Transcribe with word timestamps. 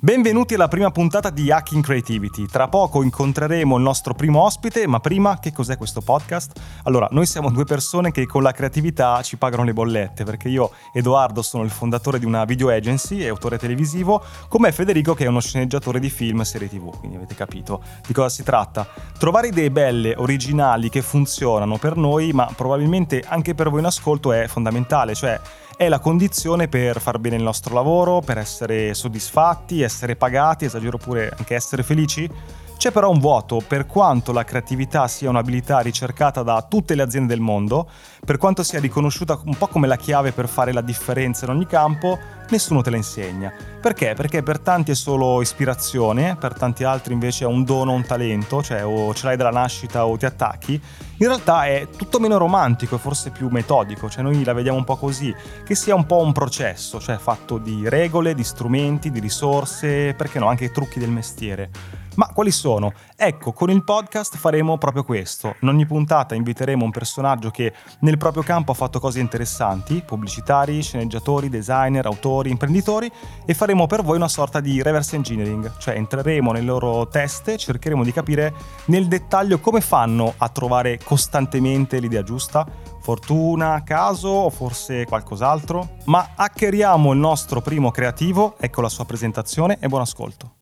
Benvenuti 0.00 0.54
alla 0.54 0.68
prima 0.68 0.92
puntata 0.92 1.28
di 1.28 1.50
Hacking 1.50 1.82
Creativity. 1.82 2.46
Tra 2.46 2.68
poco 2.68 3.02
incontreremo 3.02 3.76
il 3.76 3.82
nostro 3.82 4.14
primo 4.14 4.42
ospite, 4.42 4.86
ma 4.86 5.00
prima 5.00 5.40
che 5.40 5.50
cos'è 5.50 5.76
questo 5.76 6.02
podcast? 6.02 6.52
Allora, 6.84 7.08
noi 7.10 7.26
siamo 7.26 7.50
due 7.50 7.64
persone 7.64 8.12
che 8.12 8.24
con 8.24 8.44
la 8.44 8.52
creatività 8.52 9.20
ci 9.22 9.38
pagano 9.38 9.64
le 9.64 9.72
bollette, 9.72 10.22
perché 10.22 10.50
io, 10.50 10.70
Edoardo, 10.92 11.42
sono 11.42 11.64
il 11.64 11.70
fondatore 11.70 12.20
di 12.20 12.26
una 12.26 12.44
video 12.44 12.68
agency 12.68 13.18
e 13.22 13.26
autore 13.26 13.58
televisivo, 13.58 14.22
come 14.46 14.70
Federico 14.70 15.14
che 15.14 15.24
è 15.24 15.28
uno 15.28 15.40
sceneggiatore 15.40 15.98
di 15.98 16.10
film 16.10 16.42
e 16.42 16.44
serie 16.44 16.68
tv, 16.68 16.96
quindi 16.96 17.16
avete 17.16 17.34
capito 17.34 17.82
di 18.06 18.12
cosa 18.12 18.28
si 18.28 18.44
tratta. 18.44 18.86
Trovare 19.18 19.48
idee 19.48 19.72
belle, 19.72 20.14
originali, 20.16 20.90
che 20.90 21.02
funzionano 21.02 21.76
per 21.76 21.96
noi, 21.96 22.30
ma 22.32 22.48
probabilmente 22.54 23.24
anche 23.26 23.56
per 23.56 23.68
voi 23.68 23.80
in 23.80 23.86
ascolto 23.86 24.30
è 24.30 24.46
fondamentale, 24.46 25.16
cioè 25.16 25.40
è 25.78 25.88
la 25.88 26.00
condizione 26.00 26.66
per 26.66 27.00
far 27.00 27.20
bene 27.20 27.36
il 27.36 27.42
nostro 27.44 27.72
lavoro, 27.72 28.20
per 28.20 28.36
essere 28.36 28.94
soddisfatti, 28.94 29.80
essere 29.80 30.16
pagati, 30.16 30.64
esagero 30.64 30.98
pure 30.98 31.32
anche 31.38 31.54
essere 31.54 31.84
felici. 31.84 32.28
C'è 32.76 32.90
però 32.90 33.08
un 33.10 33.20
vuoto, 33.20 33.62
per 33.64 33.86
quanto 33.86 34.32
la 34.32 34.42
creatività 34.42 35.06
sia 35.06 35.28
un'abilità 35.30 35.78
ricercata 35.78 36.42
da 36.42 36.66
tutte 36.68 36.96
le 36.96 37.02
aziende 37.02 37.32
del 37.32 37.40
mondo, 37.40 37.88
per 38.28 38.36
quanto 38.36 38.62
sia 38.62 38.78
riconosciuta 38.78 39.40
un 39.46 39.56
po' 39.56 39.68
come 39.68 39.86
la 39.86 39.96
chiave 39.96 40.32
per 40.32 40.48
fare 40.48 40.74
la 40.74 40.82
differenza 40.82 41.46
in 41.46 41.50
ogni 41.52 41.64
campo, 41.64 42.18
nessuno 42.50 42.82
te 42.82 42.90
la 42.90 42.98
insegna. 42.98 43.50
Perché? 43.80 44.12
Perché 44.12 44.42
per 44.42 44.58
tanti 44.58 44.90
è 44.90 44.94
solo 44.94 45.40
ispirazione, 45.40 46.36
per 46.38 46.52
tanti 46.52 46.84
altri 46.84 47.14
invece 47.14 47.44
è 47.44 47.46
un 47.46 47.64
dono, 47.64 47.92
un 47.92 48.04
talento, 48.04 48.62
cioè 48.62 48.84
o 48.84 49.14
ce 49.14 49.24
l'hai 49.24 49.38
dalla 49.38 49.48
nascita 49.48 50.04
o 50.04 50.18
ti 50.18 50.26
attacchi. 50.26 50.74
In 50.74 51.26
realtà 51.26 51.64
è 51.64 51.88
tutto 51.96 52.20
meno 52.20 52.36
romantico 52.36 52.96
e 52.96 52.98
forse 52.98 53.30
più 53.30 53.48
metodico, 53.48 54.10
cioè 54.10 54.22
noi 54.22 54.44
la 54.44 54.52
vediamo 54.52 54.76
un 54.76 54.84
po' 54.84 54.96
così, 54.96 55.34
che 55.64 55.74
sia 55.74 55.94
un 55.94 56.04
po' 56.04 56.20
un 56.20 56.32
processo, 56.32 57.00
cioè 57.00 57.16
fatto 57.16 57.56
di 57.56 57.88
regole, 57.88 58.34
di 58.34 58.44
strumenti, 58.44 59.10
di 59.10 59.20
risorse, 59.20 60.12
perché 60.12 60.38
no, 60.38 60.48
anche 60.48 60.70
trucchi 60.70 60.98
del 60.98 61.08
mestiere. 61.08 61.70
Ma 62.18 62.26
quali 62.34 62.50
sono? 62.50 62.92
Ecco, 63.14 63.52
con 63.52 63.70
il 63.70 63.84
podcast 63.84 64.36
faremo 64.38 64.76
proprio 64.76 65.04
questo. 65.04 65.54
In 65.60 65.68
ogni 65.68 65.86
puntata 65.86 66.34
inviteremo 66.34 66.84
un 66.84 66.90
personaggio 66.90 67.50
che 67.50 67.72
nel 68.00 68.18
proprio 68.18 68.42
campo 68.42 68.72
ha 68.72 68.74
fatto 68.74 68.98
cose 68.98 69.20
interessanti, 69.20 70.02
pubblicitari, 70.04 70.82
sceneggiatori, 70.82 71.48
designer, 71.48 72.06
autori, 72.06 72.50
imprenditori, 72.50 73.08
e 73.46 73.54
faremo 73.54 73.86
per 73.86 74.02
voi 74.02 74.16
una 74.16 74.26
sorta 74.26 74.58
di 74.58 74.82
reverse 74.82 75.14
engineering, 75.14 75.76
cioè 75.78 75.94
entreremo 75.94 76.50
nelle 76.50 76.66
loro 76.66 77.06
teste, 77.06 77.56
cercheremo 77.56 78.02
di 78.02 78.12
capire 78.12 78.52
nel 78.86 79.06
dettaglio 79.06 79.60
come 79.60 79.80
fanno 79.80 80.34
a 80.38 80.48
trovare 80.48 80.98
costantemente 80.98 82.00
l'idea 82.00 82.24
giusta, 82.24 82.66
fortuna, 83.00 83.84
caso 83.84 84.28
o 84.28 84.50
forse 84.50 85.04
qualcos'altro? 85.04 85.98
Ma 86.06 86.30
hackeriamo 86.34 87.12
il 87.12 87.18
nostro 87.20 87.60
primo 87.60 87.92
creativo, 87.92 88.56
ecco 88.58 88.80
la 88.80 88.88
sua 88.88 89.04
presentazione 89.04 89.78
e 89.78 89.86
buon 89.86 90.00
ascolto. 90.00 90.57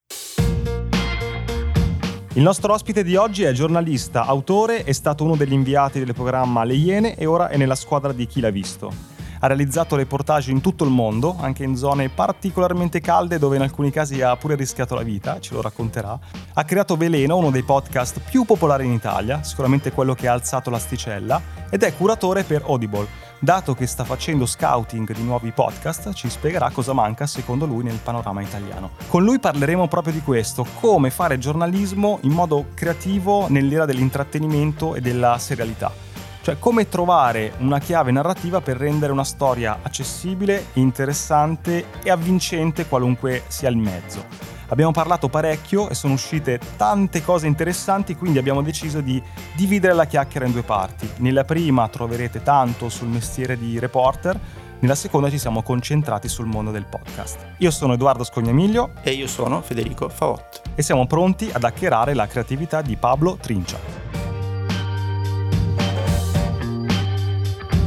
Il 2.37 2.42
nostro 2.42 2.75
ospite 2.75 3.03
di 3.03 3.17
oggi 3.17 3.45
è 3.45 3.53
giornalista, 3.53 4.27
autore, 4.27 4.84
è 4.84 4.92
stato 4.92 5.25
uno 5.25 5.37
degli 5.37 5.55
inviati 5.55 6.05
del 6.05 6.12
programma 6.12 6.65
Le 6.65 6.75
Iene 6.75 7.15
e 7.15 7.25
ora 7.25 7.48
è 7.48 7.56
nella 7.56 7.75
squadra 7.75 8.12
di 8.12 8.27
Chi 8.27 8.41
l'ha 8.41 8.51
visto. 8.51 8.92
Ha 9.41 9.47
realizzato 9.47 9.97
reportage 9.97 10.51
in 10.51 10.61
tutto 10.61 10.84
il 10.84 10.91
mondo, 10.91 11.34
anche 11.41 11.64
in 11.64 11.77
zone 11.77 12.11
particolarmente 12.11 13.01
calde 13.01 13.39
dove 13.39 13.57
in 13.57 13.62
alcuni 13.62 13.91
casi 13.91 14.20
ha 14.20 14.37
pure 14.37 14.55
rischiato 14.55 14.95
la 14.95 15.03
vita, 15.03 15.41
ce 15.41 15.55
lo 15.55 15.62
racconterà. 15.62 16.19
Ha 16.53 16.64
creato 16.64 16.97
Veleno, 16.97 17.39
uno 17.39 17.51
dei 17.51 17.62
podcast 17.62 18.20
più 18.29 18.45
popolari 18.45 18.84
in 18.84 18.92
Italia, 18.92 19.42
sicuramente 19.42 19.91
quello 19.91 20.12
che 20.12 20.29
ha 20.29 20.34
alzato 20.34 20.69
l'asticella, 20.69 21.41
ed 21.70 21.84
è 21.84 21.97
curatore 21.97 22.45
per 22.45 22.64
Audible, 22.67 23.09
Dato 23.39 23.75
che 23.75 23.87
sta 23.87 24.05
facendo 24.05 24.47
scouting 24.47 25.12
di 25.12 25.23
nuovi 25.23 25.53
podcast, 25.53 26.15
ci 26.15 26.31
spiegherà 26.31 26.70
cosa 26.70 26.95
manca 26.95 27.27
secondo 27.27 27.67
lui 27.67 27.84
nel 27.84 28.01
panorama 28.03 28.41
italiano. 28.41 28.92
Con 29.09 29.25
lui 29.25 29.39
parleremo 29.39 29.89
proprio 29.89 30.15
di 30.15 30.23
questo, 30.23 30.67
come 30.81 31.11
fare 31.11 31.39
giornalismo 31.39 32.19
in 32.23 32.33
modo 32.33 32.69
creativo 32.73 33.47
nell'era 33.51 33.84
dell'intrattenimento 33.84 34.95
e 34.95 35.03
della 35.03 35.37
serialità. 35.37 35.92
Cioè 36.41 36.59
come 36.59 36.89
trovare 36.89 37.52
una 37.58 37.79
chiave 37.79 38.11
narrativa 38.11 38.63
per 38.63 38.79
rendere 38.79 39.13
una 39.13 39.24
storia 39.24 39.80
accessibile, 39.83 40.68
interessante 40.74 41.86
e 42.03 42.11
avvincente 42.11 42.86
qualunque 42.86 43.42
sia 43.48 43.68
il 43.68 43.77
mezzo. 43.77 44.55
Abbiamo 44.69 44.91
parlato 44.91 45.29
parecchio 45.29 45.89
e 45.89 45.95
sono 45.95 46.15
uscite 46.15 46.59
tante 46.77 47.23
cose 47.23 47.47
interessanti, 47.47 48.17
quindi 48.17 48.39
abbiamo 48.39 48.63
deciso 48.63 49.01
di 49.01 49.23
dividere 49.55 49.95
la 49.95 50.07
chiacchiera 50.07 50.47
in 50.47 50.53
due 50.53 50.63
parti. 50.63 51.09
Nella 51.19 51.45
prima 51.45 51.89
troverete 51.89 52.43
tanto 52.43 52.89
sul 52.89 53.09
mestiere 53.09 53.57
di 53.57 53.79
reporter, 53.79 54.39
nella 54.79 54.95
seconda 54.95 55.31
ci 55.31 55.39
siamo 55.39 55.63
concentrati 55.63 56.29
sul 56.29 56.47
mondo 56.47 56.71
del 56.71 56.85
podcast. 56.85 57.55
Io 57.59 57.71
sono 57.71 57.95
Edoardo 57.95 58.25
Scognamiglio 58.25 58.91
e 59.03 59.13
io 59.13 59.27
sono 59.27 59.63
Federico 59.63 60.09
Favot 60.09 60.63
e 60.75 60.83
siamo 60.83 61.07
pronti 61.07 61.48
ad 61.53 61.65
hackerare 61.65 62.13
la 62.15 62.27
creatività 62.27 62.83
di 62.83 62.97
Pablo 62.97 63.39
Trincia. 63.41 63.79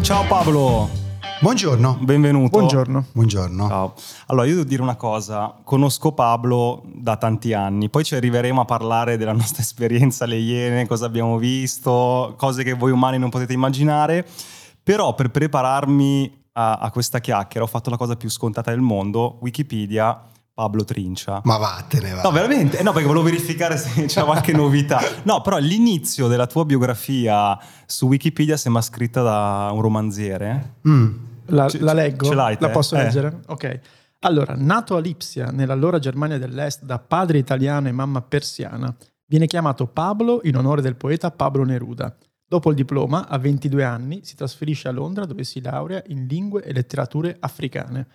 Ciao 0.01 0.25
Pablo! 0.25 1.08
Buongiorno. 1.41 1.99
Benvenuto. 2.01 2.49
Buongiorno. 2.49 3.05
Buongiorno. 3.13 3.67
Ciao. 3.69 3.93
Allora, 4.25 4.45
io 4.45 4.55
devo 4.55 4.67
dire 4.67 4.81
una 4.81 4.97
cosa, 4.97 5.55
conosco 5.63 6.11
Pablo 6.11 6.83
da 6.85 7.15
tanti 7.15 7.53
anni, 7.53 7.89
poi 7.89 8.03
ci 8.03 8.13
arriveremo 8.13 8.59
a 8.59 8.65
parlare 8.65 9.15
della 9.15 9.31
nostra 9.31 9.61
esperienza 9.63 10.25
alle 10.25 10.35
Iene, 10.35 10.85
cosa 10.85 11.05
abbiamo 11.05 11.37
visto, 11.37 12.33
cose 12.37 12.63
che 12.63 12.73
voi 12.73 12.91
umani 12.91 13.17
non 13.17 13.29
potete 13.29 13.53
immaginare, 13.53 14.27
però 14.83 15.15
per 15.15 15.31
prepararmi 15.31 16.43
a, 16.53 16.73
a 16.73 16.91
questa 16.91 17.19
chiacchiera 17.19 17.65
ho 17.65 17.69
fatto 17.69 17.89
la 17.89 17.95
cosa 17.95 18.17
più 18.17 18.29
scontata 18.29 18.71
del 18.71 18.81
mondo, 18.81 19.37
Wikipedia 19.39 20.21
Pablo 20.59 20.83
Trincia. 20.83 21.39
Ma 21.45 21.55
vattene, 21.55 22.15
va. 22.15 22.21
No, 22.21 22.31
veramente? 22.31 22.83
No, 22.83 22.91
perché 22.91 23.07
volevo 23.07 23.23
verificare 23.23 23.77
se 23.77 24.03
c'è 24.07 24.25
qualche 24.25 24.51
novità. 24.51 24.99
No, 25.23 25.39
però 25.39 25.57
l'inizio 25.57 26.27
della 26.27 26.47
tua 26.47 26.65
biografia 26.65 27.57
su 27.85 28.07
Wikipedia 28.07 28.57
sembra 28.57 28.81
scritta 28.81 29.21
da 29.21 29.69
un 29.71 29.79
romanziere. 29.79 30.73
Mm. 30.85 31.15
La, 31.45 31.67
C- 31.67 31.79
la 31.79 31.93
leggo? 31.93 32.25
Ce 32.25 32.35
l'hai 32.35 32.57
te? 32.57 32.65
La 32.65 32.71
posso 32.71 32.97
eh. 32.97 33.03
leggere? 33.03 33.39
Ok. 33.47 33.79
Allora, 34.19 34.53
nato 34.57 34.97
a 34.97 34.99
Lipsia, 34.99 35.45
nell'allora 35.45 35.97
Germania 35.97 36.37
dell'Est, 36.37 36.83
da 36.83 36.99
padre 36.99 37.37
italiano 37.37 37.87
e 37.87 37.93
mamma 37.93 38.21
persiana, 38.21 38.93
viene 39.27 39.47
chiamato 39.47 39.87
Pablo 39.87 40.41
in 40.43 40.57
onore 40.57 40.81
del 40.81 40.97
poeta 40.97 41.31
Pablo 41.31 41.63
Neruda. 41.63 42.13
Dopo 42.45 42.69
il 42.69 42.75
diploma, 42.75 43.29
a 43.29 43.37
22 43.37 43.81
anni, 43.85 44.19
si 44.25 44.35
trasferisce 44.35 44.89
a 44.89 44.91
Londra 44.91 45.23
dove 45.23 45.45
si 45.45 45.61
laurea 45.61 46.03
in 46.07 46.25
lingue 46.25 46.63
e 46.63 46.73
letterature 46.73 47.37
africane. 47.39 48.07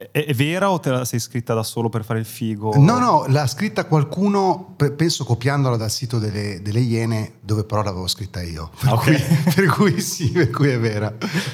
È, 0.00 0.12
è, 0.12 0.32
vera 0.32 0.70
o 0.70 0.78
te 0.78 0.90
la 0.90 1.04
sei 1.04 1.18
scritta 1.18 1.54
da 1.54 1.64
solo 1.64 1.88
per 1.88 2.04
fare 2.04 2.20
il 2.20 2.24
figo? 2.24 2.72
No, 2.76 3.00
no, 3.00 3.24
l'ha 3.26 3.48
scritta 3.48 3.84
qualcuno, 3.84 4.76
penso 4.96 5.24
copiandola 5.24 5.76
dal 5.76 5.90
sito 5.90 6.20
delle, 6.20 6.62
delle 6.62 6.78
Iene, 6.78 7.32
dove 7.40 7.64
però 7.64 7.82
l'avevo 7.82 8.06
scritta 8.06 8.40
io. 8.40 8.70
Per, 8.78 8.92
okay. 8.92 9.16
cui, 9.16 9.42
per 9.54 9.66
cui, 9.66 10.00
sì, 10.00 10.30
per 10.30 10.50
cui 10.50 10.68
è 10.68 10.78
vera. 10.78 11.12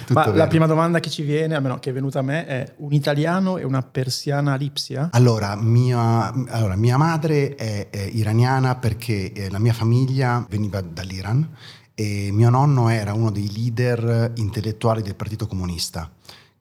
Ma 0.08 0.24
vera. 0.24 0.36
la 0.36 0.46
prima 0.46 0.66
domanda 0.66 1.00
che 1.00 1.08
ci 1.08 1.22
viene, 1.22 1.54
almeno 1.54 1.78
che 1.78 1.88
è 1.88 1.92
venuta 1.94 2.18
a 2.18 2.22
me, 2.22 2.44
è 2.44 2.74
un 2.80 2.92
italiano 2.92 3.56
e 3.56 3.64
una 3.64 3.80
persiana 3.80 4.56
lipsia? 4.56 5.08
Allora, 5.12 5.56
mia, 5.56 6.30
allora, 6.48 6.76
mia 6.76 6.98
madre 6.98 7.54
è, 7.54 7.88
è 7.88 8.10
iraniana 8.12 8.74
perché 8.74 9.32
eh, 9.32 9.48
la 9.48 9.58
mia 9.58 9.72
famiglia 9.72 10.44
veniva 10.50 10.82
dall'Iran 10.82 11.48
e 11.94 12.28
mio 12.30 12.50
nonno 12.50 12.90
era 12.90 13.14
uno 13.14 13.30
dei 13.30 13.50
leader 13.50 14.32
intellettuali 14.34 15.00
del 15.00 15.14
Partito 15.14 15.46
Comunista 15.46 16.10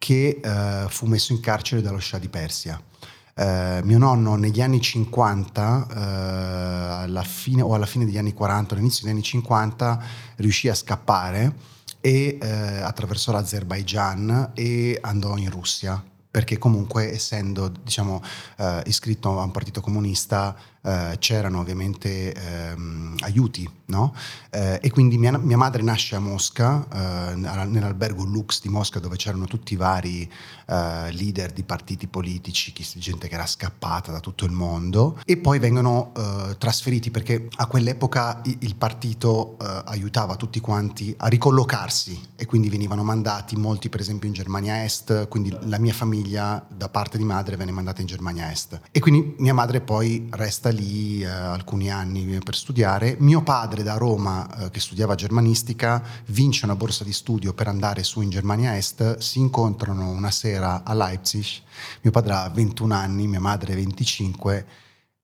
che 0.04 0.42
eh, 0.44 0.86
fu 0.90 1.06
messo 1.06 1.32
in 1.32 1.40
carcere 1.40 1.82
dallo 1.82 2.02
Shah 2.02 2.18
di 2.18 2.28
Persia. 2.28 2.78
Eh, 3.36 3.80
mio 3.86 3.98
nonno 3.98 4.36
negli 4.36 4.62
anni 4.62 4.82
50, 4.82 5.88
eh, 5.90 7.04
alla 7.04 7.24
fine, 7.24 7.62
o 7.62 7.74
alla 7.74 7.86
fine 7.86 8.04
degli 8.04 8.18
anni 8.18 8.34
40, 8.34 8.74
all'inizio 8.74 9.04
degli 9.04 9.14
anni 9.14 9.24
50, 9.24 10.04
riuscì 10.36 10.68
a 10.68 10.76
scappare 10.76 11.56
e 12.02 12.38
eh, 12.42 12.48
attraversò 12.82 13.32
l'Azerbaigian 13.32 14.52
e 14.54 14.98
andò 15.00 15.38
in 15.38 15.50
Russia 15.50 16.04
perché 16.30 16.58
comunque 16.58 17.14
essendo 17.14 17.70
diciamo, 17.70 18.22
eh, 18.58 18.82
iscritto 18.88 19.40
a 19.40 19.44
un 19.44 19.52
partito 19.52 19.80
comunista 19.80 20.54
eh, 20.86 21.16
c'erano 21.18 21.60
ovviamente 21.60 22.34
ehm, 22.34 23.16
aiuti, 23.22 23.70
no? 23.86 24.14
eh, 24.50 24.80
e 24.82 24.92
quindi 24.92 25.18
mia, 25.18 25.38
mia, 25.38 25.56
madre 25.56 25.82
nasce 25.82 26.18
a 26.18 26.20
Mosca, 26.20 26.86
eh, 26.92 27.36
nell'albergo 27.36 28.24
Lux 28.26 28.62
di 28.62 28.68
Mosca 28.68 29.00
dove 29.00 29.16
c'erano 29.16 29.46
tutti 29.46 29.74
i 29.74 29.76
vari 29.78 30.30
eh, 30.68 31.12
leader 31.12 31.54
di 31.54 31.64
partiti 31.64 32.08
politici, 32.08 32.74
gente 32.96 33.30
che 33.30 33.36
era 33.36 33.46
scappata 33.46 34.12
da 34.12 34.20
tutto 34.20 34.44
il 34.44 34.52
mondo 34.52 35.20
e 35.26 35.38
poi 35.38 35.58
vengono 35.58 36.12
eh, 36.18 36.58
trasferiti 36.58 37.12
perché 37.12 37.48
a 37.56 37.66
quell'epoca 37.68 38.42
il, 38.60 38.76
partito 38.76 39.56
aiutava 39.86 40.36
tutti 40.36 40.60
quanti 40.60 41.14
a 41.18 41.28
ricollocarsi 41.28 42.30
e 42.36 42.46
quindi 42.46 42.70
venivano 42.70 43.04
mandati 43.04 43.56
molti 43.56 43.88
per 43.88 44.02
esempio 44.02 44.28
in 44.28 44.34
Germania 44.34 44.84
Est, 44.84 45.30
quindi 45.30 45.56
la 45.62 45.78
mia 45.78 45.94
famiglia 45.94 46.66
da 46.68 46.90
parte 46.90 47.18
di 47.18 47.24
madre 47.24 47.56
venne 47.56 47.72
mandata 47.72 48.02
in 48.02 48.08
Germania 48.08 48.52
Est 48.52 48.82
e 48.92 49.00
quindi 49.00 49.36
mia 49.38 49.54
madre 49.54 49.80
poi 49.80 50.28
resta 50.32 50.72
lì 50.74 51.22
eh, 51.22 51.28
alcuni 51.28 51.90
anni 51.90 52.40
per 52.44 52.56
studiare. 52.56 53.16
Mio 53.20 53.42
padre 53.42 53.84
da 53.84 53.96
Roma, 53.96 54.66
eh, 54.66 54.70
che 54.70 54.80
studiava 54.80 55.16
germanistica, 55.16 56.04
vince 56.28 56.66
una 56.66 56.76
borsa 56.76 57.04
di 57.04 57.14
studio 57.14 57.54
per 57.54 57.68
andare 57.68 58.04
su 58.04 58.20
in 58.22 58.30
Germania 58.30 58.76
Est, 58.76 59.18
si 59.20 59.40
incontrano 59.40 60.10
una 60.10 60.32
sera 60.32 60.84
a 60.84 60.94
Leipzig, 60.94 61.46
mio 62.02 62.12
padre 62.12 62.34
ha 62.34 62.50
21 62.50 62.94
anni, 62.94 63.28
mia 63.28 63.40
madre 63.40 63.76
25 63.76 64.66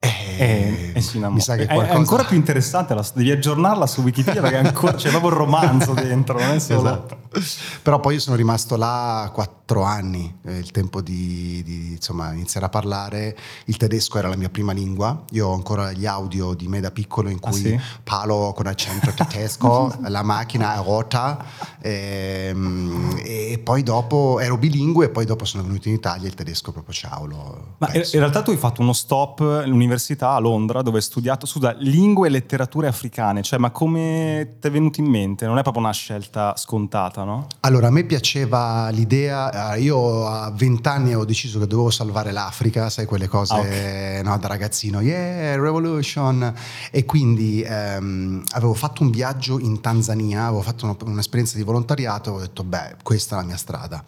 eh, 0.01 0.91
eh, 0.93 1.01
sì, 1.01 1.19
mi 1.19 1.41
sa 1.41 1.57
che 1.57 1.65
qualcosa... 1.65 1.91
è, 1.91 1.95
ancora 1.95 2.23
più 2.23 2.37
interessante, 2.37 2.93
la, 2.93 3.05
devi 3.13 3.31
aggiornarla 3.31 3.85
su 3.85 4.01
Wikipedia 4.01 4.39
perché 4.39 4.55
ancora, 4.55 4.93
c'è 4.93 5.09
proprio 5.09 5.31
il 5.31 5.35
romanzo 5.35 5.93
dentro, 5.93 6.39
non 6.39 6.51
è 6.51 6.59
solo... 6.59 6.79
Esatto. 6.79 7.17
Però 7.83 7.99
poi 7.99 8.15
io 8.15 8.19
sono 8.19 8.35
rimasto 8.37 8.75
là 8.75 9.29
quattro 9.33 9.83
anni, 9.83 10.39
eh, 10.45 10.57
il 10.57 10.71
tempo 10.71 11.01
di, 11.01 11.61
di 11.63 11.91
insomma, 11.91 12.31
iniziare 12.31 12.65
a 12.65 12.69
parlare. 12.69 13.37
Il 13.65 13.77
tedesco 13.77 14.17
era 14.17 14.29
la 14.29 14.35
mia 14.35 14.49
prima 14.49 14.71
lingua, 14.71 15.25
io 15.31 15.47
ho 15.47 15.53
ancora 15.53 15.91
gli 15.91 16.05
audio 16.05 16.53
di 16.53 16.67
me 16.67 16.79
da 16.79 16.89
piccolo 16.89 17.29
in 17.29 17.37
ah, 17.41 17.49
cui 17.49 17.59
ah, 17.59 17.79
sì? 17.79 17.81
parlo 18.03 18.53
con 18.55 18.65
accento 18.65 19.11
tedesco, 19.11 19.93
la 20.07 20.23
macchina 20.23 20.75
è 20.75 20.83
rota 20.83 21.45
e, 21.81 22.47
ehm, 22.49 23.19
e, 23.23 23.59
poi 23.63 23.83
dopo 23.83 24.39
ero 24.39 24.57
bilingue 24.57 25.05
e 25.05 25.09
poi 25.09 25.25
dopo 25.25 25.45
sono 25.45 25.63
venuto 25.63 25.87
in 25.87 25.95
Italia 25.95 26.25
e 26.25 26.29
il 26.29 26.35
tedesco 26.35 26.71
proprio 26.71 26.93
ciao. 26.93 27.27
Ma 27.77 27.89
in 27.93 28.03
realtà 28.13 28.41
tu 28.41 28.51
hai 28.51 28.57
fatto 28.57 28.81
uno 28.81 28.93
stop 28.93 29.41
all'università 29.41 30.31
a 30.31 30.39
Londra 30.39 30.81
dove 30.81 30.97
hai 30.97 31.03
studiato, 31.03 31.45
scusa, 31.45 31.75
lingue 31.79 32.27
e 32.27 32.31
letterature 32.31 32.87
africane, 32.87 33.41
cioè 33.41 33.59
ma 33.59 33.71
come 33.71 34.55
ti 34.59 34.67
è 34.67 34.71
venuto 34.71 34.99
in 34.99 35.07
mente? 35.07 35.45
Non 35.45 35.57
è 35.57 35.61
proprio 35.61 35.83
una 35.83 35.93
scelta 35.93 36.55
scontata 36.55 37.23
no? 37.23 37.47
Allora, 37.61 37.87
a 37.87 37.91
me 37.91 38.03
piaceva 38.03 38.89
l'idea, 38.89 39.73
eh, 39.73 39.81
io 39.81 40.25
a 40.25 40.51
vent'anni 40.51 41.15
ho 41.15 41.25
deciso 41.25 41.59
che 41.59 41.67
dovevo 41.67 41.89
salvare 41.89 42.31
l'Africa, 42.31 42.89
sai 42.89 43.05
quelle 43.05 43.27
cose 43.27 43.53
ah, 43.53 43.59
okay. 43.59 44.23
no, 44.23 44.37
da 44.37 44.47
ragazzino, 44.47 45.01
yeah, 45.01 45.55
revolution, 45.55 46.53
e 46.91 47.05
quindi 47.05 47.61
ehm, 47.61 48.43
avevo 48.51 48.73
fatto 48.73 49.03
un 49.03 49.11
viaggio 49.11 49.59
in 49.59 49.81
Tanzania, 49.81 50.45
avevo 50.45 50.61
fatto 50.61 50.97
un'esperienza 51.05 51.57
di 51.57 51.63
volontariato, 51.69 52.31
ho 52.31 52.39
detto, 52.39 52.63
beh, 52.63 52.97
questa 53.03 53.35
è 53.35 53.39
la 53.39 53.45
mia 53.45 53.57
strada 53.57 54.03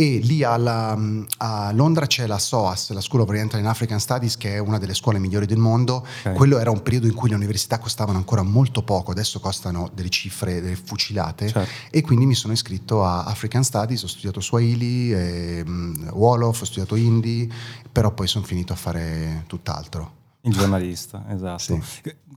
e 0.00 0.20
lì 0.22 0.44
alla, 0.44 0.96
a 1.38 1.72
Londra 1.72 2.06
c'è 2.06 2.28
la 2.28 2.38
SOAS, 2.38 2.92
la 2.92 3.00
School 3.00 3.22
of 3.22 3.28
Oriental 3.30 3.58
and 3.58 3.68
African 3.68 3.98
Studies, 3.98 4.36
che 4.36 4.54
è 4.54 4.58
una 4.58 4.78
delle 4.78 4.94
scuole 4.94 5.18
migliori 5.18 5.44
del 5.44 5.58
mondo. 5.58 6.06
Okay. 6.20 6.34
Quello 6.34 6.58
era 6.58 6.70
un 6.70 6.82
periodo 6.82 7.08
in 7.08 7.14
cui 7.14 7.28
le 7.28 7.34
università 7.34 7.80
costavano 7.80 8.16
ancora 8.16 8.42
molto 8.42 8.84
poco, 8.84 9.10
adesso 9.10 9.40
costano 9.40 9.90
delle 9.92 10.08
cifre 10.08 10.60
delle 10.60 10.76
fucilate 10.76 11.48
certo. 11.48 11.68
e 11.90 12.00
quindi 12.02 12.26
mi 12.26 12.36
sono 12.36 12.52
iscritto 12.52 13.04
a 13.04 13.24
African 13.24 13.64
Studies, 13.64 14.04
ho 14.04 14.06
studiato 14.06 14.40
Swahili, 14.40 15.12
e, 15.12 15.64
um, 15.66 16.10
Wolof, 16.12 16.60
ho 16.60 16.64
studiato 16.64 16.94
Hindi, 16.94 17.52
però 17.90 18.12
poi 18.12 18.28
sono 18.28 18.44
finito 18.44 18.72
a 18.72 18.76
fare 18.76 19.42
tutt'altro. 19.48 20.17
Il 20.42 20.52
giornalista, 20.52 21.24
esatto. 21.30 21.58
Sì. 21.58 21.82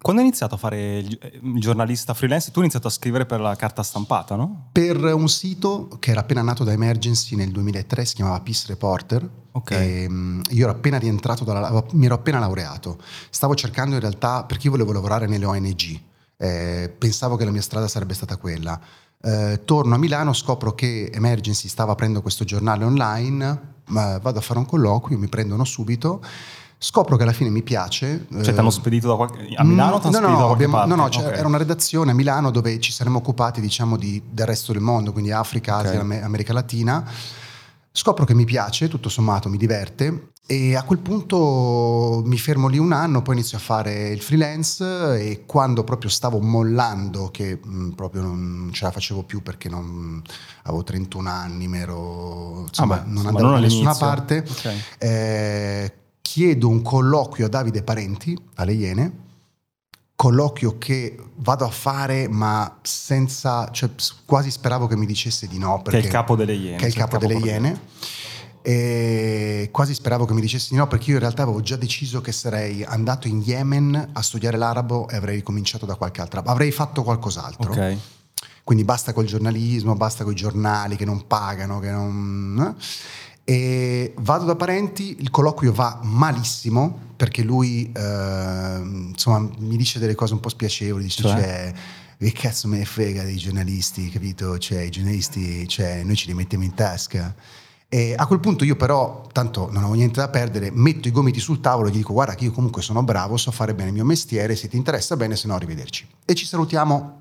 Quando 0.01 0.21
hai 0.21 0.27
iniziato 0.27 0.56
a 0.56 0.57
fare 0.57 0.98
il 0.98 1.19
giornalista 1.59 2.15
freelance, 2.15 2.50
tu 2.50 2.57
hai 2.57 2.63
iniziato 2.63 2.88
a 2.88 2.92
scrivere 2.92 3.27
per 3.27 3.39
la 3.39 3.56
carta 3.56 3.83
stampata, 3.83 4.36
no? 4.36 4.69
Per 4.71 4.98
un 5.13 5.30
sito 5.30 5.88
che 6.00 6.09
era 6.12 6.21
appena 6.21 6.42
nato 6.42 6.63
da 6.63 6.71
Emergency 6.71 7.36
nel 7.36 7.51
2003, 7.51 8.06
si 8.06 8.15
chiamava 8.15 8.39
Peace 8.42 8.65
Reporter. 8.68 9.30
Ok. 9.51 9.71
E, 9.71 10.07
um, 10.09 10.42
io 10.50 10.63
ero 10.63 10.71
appena 10.71 10.98
rientrato, 10.98 11.44
dalla, 11.44 11.86
mi 11.92 12.06
ero 12.06 12.15
appena 12.15 12.39
laureato. 12.39 12.98
Stavo 13.30 13.53
cercando 13.53 13.94
in 13.94 14.01
realtà, 14.01 14.44
perché 14.44 14.65
io 14.65 14.71
volevo 14.71 14.92
lavorare 14.92 15.27
nelle 15.27 15.45
ONG. 15.45 16.00
Eh, 16.38 16.92
pensavo 16.98 17.36
che 17.36 17.45
la 17.45 17.51
mia 17.51 17.62
strada 17.62 17.88
sarebbe 17.88 18.15
stata 18.15 18.38
quella. 18.38 18.80
Eh, 19.21 19.62
torno 19.63 19.94
a 19.94 20.00
Milano, 20.00 20.33
scopro 20.33 20.74
che 20.74 21.12
Emergency 21.13 21.68
stava 21.68 21.92
aprendo 21.92 22.24
questo 22.24 22.44
giornale 22.44 22.83
online, 22.86 23.74
vado 23.86 24.39
a 24.39 24.42
fare 24.42 24.57
un 24.57 24.65
colloquio, 24.65 25.19
mi 25.19 25.27
prendono 25.27 25.63
subito 25.63 26.24
Scopro 26.83 27.15
che 27.15 27.21
alla 27.21 27.31
fine 27.31 27.51
mi 27.51 27.61
piace. 27.61 28.25
Cioè, 28.27 28.39
eh, 28.39 28.53
ti 28.53 28.59
hanno 28.59 28.71
spedito 28.71 29.07
da 29.07 29.15
qualche, 29.15 29.53
a 29.55 29.63
Milano? 29.63 30.01
No, 30.03 30.09
no, 30.09 30.19
no, 30.19 30.51
abbiamo, 30.51 30.83
no, 30.85 30.95
no 30.95 31.03
okay. 31.03 31.37
era 31.37 31.45
una 31.45 31.59
redazione 31.59 32.09
a 32.09 32.13
Milano 32.15 32.49
dove 32.49 32.79
ci 32.79 32.91
saremmo 32.91 33.19
occupati, 33.19 33.61
diciamo, 33.61 33.97
di, 33.97 34.19
del 34.27 34.47
resto 34.47 34.71
del 34.71 34.81
mondo, 34.81 35.11
quindi 35.11 35.31
Africa, 35.31 35.77
okay. 35.77 35.95
Asia, 35.95 36.25
America 36.25 36.53
Latina. 36.53 37.07
Scopro 37.91 38.25
che 38.25 38.33
mi 38.33 38.45
piace, 38.45 38.87
tutto 38.87 39.09
sommato 39.09 39.47
mi 39.47 39.57
diverte 39.57 40.31
e 40.51 40.75
a 40.75 40.83
quel 40.83 40.99
punto 40.99 42.23
mi 42.25 42.37
fermo 42.37 42.67
lì 42.67 42.77
un 42.77 42.91
anno, 42.91 43.21
poi 43.21 43.35
inizio 43.35 43.57
a 43.57 43.61
fare 43.61 44.09
il 44.09 44.21
freelance 44.21 44.83
e 45.17 45.43
quando 45.45 45.83
proprio 45.83 46.09
stavo 46.09 46.41
mollando, 46.41 47.29
che 47.31 47.59
mh, 47.63 47.73
mm, 47.73 47.89
proprio 47.91 48.23
non 48.23 48.69
ce 48.73 48.83
la 48.83 48.91
facevo 48.91 49.23
più 49.23 49.41
perché 49.43 49.69
non, 49.69 50.21
avevo 50.63 50.83
31 50.83 51.29
anni, 51.29 51.69
ero, 51.77 52.65
insomma, 52.67 52.95
ah 52.95 53.03
beh, 53.03 53.11
non 53.11 53.25
andavo 53.27 53.51
da 53.51 53.59
nessuna 53.59 53.93
parte, 53.93 54.43
okay. 54.49 54.81
eh, 54.97 55.93
chiedo 56.21 56.68
un 56.69 56.81
colloquio 56.81 57.47
a 57.47 57.50
Davide 57.50 57.83
Parenti, 57.83 58.38
alle 58.56 58.73
Iene, 58.73 59.12
colloquio 60.15 60.77
che 60.77 61.18
vado 61.38 61.65
a 61.65 61.69
fare 61.69 62.27
ma 62.27 62.77
senza, 62.83 63.69
cioè 63.71 63.89
quasi 64.25 64.51
speravo 64.51 64.85
che 64.85 64.95
mi 64.95 65.07
dicesse 65.07 65.47
di 65.47 65.57
no. 65.57 65.81
Perché, 65.81 65.97
che 65.97 66.03
è 66.03 66.07
il 66.07 66.13
capo 66.13 66.35
delle 66.35 66.53
Iene. 66.53 66.77
Che 66.77 66.83
è 66.83 66.88
il 66.88 66.94
cioè 66.94 67.01
capo, 67.01 67.18
delle 67.18 67.33
Iene. 67.33 67.81
E 68.62 69.69
quasi 69.71 69.95
speravo 69.95 70.25
che 70.25 70.33
mi 70.33 70.41
dicesse 70.41 70.68
di 70.69 70.75
no 70.75 70.85
perché 70.85 71.09
io 71.09 71.15
in 71.15 71.21
realtà 71.21 71.41
avevo 71.41 71.62
già 71.62 71.75
deciso 71.75 72.21
che 72.21 72.31
sarei 72.31 72.83
andato 72.83 73.27
in 73.27 73.41
Yemen 73.41 74.09
a 74.13 74.21
studiare 74.21 74.56
l'arabo 74.56 75.09
e 75.09 75.15
avrei 75.15 75.33
ricominciato 75.38 75.88
da 75.88 75.95
qualche 75.95 76.21
altra 76.21 76.44
avrei 76.45 76.71
fatto 76.71 77.01
qualcos'altro 77.01 77.71
ok 77.71 77.97
quindi 78.63 78.83
basta 78.83 79.13
col 79.13 79.25
giornalismo 79.25 79.95
basta 79.95 80.24
con 80.24 80.33
i 80.33 80.35
giornali 80.35 80.95
che 80.95 81.06
non 81.06 81.25
pagano 81.25 81.79
che 81.79 81.89
non 81.89 82.75
eh? 82.77 82.83
E 83.51 84.13
vado 84.19 84.45
da 84.45 84.56
parenti, 84.56 85.18
il 85.19 85.30
colloquio 85.30 85.74
va 85.74 86.00
malissimo 86.03 87.09
perché 87.18 87.44
lui 87.44 87.92
eh, 87.94 88.81
insomma 88.81 89.39
mi 89.57 89.75
dice 89.75 90.00
delle 90.00 90.15
cose 90.15 90.31
un 90.31 90.39
po' 90.39 90.48
spiacevoli, 90.48 91.03
dice 91.03 91.21
cioè? 91.21 91.31
cioè 91.33 91.74
che 92.18 92.31
cazzo 92.31 92.69
me 92.69 92.77
ne 92.77 92.86
frega 92.86 93.24
dei 93.24 93.36
giornalisti, 93.36 94.09
capito? 94.09 94.57
Cioè 94.57 94.83
i 94.83 94.89
giornalisti, 94.89 95.68
cioè 95.68 96.01
noi 96.03 96.15
ce 96.15 96.27
li 96.27 96.33
mettiamo 96.33 96.63
in 96.63 96.74
tasca. 96.74 97.36
E 97.89 98.15
a 98.15 98.25
quel 98.25 98.39
punto 98.39 98.63
io 98.63 98.77
però, 98.77 99.27
tanto 99.33 99.69
non 99.69 99.83
ho 99.83 99.92
niente 99.95 100.21
da 100.21 100.30
perdere, 100.30 100.71
metto 100.71 101.09
i 101.09 101.12
gomiti 101.12 101.42
sul 101.42 101.59
tavolo 101.59 101.89
e 101.89 101.92
gli 101.92 101.98
dico 101.98 102.13
guarda 102.13 102.36
che 102.36 102.45
io 102.45 102.51
comunque 102.53 102.81
sono 102.81 103.03
bravo, 103.03 103.36
so 103.36 103.51
fare 103.51 103.74
bene 103.75 103.89
il 103.89 103.95
mio 103.95 104.06
mestiere, 104.06 104.56
se 104.56 104.69
ti 104.69 104.77
interessa 104.77 105.18
bene, 105.18 105.36
se 105.36 105.48
no 105.48 105.56
arrivederci. 105.56 106.07
E 106.24 106.36
ci 106.36 106.45
salutiamo 106.45 107.19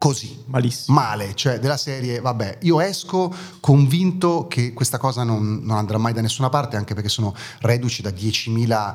così, 0.00 0.44
Malissimo. 0.46 0.98
male, 0.98 1.34
cioè 1.34 1.58
della 1.58 1.76
serie, 1.76 2.22
vabbè, 2.22 2.60
io 2.62 2.80
esco 2.80 3.30
convinto 3.60 4.46
che 4.48 4.72
questa 4.72 4.96
cosa 4.96 5.24
non, 5.24 5.60
non 5.62 5.76
andrà 5.76 5.98
mai 5.98 6.14
da 6.14 6.22
nessuna 6.22 6.48
parte, 6.48 6.78
anche 6.78 6.94
perché 6.94 7.10
sono 7.10 7.34
reduci 7.60 8.00
da 8.00 8.08
10.000 8.08 8.94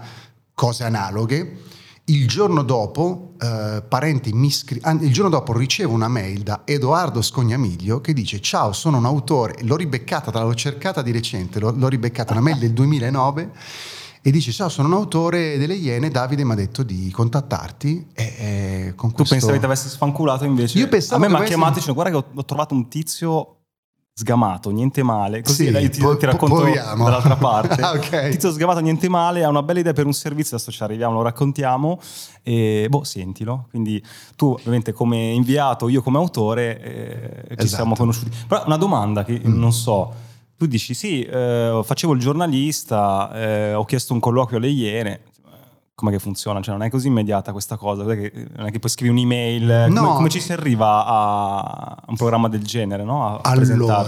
cose 0.56 0.84
analoghe. 0.84 1.62
Il 2.06 2.28
giorno 2.28 2.64
dopo, 2.64 3.34
eh, 3.40 3.84
parenti 3.88 4.34
mi 4.34 4.50
scri- 4.50 4.82
il 5.02 5.14
giorno 5.14 5.30
dopo 5.30 5.56
ricevo 5.56 5.94
una 5.94 6.08
mail 6.08 6.42
da 6.42 6.62
Edoardo 6.66 7.22
Scognamiglio 7.22 8.02
che 8.02 8.12
dice 8.12 8.42
ciao, 8.42 8.74
sono 8.74 8.98
un 8.98 9.06
autore, 9.06 9.58
l'ho 9.62 9.76
ribeccata, 9.76 10.32
l'ho 10.42 10.56
cercata 10.56 11.04
di 11.04 11.12
recente, 11.12 11.60
l'ho, 11.60 11.70
l'ho 11.70 11.88
ribeccata, 11.88 12.32
una 12.32 12.42
mail 12.42 12.58
del 12.58 12.74
2009 12.74 13.52
e 14.28 14.32
dice 14.32 14.52
ciao 14.52 14.70
sono 14.70 14.88
un 14.88 14.96
autore 14.96 15.56
delle 15.60 15.76
Iene 15.76 16.10
Davide 16.10 16.44
mi 16.44 16.54
ha 16.54 16.56
detto 16.56 16.82
di 16.82 17.12
contattarti 17.12 18.08
e, 18.12 18.24
e 18.40 18.94
con 18.96 19.14
tu 19.14 19.24
pensavi 19.24 19.60
che 19.60 19.66
avessi 19.66 19.88
sfanculato 19.88 20.46
invece 20.46 20.80
io 20.80 20.88
pensavo 20.88 21.18
a 21.18 21.20
me 21.20 21.28
mi 21.28 21.34
ha 21.34 21.38
avessi... 21.38 21.54
chiamato 21.54 21.76
dicendo 21.76 21.94
guarda 21.94 22.20
che 22.20 22.26
ho, 22.34 22.44
trovato 22.44 22.74
un 22.74 22.88
tizio 22.88 23.58
sgamato 24.16 24.72
niente 24.72 25.04
male 25.04 25.44
così 25.44 25.72
sì, 25.72 25.90
ti, 25.92 26.00
po- 26.00 26.18
ti 26.18 26.26
racconto 26.26 26.56
proviamo. 26.56 27.04
dall'altra 27.04 27.36
parte 27.36 27.80
ah, 27.84 27.92
okay. 27.92 28.32
tizio 28.32 28.52
sgamato 28.52 28.80
niente 28.80 29.08
male 29.10 29.44
ha 29.44 29.48
una 29.48 29.62
bella 29.62 29.82
idea 29.82 29.94
per 29.94 30.08
un 30.08 30.14
servizio 30.14 30.56
adesso 30.56 30.72
ci 30.72 30.82
arriviamo 30.82 31.14
lo 31.14 31.22
raccontiamo 31.22 32.00
e 32.42 32.88
boh 32.90 33.04
sentilo 33.04 33.68
quindi 33.70 34.04
tu 34.36 34.48
ovviamente 34.48 34.92
come 34.92 35.34
inviato 35.34 35.88
io 35.88 36.02
come 36.02 36.18
autore 36.18 36.82
eh, 36.82 37.56
ci 37.58 37.66
esatto. 37.66 37.68
siamo 37.68 37.96
conosciuti 37.96 38.36
però 38.48 38.64
una 38.66 38.78
domanda 38.78 39.24
che 39.24 39.40
mm. 39.40 39.56
non 39.56 39.72
so 39.72 40.34
tu 40.58 40.66
dici 40.66 40.94
sì, 40.94 41.24
eh, 41.24 41.82
facevo 41.84 42.14
il 42.14 42.20
giornalista, 42.20 43.32
eh, 43.34 43.74
ho 43.74 43.86
chiesto 43.86 44.14
un 44.14 44.20
colloquio 44.20 44.58
alle 44.58 44.70
Iene, 44.70 45.22
come 45.96 46.12
che 46.12 46.20
funziona? 46.20 46.62
Cioè, 46.62 46.76
non 46.76 46.86
è 46.86 46.90
così 46.90 47.08
immediata 47.08 47.54
questa 47.54 47.78
cosa. 47.78 48.04
Non 48.04 48.66
è 48.66 48.72
che 48.72 48.80
poi 48.80 48.90
scrivi 48.90 49.12
un'email. 49.12 49.86
No. 49.90 50.02
Come, 50.02 50.16
come, 50.16 50.30
ci 50.30 50.42
si 50.42 50.52
arriva 50.52 51.06
a 51.06 52.04
un 52.08 52.18
programma 52.18 52.50
del 52.50 52.64
genere? 52.64 53.04
No? 53.06 53.38
A 53.38 53.40
allora, 53.44 54.06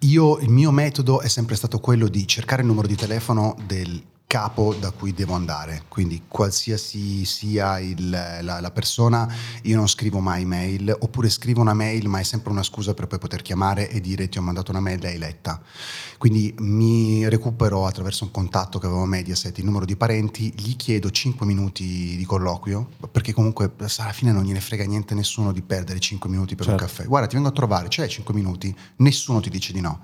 io 0.00 0.38
il 0.38 0.50
mio 0.50 0.70
metodo 0.70 1.22
è 1.22 1.28
sempre 1.28 1.56
stato 1.56 1.78
quello 1.78 2.08
di 2.08 2.26
cercare 2.28 2.60
il 2.60 2.68
numero 2.68 2.86
di 2.86 2.94
telefono 2.94 3.56
del 3.66 4.02
capo 4.30 4.76
da 4.78 4.92
cui 4.92 5.12
devo 5.12 5.34
andare, 5.34 5.86
quindi 5.88 6.22
qualsiasi 6.28 7.24
sia 7.24 7.80
il, 7.80 8.10
la, 8.10 8.60
la, 8.60 8.70
persona, 8.70 9.28
io 9.62 9.74
non 9.74 9.88
scrivo 9.88 10.20
mai 10.20 10.44
mail, 10.44 10.96
oppure 11.00 11.28
scrivo 11.28 11.60
una 11.60 11.74
mail 11.74 12.06
ma 12.06 12.20
è 12.20 12.22
sempre 12.22 12.52
una 12.52 12.62
scusa 12.62 12.94
per 12.94 13.08
poi 13.08 13.18
poter 13.18 13.42
chiamare 13.42 13.90
e 13.90 14.00
dire 14.00 14.28
ti 14.28 14.38
ho 14.38 14.42
mandato 14.42 14.70
una 14.70 14.78
mail, 14.78 15.00
l'hai 15.02 15.18
letta. 15.18 15.60
Quindi 16.16 16.54
mi 16.58 17.28
recupero 17.28 17.86
attraverso 17.86 18.22
un 18.22 18.30
contatto 18.30 18.78
che 18.78 18.86
avevo 18.86 19.02
a 19.02 19.06
Mediaset 19.06 19.58
il 19.58 19.64
numero 19.64 19.84
di 19.84 19.96
parenti, 19.96 20.54
gli 20.56 20.76
chiedo 20.76 21.10
5 21.10 21.44
minuti 21.44 22.14
di 22.16 22.24
colloquio, 22.24 22.88
perché 23.10 23.32
comunque 23.32 23.72
alla 23.78 24.12
fine 24.12 24.30
non 24.30 24.44
gliene 24.44 24.60
frega 24.60 24.84
niente 24.84 25.12
nessuno 25.16 25.50
di 25.50 25.62
perdere 25.62 25.98
5 25.98 26.30
minuti 26.30 26.54
per 26.54 26.66
certo. 26.66 26.84
un 26.84 26.88
caffè. 26.88 27.04
Guarda, 27.04 27.26
ti 27.26 27.34
vengo 27.34 27.48
a 27.48 27.52
trovare, 27.52 27.88
c'è 27.88 28.06
5 28.06 28.32
minuti, 28.32 28.72
nessuno 28.98 29.40
ti 29.40 29.50
dice 29.50 29.72
di 29.72 29.80
no. 29.80 30.00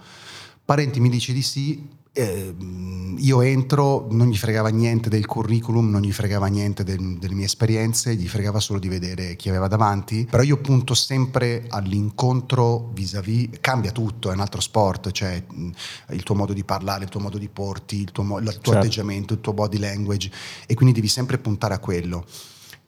Parenti 0.64 0.99
mi 0.99 1.11
dice 1.11 1.33
di 1.33 1.42
sì, 1.42 1.88
eh, 2.16 2.54
io 3.18 3.42
entro, 3.42 4.06
non 4.11 4.28
gli 4.28 4.37
fregava 4.37 4.70
niente 4.70 5.11
del 5.11 5.26
curriculum, 5.26 5.90
non 5.90 6.00
gli 6.00 6.12
fregava 6.12 6.46
niente 6.46 6.82
del, 6.82 7.18
delle 7.18 7.35
mie 7.35 7.44
esperienze, 7.44 8.14
gli 8.14 8.26
fregava 8.26 8.58
solo 8.58 8.78
di 8.78 8.88
vedere 8.88 9.37
chi 9.37 9.50
aveva 9.50 9.68
davanti, 9.68 10.26
però 10.30 10.42
io 10.42 10.56
punto 10.58 10.94
sempre 10.94 11.66
all'incontro 11.68 12.90
vis-à-vis, 12.94 13.58
cambia 13.61 13.92
tutto, 13.92 14.30
è 14.30 14.35
un 14.35 14.40
altro 14.40 14.62
sport, 14.62 15.11
cioè 15.11 15.42
il 16.11 16.23
tuo 16.23 16.35
modo 16.35 16.54
di 16.54 16.64
parlare, 16.64 17.04
il 17.04 17.11
tuo 17.11 17.20
modo 17.20 17.37
di 17.37 17.49
porti, 17.49 18.00
il 18.00 18.12
tuo, 18.12 18.38
il 18.38 18.44
tuo 18.44 18.52
certo. 18.52 18.78
atteggiamento, 18.78 19.35
il 19.35 19.40
tuo 19.40 19.52
body 19.52 19.78
language 19.78 20.30
e 20.66 20.75
quindi 20.75 20.94
devi 20.94 21.08
sempre 21.08 21.37
puntare 21.37 21.75
a 21.75 21.78
quello 21.78 22.25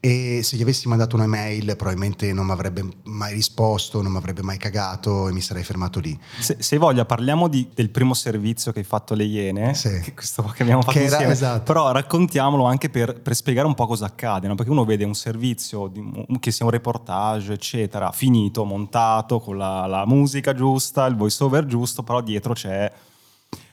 e 0.01 0.41
se 0.45 0.57
gli 0.57 0.63
avessi 0.63 0.87
mandato 0.87 1.17
un'email 1.17 1.75
probabilmente 1.77 2.33
non 2.33 2.47
mi 2.47 2.53
avrebbe 2.53 2.87
mai 3.05 3.33
risposto, 3.35 4.01
non 4.01 4.13
mi 4.13 4.19
avrebbe 4.19 4.43
mai 4.43 4.57
cagato 4.57 5.29
e 5.29 5.33
mi 5.33 5.41
sarei 5.41 5.65
fermato 5.65 5.99
lì. 5.99 6.17
Se, 6.39 6.57
se 6.61 6.77
voglia 6.79 7.05
parliamo 7.05 7.49
di, 7.49 7.69
del 7.75 7.91
primo 7.91 8.15
servizio 8.15 8.71
che 8.71 8.79
hai 8.79 8.85
fatto 8.85 9.15
alle 9.15 9.25
Iene, 9.25 9.75
sì. 9.75 10.01
che, 10.01 10.15
questo 10.15 10.43
che 10.55 10.63
abbiamo 10.63 10.83
fatto 10.83 10.99
che 10.99 11.05
era, 11.05 11.15
insieme, 11.17 11.33
esatto. 11.33 11.63
però 11.65 11.91
raccontiamolo 11.91 12.65
anche 12.65 12.91
per, 12.91 13.21
per, 13.21 13.35
spiegare 13.35 13.67
un 13.67 13.75
po' 13.75 13.87
cosa 13.87 14.07
accade, 14.07 14.47
no? 14.47 14.55
perché 14.55 14.71
uno 14.71 14.85
vede 14.85 15.05
un 15.05 15.15
servizio 15.15 15.89
di, 15.89 16.27
che 16.39 16.53
sia 16.53 16.65
un 16.65 16.71
reportage 16.71 17.53
eccetera, 17.53 18.13
finito, 18.13 18.65
montato 18.65 19.41
con 19.41 19.57
la, 19.57 19.87
la 19.87 20.07
musica 20.07 20.55
giusta, 20.55 21.07
il 21.07 21.17
voice 21.17 21.43
over 21.43 21.67
giusto, 21.67 22.05
però 22.05 22.21
dietro 22.21 22.53
c'è 22.53 22.91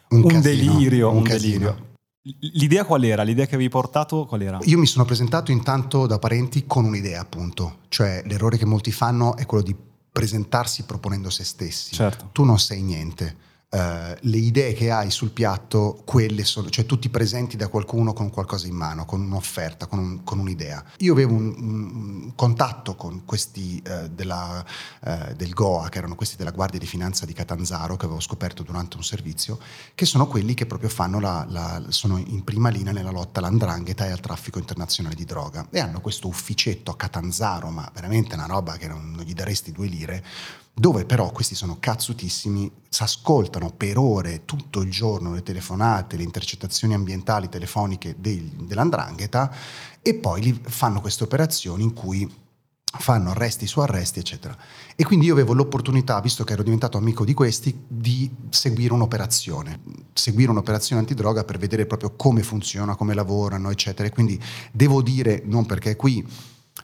un, 0.10 0.24
un 0.24 0.28
casino, 0.28 0.42
delirio, 0.42 1.10
un, 1.12 1.18
un 1.18 1.24
delirio. 1.24 1.94
L'idea 2.40 2.86
qual 2.86 3.04
era? 3.04 3.22
L'idea 3.22 3.46
che 3.46 3.54
avevi 3.54 3.70
portato 3.70 4.26
qual 4.26 4.42
era? 4.42 4.58
Io 4.64 4.80
mi 4.80 4.88
sono 4.88 5.06
presentato 5.06 5.52
intanto 5.52 6.08
da 6.08 6.18
parenti 6.18 6.66
con 6.66 6.86
un'idea, 6.86 7.22
appunto. 7.22 7.80
Cioè, 7.88 8.24
l'errore 8.26 8.58
che 8.58 8.66
molti 8.66 8.92
fanno 8.92 9.38
è 9.38 9.46
quello 9.46 9.64
di 9.64 9.76
presentarsi 10.12 10.84
proponendo 10.84 11.30
se 11.30 11.44
stessi. 11.44 11.94
Certo. 11.94 12.30
Tu 12.32 12.44
non 12.44 12.58
sei 12.58 12.82
niente 12.82 13.36
Uh, 13.76 14.16
le 14.22 14.38
idee 14.38 14.72
che 14.72 14.90
hai 14.90 15.12
sul 15.12 15.32
piatto, 15.32 16.02
quelle 16.06 16.46
sono, 16.46 16.70
cioè 16.70 16.86
tu 16.86 16.98
ti 16.98 17.10
presenti 17.10 17.58
da 17.58 17.68
qualcuno 17.68 18.14
con 18.14 18.30
qualcosa 18.30 18.68
in 18.68 18.76
mano, 18.76 19.04
con 19.04 19.20
un'offerta, 19.20 19.88
con, 19.88 20.00
un, 20.00 20.24
con 20.24 20.40
un'idea. 20.40 20.82
Io 21.00 21.12
avevo 21.12 21.34
un, 21.34 21.54
un 21.58 22.36
contatto 22.36 22.96
con 22.96 23.26
questi 23.26 23.84
uh, 23.86 24.08
della, 24.08 24.64
uh, 25.02 25.34
del 25.34 25.50
GOA, 25.50 25.90
che 25.90 25.98
erano 25.98 26.16
questi 26.16 26.38
della 26.38 26.52
Guardia 26.52 26.80
di 26.80 26.86
Finanza 26.86 27.26
di 27.26 27.34
Catanzaro, 27.34 27.98
che 27.98 28.06
avevo 28.06 28.22
scoperto 28.22 28.64
durante 28.64 28.96
un 28.96 29.04
servizio, 29.04 29.60
che 29.94 30.06
sono 30.06 30.26
quelli 30.26 30.54
che 30.54 30.66
proprio 30.66 30.88
fanno 30.88 31.20
la, 31.20 31.46
la, 31.50 31.84
sono 31.90 32.18
in 32.18 32.46
prima 32.46 32.70
linea 32.70 32.94
nella 32.94 33.12
lotta 33.12 33.42
all'andrangheta 33.42 34.06
e 34.06 34.12
al 34.12 34.22
traffico 34.22 34.58
internazionale 34.58 35.16
di 35.16 35.26
droga. 35.26 35.68
E 35.70 35.82
hanno 35.82 36.00
questo 36.00 36.30
ufficetto 36.30 36.92
a 36.92 36.96
Catanzaro, 36.96 37.70
ma 37.72 37.92
veramente 37.94 38.36
una 38.36 38.46
roba 38.46 38.78
che 38.78 38.88
non, 38.88 39.12
non 39.12 39.26
gli 39.26 39.34
daresti 39.34 39.74
due 39.74 39.88
lire 39.88 40.24
dove 40.78 41.06
però 41.06 41.32
questi 41.32 41.56
sono 41.56 41.78
cazzutissimi, 41.80 42.70
si 42.90 43.02
ascoltano 43.02 43.72
per 43.72 43.98
ore 43.98 44.44
tutto 44.44 44.82
il 44.82 44.92
giorno 44.92 45.34
le 45.34 45.42
telefonate, 45.42 46.18
le 46.18 46.24
intercettazioni 46.24 46.94
ambientali 46.94 47.48
telefoniche 47.48 48.16
del, 48.20 48.44
dell'andrangheta 48.44 49.56
e 50.02 50.16
poi 50.16 50.60
fanno 50.64 51.00
queste 51.00 51.24
operazioni 51.24 51.84
in 51.84 51.94
cui 51.94 52.30
fanno 52.98 53.32
arresti 53.32 53.68
su 53.68 53.80
arresti, 53.80 54.20
eccetera. 54.20 54.56
E 54.98 55.06
quindi 55.06 55.28
io 55.28 55.34
avevo 55.34 55.54
l'opportunità, 55.54 56.20
visto 56.20 56.44
che 56.44 56.54
ero 56.54 56.64
diventato 56.64 56.98
amico 56.98 57.24
di 57.24 57.34
questi, 57.34 57.86
di 57.88 58.30
seguire 58.50 58.94
un'operazione, 58.94 59.80
seguire 60.14 60.52
un'operazione 60.52 61.02
antidroga 61.02 61.46
per 61.46 61.58
vedere 61.58 61.86
proprio 61.86 62.16
come 62.18 62.44
funziona, 62.44 62.96
come 62.96 63.14
lavorano, 63.14 63.70
eccetera. 63.70 64.08
E 64.08 64.12
quindi 64.12 64.42
devo 64.74 65.02
dire, 65.02 65.42
non 65.46 65.66
perché 65.66 65.96
qui 65.96 66.26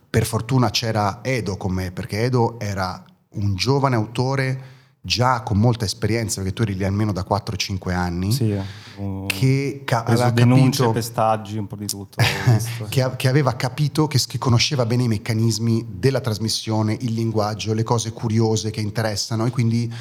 per 0.09 0.25
fortuna 0.25 0.69
c'era 0.69 1.19
Edo 1.21 1.57
con 1.57 1.73
me, 1.73 1.91
perché 1.91 2.23
Edo 2.23 2.59
era 2.59 3.05
un 3.33 3.55
giovane 3.55 3.95
autore 3.95 4.79
già 5.03 5.41
con 5.41 5.57
molta 5.57 5.85
esperienza, 5.85 6.41
perché 6.41 6.53
tu 6.53 6.61
eri 6.61 6.75
lì 6.75 6.83
almeno 6.83 7.11
da 7.11 7.25
4-5 7.27 7.91
anni, 7.91 8.31
sì, 8.31 8.55
uh, 8.97 9.25
che 9.27 9.81
ca- 9.83 10.03
aveva 10.03 10.31
capito, 10.31 10.91
pestaggi, 10.91 11.57
un 11.57 11.67
po' 11.67 11.75
di 11.75 11.87
tutto. 11.87 12.17
che, 12.87 13.11
che, 13.15 13.27
aveva 13.27 13.55
capito, 13.55 14.07
che, 14.07 14.19
che, 14.27 14.37
conosceva 14.37 14.85
bene 14.85 15.03
i 15.03 15.07
meccanismi 15.07 15.85
della 15.89 16.21
trasmissione, 16.21 16.95
il 17.01 17.13
linguaggio, 17.13 17.73
le 17.73 17.83
cose 17.83 18.11
curiose 18.11 18.69
che 18.69 18.81
interessano 18.81 19.45
e 19.45 19.49
quindi 19.49 19.91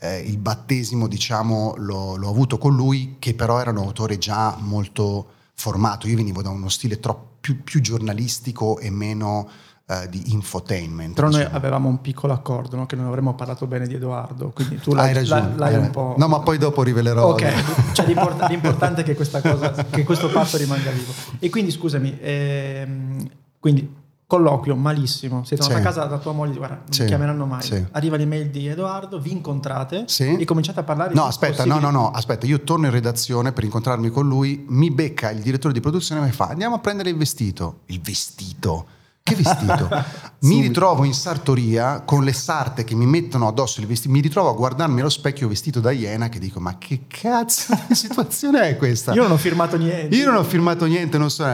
eh, 0.00 0.18
il 0.18 0.38
battesimo, 0.38 1.06
diciamo, 1.06 1.74
l'ho, 1.76 2.16
l'ho 2.16 2.28
avuto 2.28 2.58
con 2.58 2.74
lui, 2.74 3.16
che 3.20 3.34
però 3.34 3.60
era 3.60 3.70
un 3.70 3.78
autore 3.78 4.18
già 4.18 4.56
molto 4.58 5.34
formato. 5.54 6.08
Io 6.08 6.16
venivo 6.16 6.42
da 6.42 6.50
uno 6.50 6.68
stile 6.68 6.98
troppo 6.98 7.26
più, 7.40 7.62
più 7.62 7.80
giornalistico 7.80 8.78
e 8.78 8.90
meno 8.90 9.48
uh, 9.88 10.08
di 10.08 10.32
infotainment. 10.32 11.14
Però 11.14 11.28
diciamo. 11.28 11.48
noi 11.48 11.56
avevamo 11.56 11.88
un 11.88 12.00
piccolo 12.00 12.32
accordo, 12.32 12.76
no? 12.76 12.86
che 12.86 12.96
non 12.96 13.06
avremmo 13.06 13.34
parlato 13.34 13.66
bene 13.66 13.86
di 13.86 13.94
Edoardo, 13.94 14.50
quindi 14.50 14.78
tu 14.78 14.94
l'hai, 14.94 15.08
hai 15.08 15.14
ragione, 15.14 15.52
l'hai, 15.56 15.72
l'hai 15.72 15.80
un 15.80 15.90
po'... 15.90 16.14
No, 16.18 16.28
ma 16.28 16.40
poi 16.40 16.58
dopo 16.58 16.82
rivelerò. 16.82 17.30
Ok, 17.30 17.52
cioè, 17.92 18.06
l'import- 18.06 18.48
l'importante 18.48 19.00
è 19.00 19.04
che, 19.04 19.14
questa 19.14 19.40
cosa, 19.40 19.72
che 19.90 20.04
questo 20.04 20.28
patto 20.28 20.56
rimanga 20.56 20.90
vivo. 20.90 21.12
E 21.38 21.48
quindi 21.50 21.70
scusami, 21.70 22.18
ehm, 22.20 23.28
quindi 23.58 23.96
colloquio 24.28 24.76
malissimo, 24.76 25.42
sei 25.44 25.56
tornato 25.56 25.80
sì. 25.80 25.86
a 25.86 25.90
casa 25.90 26.04
da 26.04 26.18
tua 26.18 26.32
moglie, 26.32 26.58
guarda, 26.58 26.74
non 26.74 26.92
sì. 26.92 27.00
mi 27.00 27.08
chiameranno 27.08 27.46
mai. 27.46 27.62
Sì. 27.62 27.82
Arriva 27.92 28.16
l'email 28.16 28.50
di 28.50 28.66
Edoardo, 28.68 29.18
vi 29.18 29.32
incontrate 29.32 30.04
e 30.06 30.44
cominciate 30.44 30.80
a 30.80 30.82
parlare. 30.82 31.14
No, 31.14 31.24
aspetta, 31.24 31.64
no, 31.64 31.78
no, 31.78 31.90
no, 31.90 32.10
aspetta, 32.10 32.44
io 32.44 32.60
torno 32.60 32.84
in 32.84 32.92
redazione 32.92 33.52
per 33.52 33.64
incontrarmi 33.64 34.10
con 34.10 34.28
lui, 34.28 34.66
mi 34.68 34.90
becca 34.90 35.30
il 35.30 35.40
direttore 35.40 35.72
di 35.72 35.80
produzione 35.80 36.20
e 36.20 36.24
mi 36.24 36.32
fa 36.32 36.48
andiamo 36.48 36.74
a 36.74 36.78
prendere 36.78 37.08
il 37.08 37.16
vestito. 37.16 37.78
Il 37.86 38.02
vestito 38.02 38.96
che 39.28 39.34
vestito? 39.34 39.88
mi 40.40 40.60
ritrovo 40.60 41.02
in 41.02 41.14
sartoria 41.14 42.02
con 42.02 42.22
le 42.22 42.32
sarte 42.32 42.84
che 42.84 42.94
mi 42.94 43.06
mettono 43.06 43.48
addosso 43.48 43.80
il 43.80 43.86
vestito, 43.86 44.12
mi 44.12 44.20
ritrovo 44.20 44.50
a 44.50 44.52
guardarmi 44.52 45.00
allo 45.00 45.08
specchio 45.08 45.48
vestito 45.48 45.80
da 45.80 45.90
iena 45.90 46.28
che 46.28 46.38
dico 46.38 46.60
ma 46.60 46.78
che 46.78 47.06
cazzo 47.08 47.76
di 47.88 47.94
situazione 47.96 48.68
è 48.68 48.76
questa? 48.76 49.12
Io 49.14 49.22
non 49.22 49.32
ho 49.32 49.36
firmato 49.36 49.76
niente. 49.76 50.14
Io 50.14 50.26
non 50.26 50.36
ho 50.36 50.44
firmato 50.44 50.84
niente, 50.86 51.18
non 51.18 51.30
so. 51.30 51.44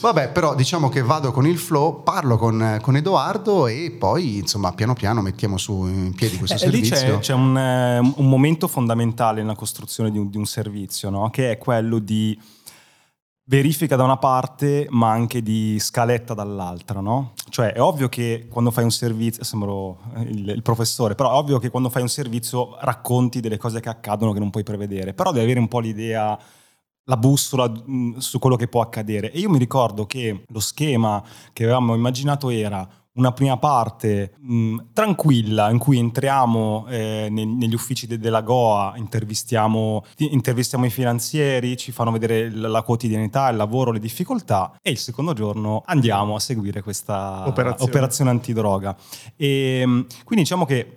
Vabbè, 0.00 0.30
però 0.30 0.54
diciamo 0.54 0.88
che 0.88 1.02
vado 1.02 1.32
con 1.32 1.46
il 1.46 1.58
flow, 1.58 2.02
parlo 2.02 2.38
con, 2.38 2.78
con 2.80 2.96
Edoardo 2.96 3.66
e 3.66 3.94
poi 3.98 4.38
insomma 4.38 4.72
piano 4.72 4.94
piano 4.94 5.20
mettiamo 5.20 5.58
su 5.58 5.86
in 5.86 6.14
piedi 6.14 6.38
questo 6.38 6.56
eh, 6.56 6.60
servizio. 6.60 6.96
Lì 6.96 7.02
c'è, 7.02 7.18
c'è 7.18 7.34
un, 7.34 7.56
eh, 7.56 7.98
un, 7.98 8.28
momento 8.28 8.68
fondamentale 8.68 9.42
nella 9.42 9.54
costruzione 9.54 10.10
di 10.10 10.18
un, 10.18 10.30
di 10.30 10.38
un 10.38 10.46
servizio, 10.46 11.10
no? 11.10 11.28
che 11.30 11.50
è 11.50 11.58
quello 11.58 11.98
di 11.98 12.38
verifica 13.50 13.96
da 13.96 14.04
una 14.04 14.16
parte, 14.16 14.86
ma 14.90 15.10
anche 15.10 15.42
di 15.42 15.76
scaletta 15.80 16.34
dall'altra, 16.34 17.00
no? 17.00 17.32
Cioè 17.48 17.72
è 17.72 17.80
ovvio 17.80 18.08
che 18.08 18.46
quando 18.48 18.70
fai 18.70 18.84
un 18.84 18.92
servizio, 18.92 19.42
sembro 19.42 19.98
il, 20.18 20.50
il, 20.50 20.62
professore, 20.62 21.16
però 21.16 21.32
è 21.32 21.34
ovvio 21.34 21.58
che 21.58 21.68
quando 21.68 21.90
fai 21.90 22.02
un 22.02 22.08
servizio 22.08 22.76
racconti 22.78 23.40
delle 23.40 23.56
cose 23.56 23.80
che 23.80 23.88
accadono 23.88 24.32
che 24.32 24.38
non 24.38 24.50
puoi 24.50 24.62
prevedere, 24.62 25.14
però 25.14 25.32
devi 25.32 25.46
avere 25.46 25.58
un 25.58 25.66
po' 25.66 25.80
l'idea 25.80 26.38
la 27.04 27.16
bussola 27.16 27.68
mh, 27.68 28.18
su 28.18 28.38
quello 28.38 28.54
che 28.54 28.68
può 28.68 28.82
accadere. 28.82 29.32
E 29.32 29.40
io 29.40 29.50
mi 29.50 29.58
ricordo 29.58 30.06
che 30.06 30.44
lo 30.46 30.60
schema 30.60 31.20
che 31.52 31.64
avevamo 31.64 31.96
immaginato 31.96 32.50
era 32.50 32.88
una 33.20 33.32
prima 33.32 33.58
parte 33.58 34.32
mh, 34.38 34.76
tranquilla 34.94 35.70
in 35.70 35.78
cui 35.78 35.98
entriamo 35.98 36.86
eh, 36.88 37.28
ne, 37.30 37.44
negli 37.44 37.74
uffici 37.74 38.06
de, 38.06 38.18
della 38.18 38.40
Goa, 38.40 38.94
intervistiamo, 38.96 40.04
intervistiamo, 40.16 40.86
i 40.86 40.90
finanzieri, 40.90 41.76
ci 41.76 41.92
fanno 41.92 42.10
vedere 42.10 42.50
la, 42.50 42.68
la, 42.68 42.82
quotidianità, 42.82 43.48
il 43.50 43.56
lavoro, 43.56 43.92
le 43.92 43.98
difficoltà 44.00 44.78
e 44.82 44.90
il 44.90 44.98
secondo 44.98 45.34
giorno 45.34 45.82
andiamo 45.84 46.34
a 46.34 46.40
seguire 46.40 46.82
questa 46.82 47.46
operazione, 47.46 47.90
operazione 47.90 48.30
antidroga. 48.30 48.96
E, 49.36 49.82
quindi 49.84 50.42
diciamo 50.42 50.64
che 50.64 50.94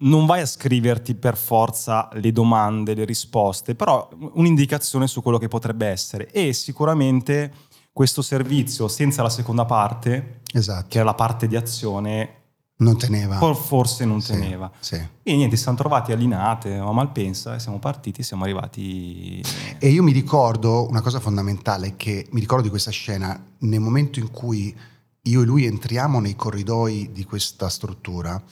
non 0.00 0.26
vai 0.26 0.42
a 0.42 0.46
scriverti 0.46 1.14
per 1.14 1.36
forza 1.36 2.08
le 2.12 2.30
domande, 2.30 2.94
le 2.94 3.04
risposte, 3.04 3.74
però 3.74 4.08
un'indicazione 4.34 5.08
su 5.08 5.22
quello 5.22 5.38
che 5.38 5.48
potrebbe 5.48 5.86
essere 5.86 6.30
e 6.30 6.52
sicuramente 6.52 7.70
questo 7.92 8.22
servizio 8.22 8.88
senza 8.88 9.22
la 9.22 9.28
seconda 9.28 9.64
parte, 9.64 10.40
esatto. 10.52 10.86
che 10.88 10.96
era 10.96 11.06
la 11.06 11.14
parte 11.14 11.46
di 11.46 11.56
azione, 11.56 12.40
non 12.82 12.98
teneva. 12.98 13.38
Forse 13.54 14.04
non 14.04 14.22
teneva. 14.22 14.70
Sì. 14.80 15.00
E 15.22 15.36
niente, 15.36 15.56
si 15.56 15.62
sono 15.62 15.76
trovati 15.76 16.10
allinate 16.10 16.76
a 16.76 16.90
Malpensa 16.90 17.54
e 17.54 17.60
siamo 17.60 17.78
partiti, 17.78 18.22
siamo 18.22 18.42
arrivati... 18.42 19.40
E 19.78 19.88
io 19.88 20.02
mi 20.02 20.12
ricordo 20.12 20.88
una 20.88 21.00
cosa 21.00 21.20
fondamentale, 21.20 21.94
che 21.96 22.26
mi 22.30 22.40
ricordo 22.40 22.64
di 22.64 22.70
questa 22.70 22.90
scena, 22.90 23.40
nel 23.58 23.80
momento 23.80 24.18
in 24.18 24.30
cui 24.30 24.76
io 25.24 25.42
e 25.42 25.44
lui 25.44 25.66
entriamo 25.66 26.18
nei 26.18 26.34
corridoi 26.34 27.10
di 27.12 27.24
questa 27.24 27.68
struttura, 27.68 28.42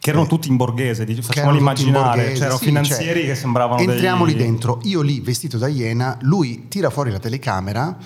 che 0.00 0.10
erano 0.10 0.26
eh, 0.26 0.28
tutti 0.28 0.48
in 0.48 0.56
borghese, 0.56 1.06
facciamoli 1.22 1.56
immaginare, 1.56 2.32
c'erano 2.32 2.58
sì, 2.58 2.66
finanzieri 2.66 3.20
cioè, 3.20 3.28
che 3.28 3.34
sembravano 3.34 3.80
Entriamo 3.80 4.26
dei... 4.26 4.34
lì 4.34 4.40
dentro, 4.42 4.80
io 4.82 5.00
lì 5.00 5.20
vestito 5.20 5.56
da 5.56 5.68
iena, 5.68 6.18
lui 6.22 6.68
tira 6.68 6.90
fuori 6.90 7.10
la 7.10 7.18
telecamera 7.18 7.96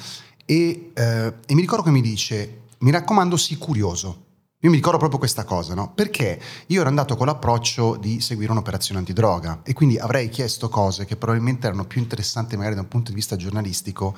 e, 0.53 0.91
eh, 0.93 1.35
e 1.47 1.55
mi 1.55 1.63
ricordo 1.63 1.83
che 1.83 1.91
mi 1.91 2.03
dice, 2.03 2.65
mi 2.81 2.91
raccomando, 2.91 3.39
sii 3.39 3.57
curioso. 3.57 4.27
Io 4.61 4.71
mi 4.71 4.77
ricordo 4.77 4.99
proprio 4.99 5.19
questa 5.19 5.45
cosa, 5.45 5.75
no? 5.75 5.93
Perché 5.93 6.41
io 6.67 6.81
ero 6.81 6.89
andato 6.89 7.17
con 7.17 7.27
l'approccio 7.27 7.97
di 7.97 8.21
seguire 8.21 8.53
un'operazione 8.53 9.01
antidroga 9.01 9.63
e 9.65 9.73
quindi 9.73 9.99
avrei 9.99 10.29
chiesto 10.29 10.69
cose 10.69 11.05
che 11.05 11.17
probabilmente 11.17 11.67
erano 11.67 11.85
più 11.85 12.01
interessanti 12.01 12.57
magari 12.57 12.75
da 12.75 12.83
un 12.83 12.89
punto 12.89 13.11
di 13.11 13.17
vista 13.17 13.35
giornalistico, 13.35 14.15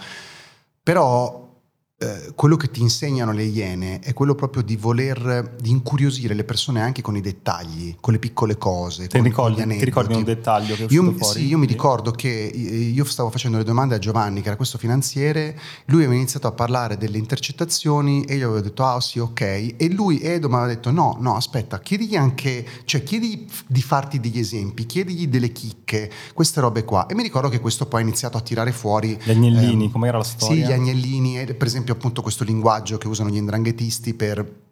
però 0.83 1.54
eh, 1.97 2.33
quello 2.35 2.57
che 2.57 2.71
ti 2.73 2.81
insegnano 2.81 3.31
le 3.31 3.45
iene 3.45 4.01
è 4.01 4.13
quello 4.13 4.35
proprio 4.35 4.63
di 4.63 4.77
voler 4.77 5.55
di 5.61 5.71
incuriosire 5.71 6.35
le 6.35 6.43
persone 6.43 6.81
anche 6.81 7.03
con 7.03 7.17
i 7.17 7.21
dettagli, 7.21 7.97
con 8.01 8.13
le 8.13 8.19
piccole 8.19 8.59
cose. 8.59 9.07
Ti, 9.07 9.21
ricordi, 9.21 9.65
ti 9.65 9.85
ricordi 9.85 10.15
un 10.15 10.25
dettaglio 10.25 10.75
che 10.75 10.87
è 10.87 10.87
io, 10.91 11.13
fuori? 11.13 11.41
Sì, 11.41 11.47
io 11.47 11.57
mi 11.57 11.67
ricordo 11.67 12.11
che 12.11 12.29
io 12.29 13.05
stavo 13.05 13.31
facendo 13.31 13.59
le 13.59 13.65
domande 13.65 13.95
a 13.95 13.99
Giovanni, 13.99 14.41
che 14.41 14.49
era 14.49 14.57
questo 14.57 14.77
finanziere, 14.77 15.57
lui 15.87 16.01
aveva 16.01 16.17
iniziato 16.17 16.49
a 16.49 16.53
parlare 16.53 16.97
delle 16.97 17.17
intercettazioni 17.17 18.25
e 18.25 18.35
io 18.35 18.49
avevo 18.49 18.61
detto 18.61 18.85
ah 18.85 19.01
sì 19.01 19.21
ok, 19.21 19.41
e 19.77 19.89
lui 19.91 20.21
Edo 20.21 20.49
mi 20.49 20.57
aveva 20.57 20.73
detto 20.73 20.91
no, 20.91 21.17
no 21.21 21.37
aspetta, 21.37 21.79
chiedigli 21.79 22.17
anche, 22.17 22.67
cioè 22.85 23.05
chiedi 23.05 23.49
di 23.69 23.83
farti 23.83 24.19
degli 24.19 24.41
esempi, 24.41 24.85
chiedigli 24.85 25.29
delle 25.29 25.53
chicche, 25.53 26.11
queste 26.35 26.61
robe 26.61 26.85
qua. 26.85 27.07
E 27.07 27.15
mi 27.15 27.23
ricordo 27.23 27.49
che 27.49 27.61
questo 27.61 27.87
poi 27.87 28.01
ha 28.01 28.03
iniziato 28.03 28.37
a 28.37 28.41
tirare 28.41 28.73
fuori... 28.73 29.17
Gli 29.23 29.31
agnellini, 29.31 29.85
ehm, 29.85 29.91
com'era 29.93 30.19
la 30.19 30.25
storia? 30.25 30.57
Sì, 30.57 30.69
gli 30.69 30.73
agnellini, 30.73 31.55
per 31.55 31.67
esempio 31.67 31.84
appunto 31.93 32.23
questo 32.23 32.45
linguaggio 32.45 32.99
che 32.99 33.09
usano 33.09 33.31
gli 33.31 33.37
indranghetisti 33.37 34.15
per 34.15 34.63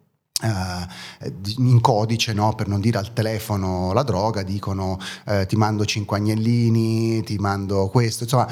Uh, 0.43 1.31
in 1.59 1.79
codice 1.79 2.33
no? 2.33 2.53
per 2.53 2.67
non 2.67 2.81
dire 2.81 2.97
al 2.97 3.13
telefono 3.13 3.93
la 3.93 4.03
droga 4.03 4.41
dicono 4.43 4.99
uh, 5.27 5.45
ti 5.45 5.55
mando 5.55 5.85
cinque 5.85 6.17
agnellini 6.17 7.23
ti 7.23 7.37
mando 7.37 7.87
questo 7.87 8.23
insomma 8.23 8.51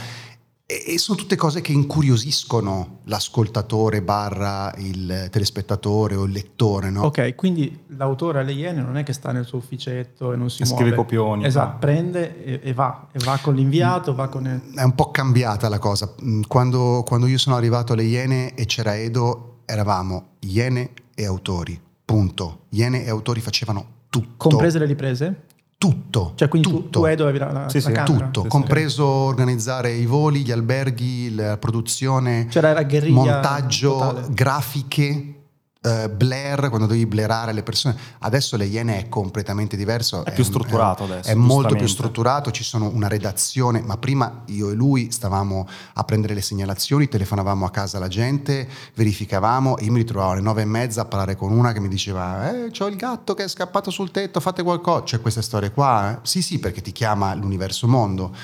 e, 0.71 0.93
e, 0.93 0.97
sono 0.97 1.17
tutte 1.17 1.35
cose 1.35 1.61
che 1.61 1.71
incuriosiscono 1.71 2.99
l'ascoltatore 3.05 4.01
barra 4.01 4.73
il 4.77 5.27
telespettatore 5.29 6.15
o 6.15 6.23
il 6.23 6.31
lettore 6.31 6.89
no? 6.89 7.03
ok 7.03 7.35
quindi 7.35 7.83
l'autore 7.87 8.39
alle 8.39 8.53
Iene 8.53 8.81
non 8.81 8.97
è 8.97 9.03
che 9.03 9.13
sta 9.13 9.31
nel 9.31 9.45
suo 9.45 9.57
ufficetto 9.57 10.33
e 10.33 10.35
non 10.35 10.49
si 10.49 10.61
e 10.61 10.65
muove 10.65 10.81
scrive 10.81 10.95
copioni 10.95 11.45
esatto 11.45 11.77
prende 11.79 12.43
e, 12.43 12.59
e, 12.63 12.73
va 12.73 13.07
e 13.11 13.19
va 13.23 13.37
con 13.41 13.55
l'inviato 13.55 14.13
va 14.15 14.27
con 14.27 14.45
il... 14.45 14.73
è 14.75 14.83
un 14.83 14.95
po' 14.95 15.11
cambiata 15.11 15.69
la 15.69 15.79
cosa 15.79 16.13
quando, 16.47 17.03
quando 17.05 17.27
io 17.27 17.37
sono 17.37 17.55
arrivato 17.55 17.93
alle 17.93 18.03
Iene 18.03 18.53
e 18.55 18.65
c'era 18.65 18.97
Edo 18.97 19.51
eravamo 19.65 20.31
Iene 20.39 20.91
e 21.15 21.25
autori, 21.25 21.79
punto. 22.03 22.65
Iene 22.69 23.05
e 23.05 23.09
autori 23.09 23.39
facevano 23.39 23.99
tutto. 24.09 24.49
Comprese 24.49 24.79
le 24.79 24.85
riprese? 24.85 25.43
Tutto. 25.81 26.33
Cioè 26.35 26.47
quindi 26.47 26.69
tutto. 26.69 26.83
tu, 26.83 26.99
tu 26.99 27.05
Edo 27.05 27.23
avevi 27.23 27.39
la, 27.39 27.51
la, 27.51 27.67
sì, 27.67 27.77
la 27.77 27.87
sì, 27.87 27.91
camera? 27.91 28.25
Tutto, 28.25 28.41
sì, 28.43 28.47
compreso 28.49 29.03
organizzare 29.03 29.91
i 29.91 30.05
voli, 30.05 30.41
gli 30.41 30.51
alberghi, 30.51 31.33
la 31.33 31.57
produzione, 31.57 32.45
cioè 32.51 32.85
montaggio, 33.09 33.97
totale. 33.97 34.27
grafiche, 34.29 35.40
uh, 35.81 36.09
Blair, 36.09 36.69
quando 36.69 36.87
devi 36.87 37.05
blerare 37.05 37.53
le 37.53 37.63
persone. 37.63 37.97
Adesso 38.19 38.57
le 38.57 38.65
Iene 38.65 38.99
è 38.99 39.09
completamente 39.09 39.75
diverso. 39.75 40.23
È 40.23 40.33
più 40.33 40.43
strutturato 40.43 41.03
adesso. 41.03 41.29
È 41.29 41.33
molto 41.33 41.75
più 41.75 41.87
strutturato, 41.87 42.51
ci 42.51 42.63
sono 42.63 42.89
una 42.93 43.07
redazione, 43.07 43.81
ma 43.81 43.97
prima 43.97 44.43
io 44.47 44.69
e 44.69 44.73
lui 44.73 45.11
stavamo 45.11 45.67
a 45.93 46.03
prendere 46.03 46.33
le 46.33 46.41
segnalazioni, 46.41 47.07
telefonavamo 47.07 47.65
a 47.65 47.71
casa 47.71 47.97
alla 47.97 48.07
gente, 48.07 48.67
verificavamo 48.93 49.77
e 49.77 49.85
io 49.85 49.91
mi 49.91 49.99
ritrovavo 49.99 50.31
alle 50.31 50.41
nove 50.41 50.61
e 50.61 50.65
mezza 50.65 51.01
a 51.01 51.05
parlare 51.05 51.35
con 51.35 51.51
una 51.51 51.71
che 51.71 51.79
mi 51.79 51.87
diceva 51.87 52.51
eh, 52.51 52.71
c'ho 52.71 52.87
il 52.87 52.95
gatto 52.95 53.33
che 53.33 53.43
è 53.43 53.47
scappato 53.47 53.89
sul 53.89 54.11
tetto, 54.11 54.39
fate 54.39 54.63
qualcosa. 54.63 55.03
C'è 55.03 55.21
queste 55.21 55.41
storie 55.41 55.71
qua? 55.71 56.11
Eh? 56.11 56.19
Sì, 56.23 56.41
sì, 56.41 56.59
perché 56.59 56.81
ti 56.81 56.91
chiama 56.91 57.33
l'universo 57.33 57.87
mondo. 57.87 58.35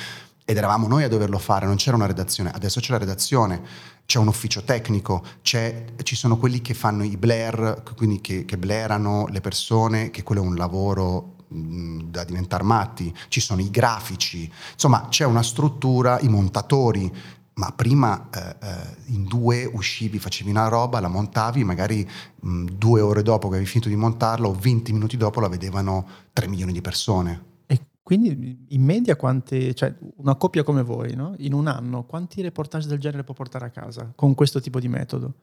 Ed 0.50 0.56
eravamo 0.56 0.88
noi 0.88 1.03
a 1.03 1.10
doverlo 1.10 1.39
fare, 1.39 1.65
non 1.65 1.75
c'era 1.75 1.98
una 1.98 2.06
redazione, 2.06 2.51
adesso 2.53 2.79
c'è 2.79 2.94
la 2.94 3.00
redazione 3.00 3.62
c'è 4.08 4.20
un 4.20 4.28
ufficio 4.28 4.64
tecnico, 4.64 5.22
ci 5.42 6.16
sono 6.16 6.38
quelli 6.38 6.62
che 6.62 6.74
fanno 6.74 7.04
i 7.04 7.18
blare, 7.18 7.84
quindi 7.98 8.22
che, 8.22 8.46
che 8.46 8.58
blerano 8.58 9.28
le 9.28 9.42
persone, 9.42 10.12
che 10.12 10.24
quello 10.24 10.42
è 10.42 10.46
un 10.46 10.56
lavoro 10.56 11.36
da 11.50 12.24
diventare 12.24 12.64
matti, 12.64 13.14
ci 13.28 13.42
sono 13.42 13.60
i 13.60 13.70
grafici, 13.70 14.50
insomma 14.72 15.08
c'è 15.10 15.26
una 15.26 15.44
struttura, 15.44 16.22
i 16.22 16.30
montatori, 16.30 17.12
ma 17.56 17.74
prima 17.76 18.30
eh, 18.30 18.56
eh, 18.62 18.96
in 19.08 19.26
due 19.26 19.66
uscivi, 19.66 20.20
facevi 20.20 20.52
una 20.52 20.70
roba, 20.70 21.02
la 21.02 21.10
montavi, 21.10 21.66
magari 21.66 22.10
mh, 22.40 22.66
due 22.78 23.02
ore 23.02 23.24
dopo 23.24 23.50
che 23.50 23.56
avevi 23.56 23.70
finito 23.70 23.90
di 23.90 23.96
montarla 23.98 24.48
o 24.48 24.54
20 24.54 24.94
minuti 24.94 25.18
dopo 25.18 25.42
la 25.42 25.50
vedevano 25.50 26.08
3 26.32 26.48
milioni 26.48 26.72
di 26.72 26.82
persone. 26.82 27.47
Quindi 28.08 28.68
in 28.70 28.84
media 28.84 29.18
quanti, 29.18 29.76
cioè 29.76 29.94
una 30.20 30.36
coppia 30.36 30.64
come 30.64 30.82
voi, 30.82 31.14
no? 31.14 31.36
in 31.40 31.52
un 31.52 31.68
anno, 31.68 32.06
quanti 32.06 32.42
reportage 32.42 32.88
del 32.88 33.00
genere 33.00 33.26
può 33.26 33.34
portare 33.34 33.66
a 33.66 33.70
casa 33.70 34.14
con 34.16 34.34
questo 34.34 34.62
tipo 34.62 34.80
di 34.80 34.88
metodo? 34.88 35.34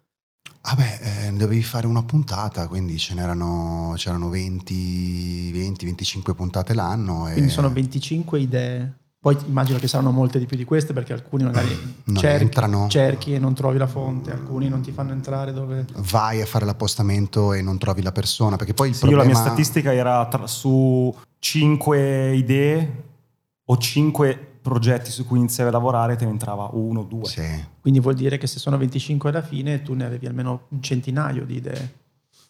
Ah 0.62 0.74
beh, 0.74 1.26
eh, 1.26 1.32
dovevi 1.32 1.62
fare 1.62 1.86
una 1.86 2.02
puntata, 2.04 2.66
quindi 2.66 2.96
ce 2.96 3.12
n'erano, 3.12 3.92
c'erano 3.96 4.30
20, 4.30 5.52
20, 5.52 5.84
25 5.84 6.34
puntate 6.34 6.72
l'anno. 6.72 7.28
Quindi 7.30 7.50
sono 7.50 7.70
25 7.70 8.40
idee. 8.40 8.94
Poi 9.24 9.38
immagino 9.46 9.78
che 9.78 9.88
saranno 9.88 10.10
molte 10.10 10.38
di 10.38 10.44
più 10.44 10.54
di 10.54 10.64
queste 10.64 10.92
perché 10.92 11.14
alcuni 11.14 11.44
magari 11.44 11.74
cerchi, 12.12 12.90
cerchi, 12.90 13.32
e 13.32 13.38
non 13.38 13.54
trovi 13.54 13.78
la 13.78 13.86
fonte, 13.86 14.30
alcuni 14.30 14.68
non 14.68 14.82
ti 14.82 14.92
fanno 14.92 15.12
entrare 15.12 15.54
dove... 15.54 15.86
Vai 15.96 16.42
a 16.42 16.44
fare 16.44 16.66
l'appostamento 16.66 17.54
e 17.54 17.62
non 17.62 17.78
trovi 17.78 18.02
la 18.02 18.12
persona 18.12 18.56
perché 18.56 18.74
poi 18.74 18.88
il 18.88 18.94
sì, 18.94 19.00
problema... 19.00 19.22
Io 19.22 19.32
la 19.32 19.34
mia 19.34 19.42
statistica 19.42 19.94
era 19.94 20.26
tra, 20.26 20.46
su 20.46 21.16
5 21.38 22.34
idee 22.36 23.04
o 23.64 23.78
5 23.78 24.58
progetti 24.60 25.10
su 25.10 25.26
cui 25.26 25.38
iniziavi 25.38 25.70
a 25.70 25.72
lavorare 25.72 26.16
te 26.16 26.26
ne 26.26 26.30
entrava 26.32 26.68
uno 26.74 27.00
o 27.00 27.04
due. 27.04 27.24
Sì. 27.24 27.64
Quindi 27.80 28.00
vuol 28.00 28.16
dire 28.16 28.36
che 28.36 28.46
se 28.46 28.58
sono 28.58 28.76
25 28.76 29.30
alla 29.30 29.40
fine 29.40 29.80
tu 29.80 29.94
ne 29.94 30.04
avevi 30.04 30.26
almeno 30.26 30.66
un 30.68 30.82
centinaio 30.82 31.46
di 31.46 31.56
idee. 31.56 31.94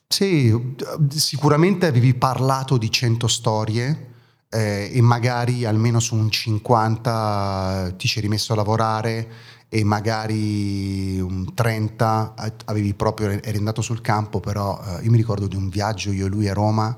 Sì, 0.08 0.74
sicuramente 1.10 1.86
avevi 1.86 2.14
parlato 2.14 2.78
di 2.78 2.90
100 2.90 3.28
storie 3.28 4.08
eh, 4.54 4.88
e 4.92 5.00
magari 5.02 5.64
almeno 5.64 5.98
su 5.98 6.14
un 6.14 6.30
50 6.30 7.94
ti 7.96 8.06
ci 8.06 8.18
eri 8.18 8.28
messo 8.28 8.52
a 8.52 8.56
lavorare 8.56 9.28
e 9.68 9.82
magari 9.82 11.18
un 11.20 11.52
30 11.52 12.34
avevi 12.66 12.94
proprio, 12.94 13.30
eri 13.30 13.58
andato 13.58 13.82
sul 13.82 14.00
campo, 14.00 14.38
però 14.38 14.80
eh, 14.80 15.02
io 15.02 15.10
mi 15.10 15.16
ricordo 15.16 15.48
di 15.48 15.56
un 15.56 15.68
viaggio 15.68 16.12
io 16.12 16.26
e 16.26 16.28
lui 16.28 16.48
a 16.48 16.52
Roma 16.52 16.96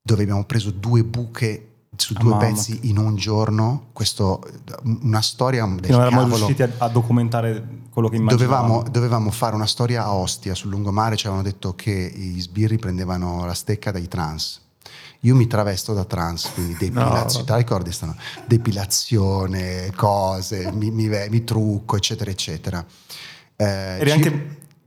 dove 0.00 0.22
abbiamo 0.22 0.44
preso 0.44 0.70
due 0.70 1.02
buche 1.02 1.70
su 1.96 2.14
due 2.14 2.34
ah, 2.34 2.36
pezzi 2.36 2.78
in 2.82 2.98
un 2.98 3.16
giorno, 3.16 3.86
questo, 3.92 4.40
una 5.02 5.22
storia 5.22 5.64
del 5.64 5.90
non 5.90 6.00
eravamo 6.02 6.22
cavolo. 6.22 6.46
riusciti 6.46 6.62
a, 6.62 6.70
a, 6.76 6.88
documentare 6.88 7.66
quello 7.90 8.08
che 8.08 8.16
immaginavamo. 8.16 8.66
Dovevamo, 8.66 8.90
dovevamo, 8.90 9.30
fare 9.30 9.54
una 9.56 9.66
storia 9.66 10.04
a 10.04 10.14
Ostia, 10.14 10.54
sul 10.54 10.70
lungomare, 10.70 11.16
ci 11.16 11.26
avevano 11.26 11.48
detto 11.48 11.74
che 11.74 12.12
gli 12.14 12.40
sbirri 12.40 12.78
prendevano 12.78 13.44
la 13.44 13.54
stecca 13.54 13.90
dai 13.90 14.06
trans. 14.06 14.65
Io 15.26 15.34
mi 15.34 15.48
travesto 15.48 15.92
da 15.92 16.04
trans, 16.04 16.50
quindi 16.54 16.76
depilazione, 16.78 17.44
no. 17.48 17.56
ricordi? 17.56 17.90
Stanno, 17.90 18.16
depilazione, 18.46 19.90
cose, 19.96 20.70
mi, 20.72 20.92
mi, 20.92 21.08
mi, 21.08 21.44
trucco, 21.44 21.96
eccetera, 21.96 22.30
eccetera. 22.30 22.84
Eh, 23.56 23.64
Eri 23.64 24.10
anche 24.12 24.30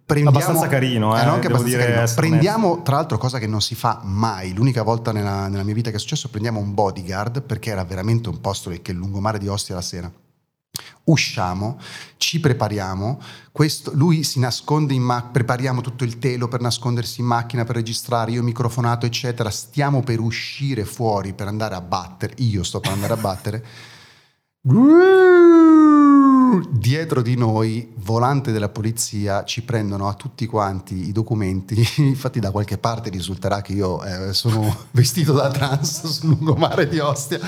prendiamo, 0.06 0.38
abbastanza 0.38 0.68
carino, 0.68 1.18
eh, 1.18 1.20
eh 1.20 1.24
anche 1.24 1.48
abbastanza 1.48 1.78
carino. 1.78 2.14
Prendiamo, 2.16 2.82
tra 2.84 2.96
l'altro, 2.96 3.18
cosa 3.18 3.38
che 3.38 3.48
non 3.48 3.62
si 3.62 3.76
fa 3.76 4.00
mai, 4.04 4.54
l'unica 4.54 4.82
volta 4.82 5.12
nella, 5.12 5.50
nella, 5.50 5.64
mia 5.64 5.74
vita 5.74 5.90
che 5.90 5.98
è 5.98 6.00
successo, 6.00 6.30
prendiamo 6.30 6.62
un 6.62 6.74
bodyguard 6.74 7.42
perché 7.42 7.72
era 7.72 7.84
veramente 7.84 8.30
un 8.30 8.40
posto 8.40 8.70
che 8.70 8.82
è 8.82 8.92
il 8.92 8.98
lungomare 8.98 9.40
di 9.40 9.48
Ostia 9.50 9.76
la 9.76 9.82
sera. 9.82 10.10
Usciamo, 11.06 11.80
ci 12.18 12.40
prepariamo, 12.40 13.20
questo, 13.52 13.92
lui 13.94 14.24
si 14.24 14.40
nasconde 14.40 14.94
in 14.94 15.02
macchina, 15.02 15.32
prepariamo 15.32 15.82
tutto 15.82 16.04
il 16.04 16.20
telo 16.20 16.48
per 16.48 16.62
nascondersi 16.62 17.22
in 17.22 17.28
macchina, 17.28 17.66
per 17.66 17.76
registrare, 17.76 18.32
io 18.32 18.44
microfonato, 18.44 19.06
eccetera, 19.06 19.50
stiamo 19.50 20.02
per 20.02 20.20
uscire 20.20 20.86
fuori, 20.86 21.34
per 21.34 21.48
andare 21.48 21.76
a 21.76 21.82
battere, 21.82 22.34
io 22.38 22.64
sto 22.64 22.80
per 22.80 22.92
andare 22.92 23.14
a 23.14 23.18
battere. 23.18 23.66
Dietro 26.70 27.22
di 27.22 27.36
noi, 27.36 27.92
volante 27.98 28.52
della 28.52 28.70
polizia, 28.70 29.44
ci 29.44 29.64
prendono 29.64 30.08
a 30.08 30.14
tutti 30.14 30.46
quanti 30.46 31.08
i 31.08 31.12
documenti. 31.12 31.86
Infatti, 31.98 32.40
da 32.40 32.52
qualche 32.52 32.78
parte 32.78 33.10
risulterà 33.10 33.62
che 33.62 33.74
io 33.74 34.04
eh, 34.04 34.34
sono 34.34 34.76
vestito 34.92 35.34
da 35.34 35.50
trans 35.50 36.08
sul 36.08 36.30
lungomare 36.30 36.88
di 36.88 37.00
Ostia 37.00 37.40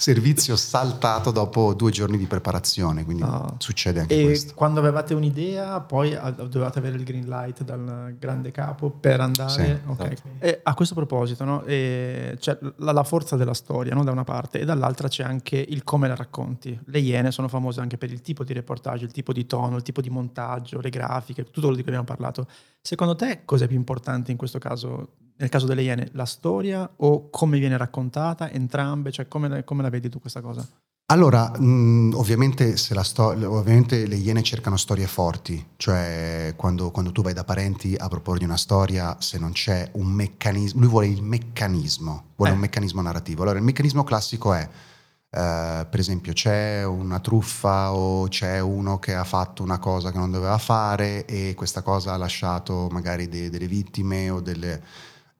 servizio 0.00 0.56
saltato 0.56 1.30
dopo 1.30 1.74
due 1.74 1.90
giorni 1.90 2.16
di 2.16 2.24
preparazione, 2.24 3.04
quindi 3.04 3.22
no. 3.22 3.56
succede 3.58 4.00
anche 4.00 4.18
e 4.18 4.24
questo. 4.24 4.54
quando 4.54 4.80
avevate 4.80 5.12
un'idea, 5.12 5.78
poi 5.80 6.18
dovevate 6.36 6.78
avere 6.78 6.96
il 6.96 7.04
green 7.04 7.28
light 7.28 7.62
dal 7.62 8.16
grande 8.18 8.50
capo 8.50 8.88
per 8.88 9.20
andare... 9.20 9.50
Sì, 9.50 9.90
okay. 9.90 10.16
esatto. 10.38 10.60
a 10.62 10.74
questo 10.74 10.94
proposito, 10.94 11.44
no? 11.44 11.62
c'è 11.66 12.58
la, 12.76 12.92
la, 12.92 13.04
forza 13.04 13.36
della 13.36 13.52
storia 13.52 13.92
no? 13.92 14.02
da 14.02 14.10
una 14.10 14.24
parte 14.24 14.60
e 14.60 14.64
dall'altra 14.64 15.08
c'è 15.08 15.22
anche 15.22 15.58
il 15.58 15.84
come 15.84 16.08
la 16.08 16.16
racconti. 16.16 16.80
Le 16.86 16.98
Iene 16.98 17.30
sono 17.30 17.48
famose 17.48 17.82
anche 17.82 17.98
per 17.98 18.10
il 18.10 18.22
tipo 18.22 18.42
di 18.42 18.54
reportage, 18.54 19.04
il 19.04 19.12
tipo 19.12 19.34
di 19.34 19.44
tono, 19.44 19.76
il 19.76 19.82
tipo 19.82 20.00
di 20.00 20.08
montaggio, 20.08 20.80
le 20.80 20.88
grafiche, 20.88 21.44
tutto 21.44 21.60
quello 21.60 21.76
di 21.76 21.82
cui 21.82 21.92
abbiamo 21.92 22.06
parlato. 22.06 22.46
Secondo 22.80 23.14
te 23.16 23.42
cosa 23.44 23.66
è 23.66 23.68
più 23.68 23.76
importante 23.76 24.30
in 24.30 24.38
questo 24.38 24.58
caso 24.58 25.08
nel 25.40 25.48
caso 25.48 25.66
delle 25.66 25.82
Iene, 25.82 26.10
la 26.12 26.26
storia 26.26 26.88
o 26.96 27.30
come 27.30 27.58
viene 27.58 27.76
raccontata, 27.76 28.50
entrambe, 28.50 29.10
cioè 29.10 29.26
come, 29.26 29.64
come 29.64 29.82
la 29.82 29.88
vedi 29.88 30.10
tu 30.10 30.20
questa 30.20 30.42
cosa? 30.42 30.66
Allora, 31.06 31.50
mh, 31.58 32.12
ovviamente, 32.14 32.76
sto- 32.76 33.24
ovviamente, 33.28 34.06
le 34.06 34.16
Iene 34.16 34.42
cercano 34.42 34.76
storie 34.76 35.06
forti, 35.06 35.66
cioè 35.76 36.52
quando, 36.56 36.90
quando, 36.90 37.10
tu 37.10 37.22
vai 37.22 37.32
da 37.32 37.42
parenti 37.42 37.96
a 37.98 38.06
proporgli 38.06 38.44
una 38.44 38.58
storia, 38.58 39.16
se 39.18 39.38
non 39.38 39.52
c'è 39.52 39.90
un 39.94 40.06
meccanismo, 40.06 40.80
lui 40.80 40.88
vuole 40.88 41.06
il 41.08 41.22
meccanismo, 41.22 42.24
vuole 42.36 42.52
eh. 42.52 42.54
un 42.54 42.60
meccanismo 42.60 43.00
narrativo. 43.00 43.42
Allora, 43.42 43.58
il 43.58 43.64
meccanismo 43.64 44.04
classico 44.04 44.52
è 44.52 44.68
Uh, 45.32 45.86
per 45.88 46.00
esempio 46.00 46.32
c'è 46.32 46.82
una 46.82 47.20
truffa 47.20 47.92
o 47.92 48.26
c'è 48.26 48.58
uno 48.58 48.98
che 48.98 49.14
ha 49.14 49.22
fatto 49.22 49.62
una 49.62 49.78
cosa 49.78 50.10
che 50.10 50.18
non 50.18 50.32
doveva 50.32 50.58
fare 50.58 51.24
e 51.24 51.54
questa 51.54 51.82
cosa 51.82 52.14
ha 52.14 52.16
lasciato 52.16 52.88
magari 52.90 53.28
de- 53.28 53.48
delle 53.48 53.68
vittime 53.68 54.28
o 54.28 54.40
delle... 54.40 54.82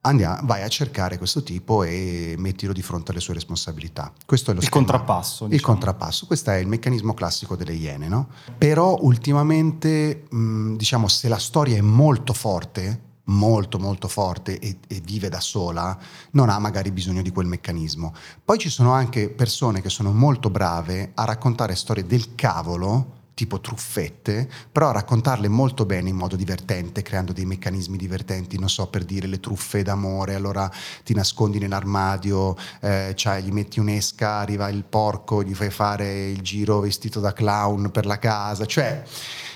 Andiamo, 0.03 0.41
vai 0.45 0.63
a 0.63 0.69
cercare 0.69 1.19
questo 1.19 1.43
tipo 1.43 1.83
e 1.83 2.35
mettilo 2.39 2.73
di 2.73 2.81
fronte 2.81 3.11
alle 3.11 3.21
sue 3.21 3.35
responsabilità. 3.35 4.11
Questo 4.25 4.51
è 4.51 4.55
lo 4.55 4.61
il 4.61 4.67
schema, 4.67 4.87
contrappasso. 4.87 5.45
Il 5.45 5.51
diciamo. 5.51 5.73
contrappasso, 5.73 6.27
questo 6.27 6.51
è 6.53 6.57
il 6.57 6.67
meccanismo 6.67 7.13
classico 7.13 7.55
delle 7.55 7.75
iene, 7.75 8.09
no? 8.09 8.29
Però 8.57 8.97
ultimamente, 9.03 10.25
mh, 10.31 10.77
diciamo, 10.77 11.07
se 11.07 11.29
la 11.29 11.37
storia 11.37 11.77
è 11.77 11.83
molto 11.83 12.33
forte, 12.33 13.09
molto 13.25 13.79
molto 13.79 14.09
forte 14.09 14.59
e, 14.59 14.79
e, 14.89 15.03
vive 15.05 15.29
da 15.29 15.41
sola, 15.41 15.97
non 16.31 16.49
ha 16.49 16.59
magari 16.59 16.91
bisogno 16.93 17.21
di 17.21 17.31
quel 17.31 17.47
meccanismo. 17.47 18.15
Poi 18.43 18.57
ci 18.57 18.71
sono 18.71 18.93
anche 18.93 19.29
persone 19.29 19.83
che 19.83 19.91
sono 19.91 20.13
molto 20.13 20.49
brave 20.49 21.13
a 21.15 21.25
raccontare 21.27 21.75
storie 21.75 22.07
del 22.07 22.35
cavolo, 22.35 23.19
tipo 23.41 23.59
truffette, 23.59 24.47
però 24.71 24.93
raccontarle 24.93 25.49
molto 25.49 25.87
bene 25.87 26.11
in 26.11 26.17
modo 26.17 26.37
divertente, 26.37 27.01
creando 27.01 27.33
dei 27.33 27.47
meccanismi 27.47 27.97
divertenti, 27.97 28.59
non 28.59 28.69
so, 28.69 28.89
per 28.89 29.07
dire 29.07 29.27
le 29.27 29.41
truffe 29.41 29.83
d'amore, 29.83 30.35
allora 30.35 30.71
ti 31.05 31.15
nascondi 31.15 31.59
nell'armadio, 31.59 32.55
eh, 32.83 33.15
cioè 33.17 33.41
gli 33.41 33.51
metti 33.51 33.81
un'esca, 33.81 34.33
arriva 34.33 34.69
il 34.69 34.85
porco, 34.85 35.43
gli 35.43 35.55
fai 35.55 35.71
fare 35.71 36.29
il 36.29 36.43
giro 36.43 36.81
vestito 36.81 37.19
da 37.19 37.33
clown 37.33 37.91
per 37.91 38.05
la 38.05 38.19
casa, 38.19 38.67
cioè 38.67 39.03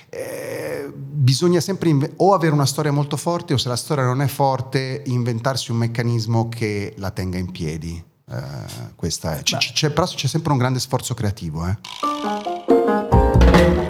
eh, 0.09 0.91
bisogna 0.91 1.61
sempre 1.61 1.91
inve- 1.91 2.15
o 2.17 2.33
avere 2.33 2.55
una 2.55 2.65
storia 2.65 2.91
molto 2.91 3.19
forte 3.19 3.53
o 3.53 3.59
se 3.59 3.69
la 3.69 3.77
storia 3.77 4.05
non 4.05 4.23
è 4.23 4.29
forte 4.29 5.03
inventarsi 5.05 5.73
un 5.73 5.77
meccanismo 5.77 6.49
che 6.49 6.95
la 6.97 7.11
tenga 7.11 7.37
in 7.37 7.51
piedi. 7.51 8.03
Eh, 8.31 8.95
questa 8.97 9.37
è. 9.37 9.43
C- 9.43 9.73
c'è, 9.75 9.91
però 9.91 10.07
c'è 10.07 10.27
sempre 10.27 10.53
un 10.53 10.59
grande 10.59 10.81
sforzo 10.81 11.13
creativo. 11.13 11.67
Eh. 11.67 11.77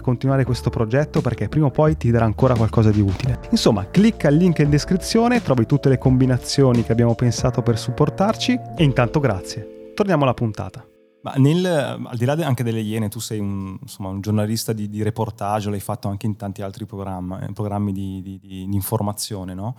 continuare 0.00 0.44
questo 0.44 0.70
progetto 0.70 1.20
perché 1.20 1.48
prima 1.48 1.66
o 1.66 1.70
poi 1.70 1.96
ti 1.96 2.10
darà 2.10 2.24
ancora 2.24 2.54
qualcosa 2.54 2.90
di 2.90 3.00
utile. 3.00 3.40
Insomma, 3.50 3.88
clicca 3.88 4.28
il 4.28 4.36
link 4.36 4.58
in 4.58 4.70
descrizione, 4.70 5.42
trovi 5.42 5.66
tutte 5.66 5.88
le 5.88 5.98
combinazioni 5.98 6.82
che 6.82 6.92
abbiamo 6.92 7.14
pensato 7.14 7.62
per 7.62 7.78
supportarci 7.78 8.58
e 8.76 8.84
intanto 8.84 9.20
grazie. 9.20 9.92
Torniamo 9.94 10.24
alla 10.24 10.34
puntata. 10.34 10.86
Ma 11.20 11.32
nel, 11.36 11.64
al 11.66 12.16
di 12.16 12.24
là 12.24 12.32
anche 12.44 12.62
delle 12.62 12.80
Iene, 12.80 13.08
tu 13.08 13.18
sei 13.18 13.40
un, 13.40 13.76
insomma, 13.80 14.10
un 14.10 14.20
giornalista 14.20 14.72
di, 14.72 14.88
di, 14.88 15.02
reportage, 15.02 15.70
l'hai 15.70 15.80
fatto 15.80 16.08
anche 16.08 16.26
in 16.26 16.36
tanti 16.36 16.62
altri 16.62 16.86
programmi, 16.86 17.38
eh, 17.42 17.52
programmi 17.52 17.92
di, 17.92 18.22
di, 18.22 18.38
di, 18.38 18.62
informazione, 18.70 19.54
no? 19.54 19.76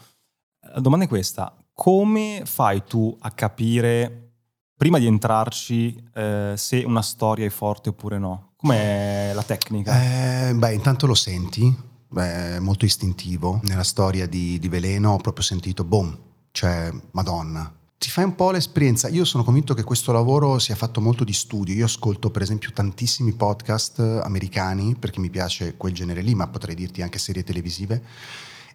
La 0.74 0.82
domanda 0.82 1.06
è 1.06 1.08
questa, 1.08 1.56
come 1.74 2.42
fai 2.44 2.84
tu 2.84 3.16
a 3.22 3.32
capire, 3.32 4.34
prima 4.76 5.00
di 5.00 5.06
entrarci, 5.06 6.10
eh, 6.14 6.54
se 6.58 6.84
una 6.86 7.02
storia 7.02 7.46
è 7.46 7.50
forte 7.50 7.90
oppure 7.90 8.18
no? 8.18 8.49
Com'è 8.62 9.32
la 9.34 9.44
tecnica? 9.44 10.50
Eh, 10.50 10.54
beh, 10.54 10.74
intanto 10.74 11.08
lo 11.08 11.14
senti, 11.14 11.74
è 12.14 12.60
molto 12.60 12.84
istintivo. 12.84 13.62
Nella 13.64 13.86
storia 13.86 14.28
di, 14.28 14.60
di 14.60 14.68
Veleno 14.68 15.14
ho 15.14 15.18
proprio 15.18 15.46
sentito, 15.46 15.86
boom, 15.86 16.18
cioè, 16.52 16.92
madonna, 17.12 17.74
ti 17.98 18.10
fai 18.10 18.26
un 18.26 18.36
po' 18.36 18.52
l'esperienza. 18.52 19.08
Io 19.08 19.24
sono 19.24 19.46
convinto 19.46 19.74
che 19.74 19.86
questo 19.86 20.12
lavoro 20.12 20.60
sia 20.60 20.76
fatto 20.76 21.00
molto 21.00 21.24
di 21.24 21.32
studio. 21.32 21.74
Io 21.74 21.86
ascolto 21.86 22.32
per 22.32 22.42
esempio 22.42 22.74
tantissimi 22.74 23.32
podcast 23.32 24.00
americani 24.26 24.94
perché 25.00 25.22
mi 25.22 25.30
piace 25.30 25.78
quel 25.78 25.94
genere 25.94 26.20
lì, 26.20 26.36
ma 26.36 26.48
potrei 26.48 26.76
dirti 26.76 27.02
anche 27.02 27.18
serie 27.18 27.46
televisive. 27.46 28.04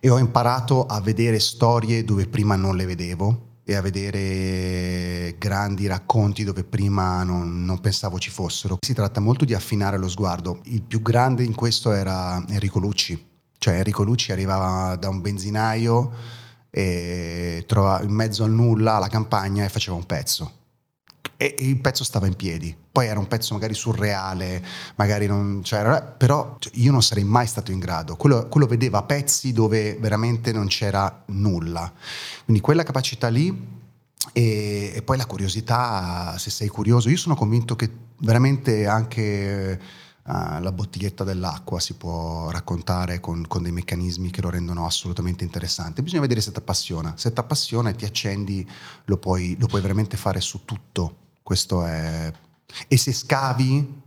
E 0.01 0.09
ho 0.09 0.17
imparato 0.17 0.87
a 0.87 0.99
vedere 1.03 1.39
storie 1.39 2.05
dove 2.05 2.27
prima 2.27 2.57
non 2.57 2.75
le 2.75 2.87
vedevo 2.87 3.53
e 3.65 3.75
a 3.75 3.81
vedere 3.81 5.37
grandi 5.39 5.87
racconti 5.87 6.45
dove 6.45 6.65
prima 6.65 7.23
non, 7.23 7.65
non, 7.65 7.81
pensavo 7.81 8.19
ci 8.19 8.31
fossero. 8.31 8.79
Si 8.81 8.93
tratta 8.93 9.21
molto 9.21 9.45
di 9.45 9.55
affinare 9.55 9.97
lo 9.97 10.09
sguardo. 10.09 10.61
Il 10.65 10.83
più 10.83 11.01
grande 11.01 11.45
in 11.45 11.55
questo 11.55 11.93
era 11.93 12.45
Enrico 12.49 12.79
Lucci. 12.79 13.33
Cioè 13.57 13.77
Enrico 13.77 14.03
Lucci 14.03 14.33
arrivava 14.33 14.97
da 14.97 15.09
un 15.09 15.21
benzinaio 15.21 16.13
e 16.69 17.65
trovava 17.67 18.05
in 18.05 18.11
mezzo 18.11 18.45
al 18.45 18.51
nulla 18.51 18.97
alla 18.97 19.09
campagna 19.09 19.65
e 19.65 19.69
faceva 19.69 19.97
un 19.97 20.05
pezzo 20.05 20.63
e, 21.45 21.67
il 21.67 21.79
pezzo 21.79 22.05
stava 22.05 22.27
in 22.27 22.35
piedi. 22.35 22.75
Poi 22.91 23.07
era 23.07 23.19
un 23.19 23.29
pezzo 23.29 23.53
magari 23.53 23.75
surreale, 23.75 24.65
magari 24.95 25.27
non, 25.27 25.61
cioè, 25.63 26.03
però 26.17 26.57
io 26.73 26.93
non 26.93 27.03
sarei 27.03 27.25
mai 27.25 27.47
stato 27.47 27.71
in 27.71 27.79
grado. 27.79 28.17
Quello, 28.17 28.47
quello, 28.49 28.67
vedeva 28.67 29.03
pezzi 29.03 29.53
dove 29.53 29.97
veramente 30.01 30.53
non 30.53 30.69
c'era 30.69 31.25
nulla. 31.27 31.93
Quindi 32.45 32.63
quella 32.63 32.83
capacità 32.83 33.29
lì 33.29 33.83
e, 34.33 34.93
e 34.95 35.03
poi 35.03 35.17
la 35.19 35.27
curiosità, 35.27 36.37
se 36.39 36.51
sei 36.51 36.69
curioso, 36.69 37.11
io 37.11 37.17
sono 37.17 37.35
convinto 37.35 37.77
che 37.77 37.91
veramente 38.19 38.87
anche... 38.87 40.03
Uh, 40.27 40.59
la 40.59 40.73
bottiglietta 40.73 41.23
dell'acqua 41.23 41.79
si 41.81 41.97
può 41.97 42.49
raccontare 42.51 43.21
con, 43.21 43.47
con, 43.47 43.63
dei 43.63 43.73
meccanismi 43.73 44.31
che 44.31 44.41
lo 44.41 44.49
rendono 44.49 44.87
assolutamente 44.87 45.45
interessante. 45.45 46.03
Bisogna 46.03 46.23
vedere 46.23 46.41
se 46.41 46.51
ti 46.51 46.57
appassiona. 46.57 47.13
Se 47.15 47.31
ti 47.31 47.39
appassiona 47.39 47.91
e 47.91 47.95
ti 47.95 48.07
accendi, 48.07 48.67
lo 49.05 49.19
puoi, 49.19 49.55
lo 49.61 49.67
puoi 49.67 49.83
veramente 49.83 50.17
fare 50.17 50.41
su 50.41 50.65
tutto. 50.65 51.24
Questo 51.45 51.85
è... 51.85 52.33
E 52.89 52.97
se 52.97 53.13
scavi, 53.13 54.03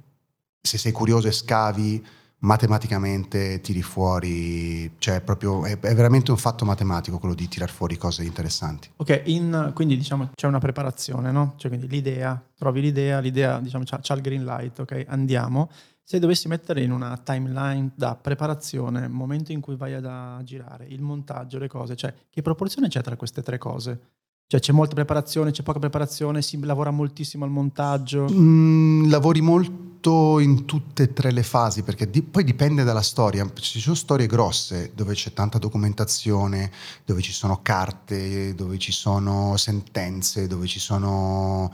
se 0.60 0.78
sei 0.80 0.92
curioso 0.92 1.28
e 1.28 1.32
scavi, 1.32 2.04
matematicamente 2.40 3.62
tiri 3.62 3.84
fuori, 3.84 4.92
cioè 4.98 5.22
proprio 5.22 5.64
è, 5.64 5.80
è, 5.80 5.94
veramente 5.94 6.32
un 6.32 6.38
fatto 6.38 6.66
matematico 6.66 7.20
quello 7.20 7.36
di 7.36 7.48
tirar 7.48 7.70
fuori 7.70 7.96
cose 7.96 8.24
interessanti. 8.24 8.90
Ok, 8.96 9.22
in, 9.26 9.72
quindi 9.76 9.96
diciamo 9.96 10.32
c'è 10.34 10.48
una 10.48 10.58
preparazione, 10.58 11.32
no? 11.32 11.54
Cioè 11.58 11.70
quindi 11.70 11.88
l'idea, 11.88 12.44
trovi 12.56 12.82
l'idea, 12.82 13.20
l'idea 13.20 13.60
diciamo 13.60 13.84
c'ha, 13.86 14.00
c'ha 14.02 14.16
il 14.16 14.22
green 14.22 14.44
light, 14.44 14.80
ok, 14.80 15.06
andiamo. 15.08 15.70
Se 16.04 16.18
dovessi 16.18 16.48
mettere 16.48 16.82
in 16.82 16.92
una 16.92 17.18
timeline 17.18 17.92
da 17.94 18.16
preparazione, 18.16 19.08
momento 19.08 19.52
in 19.52 19.62
cui 19.62 19.76
vai 19.76 19.94
a 19.94 20.42
girare, 20.44 20.86
il 20.86 21.04
montaggio, 21.04 21.60
le 21.60 21.68
cose, 21.68 21.96
cioè 21.96 22.12
che 22.32 22.42
proporzione 22.42 22.88
c'è 22.88 23.04
tra 23.04 23.16
queste 23.16 23.44
tre 23.44 23.60
cose? 23.60 24.00
Cioè 24.50 24.62
c'è 24.62 24.72
molta 24.72 24.96
preparazione, 24.96 25.52
c'è 25.52 25.62
poca 25.62 25.78
preparazione, 25.78 26.42
si 26.42 26.58
lavora 26.64 26.90
moltissimo 26.90 27.44
al 27.44 27.52
montaggio? 27.52 28.28
Mm, 28.32 29.10
lavori 29.10 29.42
molto 29.42 30.40
in 30.40 30.64
tutte 30.64 31.04
e 31.04 31.12
tre 31.12 31.32
le 31.32 31.44
fasi 31.44 31.84
perché 31.84 32.10
di, 32.10 32.22
poi 32.22 32.46
dipende 32.46 32.86
dalla 32.86 33.02
storia. 33.02 33.46
Ci 33.54 33.82
sono 33.82 33.94
storie 33.94 34.26
grosse 34.26 34.94
dove 34.96 35.16
c'è 35.16 35.34
tanta 35.34 35.58
documentazione, 35.58 36.72
dove 37.04 37.22
ci 37.22 37.34
sono 37.34 37.60
carte, 37.62 38.56
dove 38.56 38.78
ci 38.78 38.94
sono 38.94 39.58
sentenze, 39.58 40.48
dove 40.48 40.66
ci 40.66 40.80
sono 40.80 41.70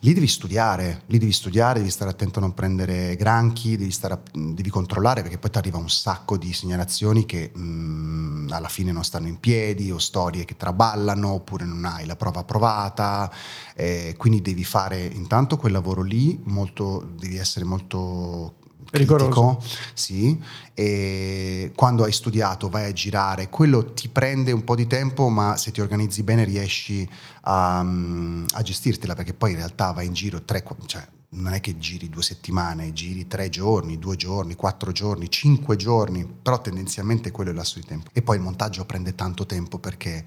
lì 0.00 0.12
devi 0.12 0.26
studiare, 0.26 1.02
lì 1.06 1.18
devi 1.18 1.32
studiare, 1.32 1.78
devi 1.78 1.90
stare 1.90 2.10
attento 2.10 2.38
a 2.38 2.42
non 2.42 2.54
prendere 2.54 3.16
granchi, 3.16 3.76
devi, 3.76 3.90
stare, 3.90 4.20
devi 4.32 4.70
controllare 4.70 5.22
perché 5.22 5.38
poi 5.38 5.50
ti 5.50 5.58
arriva 5.58 5.78
un 5.78 5.90
sacco 5.90 6.36
di 6.36 6.52
segnalazioni 6.52 7.24
che 7.26 7.50
mh, 7.54 7.60
mm, 7.60 8.52
alla 8.52 8.68
fine 8.68 8.92
non 8.92 9.04
stanno 9.04 9.28
in 9.28 9.40
piedi 9.40 9.90
o 9.90 9.98
storie 9.98 10.44
che 10.44 10.56
traballano 10.56 11.32
oppure 11.32 11.64
non 11.64 11.84
hai 11.84 12.06
la 12.06 12.16
prova 12.16 12.44
provata, 12.44 13.30
eh, 13.74 14.14
quindi 14.16 14.42
devi 14.42 14.64
fare 14.64 15.04
intanto 15.04 15.56
quel 15.56 15.72
lavoro 15.72 16.02
lì, 16.02 16.40
molto, 16.44 17.08
devi 17.18 17.36
essere 17.36 17.64
molto 17.64 18.57
Rigoroso. 18.90 19.62
sì, 19.92 20.40
e 20.72 21.72
quando 21.74 22.04
hai 22.04 22.12
studiato 22.12 22.68
vai 22.68 22.86
a 22.86 22.92
girare, 22.92 23.48
quello 23.48 23.92
ti 23.92 24.08
prende 24.08 24.52
un 24.52 24.64
po' 24.64 24.74
di 24.74 24.86
tempo, 24.86 25.28
ma 25.28 25.56
se 25.56 25.72
ti 25.72 25.80
organizzi 25.80 26.22
bene 26.22 26.44
riesci 26.44 27.08
a, 27.42 27.80
a 27.80 28.62
gestirtela, 28.62 29.14
perché 29.14 29.34
poi 29.34 29.50
in 29.50 29.56
realtà 29.56 29.92
vai 29.92 30.06
in 30.06 30.12
giro 30.14 30.42
tre, 30.42 30.64
cioè 30.86 31.06
non 31.30 31.52
è 31.52 31.60
che 31.60 31.76
giri 31.76 32.08
due 32.08 32.22
settimane, 32.22 32.92
giri 32.92 33.26
tre 33.26 33.50
giorni, 33.50 33.98
due 33.98 34.16
giorni, 34.16 34.54
quattro 34.54 34.92
giorni, 34.92 35.30
cinque 35.30 35.76
giorni, 35.76 36.24
però 36.24 36.60
tendenzialmente 36.60 37.30
quello 37.30 37.50
è 37.50 37.52
il 37.52 37.58
lasso 37.58 37.78
di 37.78 37.84
tempo. 37.84 38.10
E 38.12 38.22
poi 38.22 38.36
il 38.36 38.42
montaggio 38.42 38.86
prende 38.86 39.14
tanto 39.14 39.44
tempo 39.44 39.78
perché 39.78 40.26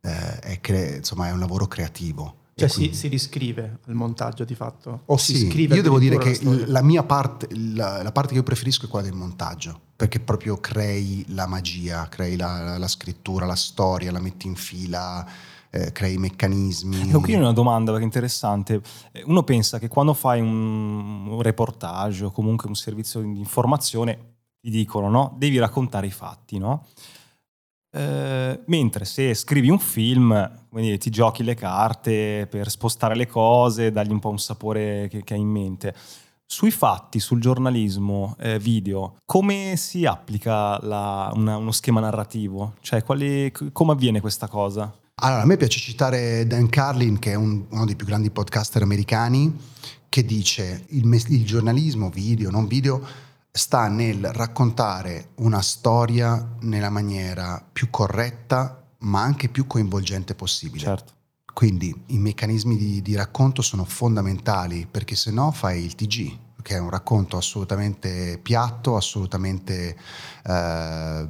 eh, 0.00 0.38
è, 0.40 0.60
cre- 0.60 0.96
insomma, 0.96 1.28
è 1.28 1.32
un 1.32 1.38
lavoro 1.38 1.66
creativo. 1.66 2.42
Cioè 2.56 2.68
E 2.68 2.70
si, 2.70 2.76
quindi- 2.78 2.94
si 2.96 3.08
riscrive 3.08 3.78
il 3.86 3.94
montaggio 3.94 4.44
di 4.44 4.54
fatto? 4.54 5.00
O 5.06 5.16
si 5.16 5.36
Sì, 5.36 5.48
scrive 5.50 5.74
io 5.74 5.82
devo 5.82 5.98
dire 5.98 6.18
che 6.18 6.38
la 6.42 6.64
la 6.66 6.82
mia 6.82 7.02
parte, 7.02 7.48
la, 7.52 8.02
la 8.02 8.12
parte 8.12 8.30
che 8.30 8.36
io 8.36 8.42
preferisco 8.44 8.86
è 8.86 8.88
quella 8.88 9.06
del 9.06 9.16
montaggio, 9.16 9.80
perché 9.96 10.20
proprio 10.20 10.58
crei 10.58 11.24
la 11.28 11.46
magia, 11.48 12.08
crei 12.08 12.36
la, 12.36 12.78
la- 12.78 12.88
scrittura, 12.88 13.44
la 13.44 13.56
storia, 13.56 14.12
la 14.12 14.20
metti 14.20 14.46
in 14.46 14.54
fila, 14.54 15.26
eh, 15.70 15.90
crei 15.90 16.14
i 16.14 16.18
meccanismi. 16.18 17.08
Ecco, 17.08 17.20
qui 17.20 17.34
una 17.34 17.52
domanda 17.52 17.90
perché 17.90 18.04
è 18.04 18.06
interessante. 18.06 18.80
Eh, 19.10 19.24
Uno 19.26 19.42
pensa 19.42 19.80
che 19.80 19.88
quando 19.88 20.14
fai 20.14 20.40
un 20.40 21.26
un 21.26 21.42
reportage 21.42 22.24
o 22.26 22.30
comunque 22.30 22.68
un 22.68 22.76
servizio 22.76 23.20
di 23.20 23.36
informazione 23.38 24.34
ti 24.60 24.70
dicono, 24.70 25.08
no? 25.10 25.34
Devi 25.36 25.58
raccontare 25.58 26.06
i 26.06 26.12
fatti, 26.12 26.58
no? 26.58 26.86
Eh, 27.96 28.60
mentre 28.66 29.04
se 29.04 29.32
scrivi 29.34 29.70
un 29.70 29.78
film, 29.78 30.50
dire, 30.72 30.98
ti 30.98 31.10
giochi 31.10 31.44
le 31.44 31.54
carte 31.54 32.48
per 32.50 32.68
spostare 32.68 33.14
le 33.14 33.28
cose, 33.28 33.92
dargli 33.92 34.10
un 34.10 34.18
po' 34.18 34.30
un 34.30 34.38
sapore 34.38 35.06
che, 35.08 35.22
che 35.22 35.34
hai 35.34 35.40
in 35.40 35.48
mente. 35.48 35.94
Sui 36.44 36.72
fatti, 36.72 37.20
sul 37.20 37.40
giornalismo 37.40 38.34
eh, 38.40 38.58
video, 38.58 39.16
come 39.24 39.74
si 39.76 40.04
applica 40.06 40.78
la- 40.84 41.30
una- 41.34 41.56
uno 41.56 41.70
schema 41.70 42.00
narrativo? 42.00 42.74
Cioè, 42.80 43.02
quali- 43.04 43.52
come 43.72 43.92
avviene 43.92 44.20
questa 44.20 44.48
cosa? 44.48 44.92
Allora, 45.22 45.42
a 45.42 45.46
me 45.46 45.56
piace 45.56 45.78
citare 45.78 46.46
Dan 46.48 46.68
Carlin, 46.68 47.20
che 47.20 47.30
è 47.30 47.34
un- 47.36 47.64
uno 47.70 47.84
dei 47.84 47.94
più 47.94 48.06
grandi 48.06 48.30
podcaster 48.30 48.82
americani, 48.82 49.56
che 50.08 50.24
dice 50.24 50.84
il, 50.88 51.04
il 51.28 51.44
giornalismo, 51.44 52.10
video, 52.10 52.50
non 52.50 52.66
video, 52.66 53.00
sta 53.56 53.86
nel 53.86 54.32
raccontare 54.32 55.28
una 55.36 55.62
storia 55.62 56.56
nella 56.62 56.90
maniera 56.90 57.64
più 57.72 57.88
corretta, 57.88 58.84
ma 59.00 59.22
anche 59.22 59.48
più 59.48 59.68
coinvolgente 59.68 60.34
possibile. 60.34 60.82
Certo. 60.82 61.12
Quindi 61.52 61.94
i 62.06 62.18
meccanismi 62.18 62.76
di, 62.76 63.00
di 63.00 63.14
racconto 63.14 63.62
sono 63.62 63.84
fondamentali 63.84 64.88
perché 64.90 65.14
se 65.14 65.30
no 65.30 65.52
fai 65.52 65.84
il 65.84 65.94
TG, 65.94 66.38
che 66.62 66.74
è 66.74 66.78
un 66.80 66.90
racconto 66.90 67.36
assolutamente 67.36 68.40
piatto, 68.42 68.96
assolutamente 68.96 69.96
eh, 70.44 71.28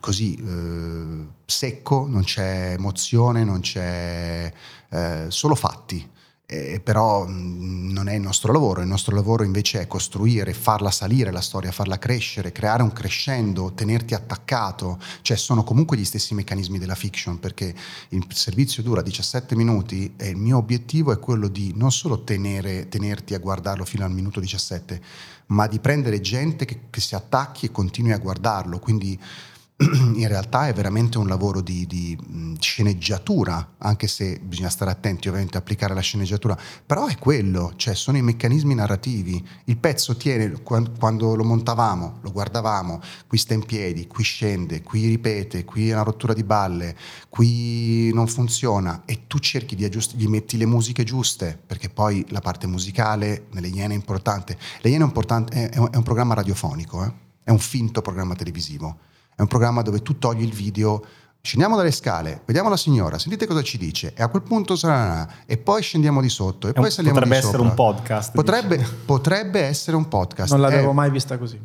così 0.00 0.36
eh, 0.36 1.26
secco, 1.44 2.06
non 2.08 2.24
c'è 2.24 2.70
emozione, 2.72 3.44
non 3.44 3.60
c'è 3.60 4.50
eh, 4.88 5.26
solo 5.28 5.54
fatti. 5.54 6.10
Eh, 6.46 6.78
però 6.84 7.26
mh, 7.26 7.90
non 7.90 8.06
è 8.06 8.14
il 8.14 8.20
nostro 8.20 8.52
lavoro, 8.52 8.82
il 8.82 8.86
nostro 8.86 9.14
lavoro 9.14 9.44
invece 9.44 9.80
è 9.80 9.86
costruire, 9.86 10.52
farla 10.52 10.90
salire 10.90 11.30
la 11.30 11.40
storia, 11.40 11.72
farla 11.72 11.98
crescere, 11.98 12.52
creare 12.52 12.82
un 12.82 12.92
crescendo, 12.92 13.72
tenerti 13.72 14.12
attaccato, 14.12 14.98
cioè 15.22 15.38
sono 15.38 15.64
comunque 15.64 15.96
gli 15.96 16.04
stessi 16.04 16.34
meccanismi 16.34 16.78
della 16.78 16.94
fiction 16.94 17.40
perché 17.40 17.74
il 18.10 18.26
servizio 18.28 18.82
dura 18.82 19.00
17 19.00 19.56
minuti 19.56 20.12
e 20.18 20.28
il 20.28 20.36
mio 20.36 20.58
obiettivo 20.58 21.12
è 21.12 21.18
quello 21.18 21.48
di 21.48 21.72
non 21.76 21.90
solo 21.90 22.24
tenere, 22.24 22.90
tenerti 22.90 23.32
a 23.32 23.38
guardarlo 23.38 23.86
fino 23.86 24.04
al 24.04 24.12
minuto 24.12 24.38
17, 24.38 25.00
ma 25.46 25.66
di 25.66 25.78
prendere 25.78 26.20
gente 26.20 26.66
che, 26.66 26.80
che 26.90 27.00
si 27.00 27.14
attacchi 27.14 27.66
e 27.66 27.70
continui 27.70 28.12
a 28.12 28.18
guardarlo, 28.18 28.78
quindi 28.78 29.18
in 30.14 30.28
realtà 30.28 30.68
è 30.68 30.72
veramente 30.72 31.18
un 31.18 31.26
lavoro 31.26 31.60
di, 31.60 31.84
di, 31.86 32.16
mh, 32.16 32.60
sceneggiatura, 32.60 33.74
anche 33.78 34.06
se 34.06 34.38
bisogna 34.38 34.68
stare 34.68 34.92
attenti 34.92 35.26
ovviamente 35.26 35.56
a 35.56 35.60
applicare 35.60 35.94
la 35.94 36.00
sceneggiatura, 36.00 36.56
però 36.86 37.06
è 37.06 37.18
quello, 37.18 37.72
cioè 37.74 37.96
sono 37.96 38.16
i 38.16 38.22
meccanismi 38.22 38.72
narrativi. 38.72 39.44
Il 39.64 39.76
pezzo 39.78 40.16
tiene, 40.16 40.62
quan- 40.62 40.96
quando 40.96 41.34
lo 41.34 41.42
montavamo, 41.42 42.18
lo 42.20 42.30
guardavamo, 42.30 43.00
qui 43.26 43.36
sta 43.36 43.54
in 43.54 43.64
piedi, 43.64 44.06
qui 44.06 44.22
scende, 44.22 44.80
qui 44.82 45.08
ripete, 45.08 45.64
qui 45.64 45.88
è 45.88 45.92
una 45.92 46.02
rottura 46.02 46.34
di 46.34 46.44
balle, 46.44 46.96
qui 47.28 48.12
non 48.12 48.28
funziona 48.28 49.02
e 49.04 49.26
tu 49.26 49.40
cerchi 49.40 49.74
di 49.74 49.84
aggiustare, 49.84 50.22
gli 50.22 50.28
metti 50.28 50.56
le 50.56 50.66
musiche 50.66 51.02
giuste, 51.02 51.58
perché 51.66 51.88
poi 51.88 52.24
la 52.28 52.40
parte 52.40 52.68
musicale 52.68 53.46
nelle 53.50 53.68
Iene 53.68 53.94
è 53.94 53.96
importante. 53.96 54.56
Le 54.82 54.90
Iene 54.90 55.10
è, 55.50 55.68
è 55.70 55.78
un 55.96 56.02
programma 56.04 56.34
radiofonico, 56.34 57.04
eh? 57.04 57.12
è 57.42 57.50
un 57.50 57.58
finto 57.58 58.02
programma 58.02 58.36
televisivo. 58.36 59.12
È 59.36 59.40
un 59.40 59.46
programma 59.48 59.82
dove 59.82 60.00
tu 60.02 60.18
togli 60.18 60.42
il 60.42 60.52
video, 60.52 61.04
scendiamo 61.40 61.76
dalle 61.76 61.90
scale, 61.90 62.42
vediamo 62.46 62.68
la 62.68 62.76
signora, 62.76 63.18
sentite 63.18 63.46
cosa 63.46 63.62
ci 63.62 63.76
dice, 63.78 64.14
e 64.16 64.22
a 64.22 64.28
quel 64.28 64.42
punto 64.42 64.76
sarà, 64.76 65.28
e 65.46 65.56
poi 65.58 65.82
scendiamo 65.82 66.20
di 66.20 66.28
sotto, 66.28 66.68
e 66.68 66.72
È 66.72 66.74
un- 66.76 66.82
poi 66.82 66.90
saliamo 66.92 67.18
potrebbe 67.18 67.40
di 67.40 67.46
essere 67.46 67.62
sopra. 67.64 67.70
un 67.84 67.94
podcast. 67.94 68.32
Potrebbe, 68.32 68.86
potrebbe 69.04 69.60
essere 69.60 69.96
un 69.96 70.08
podcast. 70.08 70.52
Non 70.52 70.60
l'avevo 70.60 70.90
È- 70.90 70.94
mai 70.94 71.10
vista 71.10 71.36
così. 71.36 71.60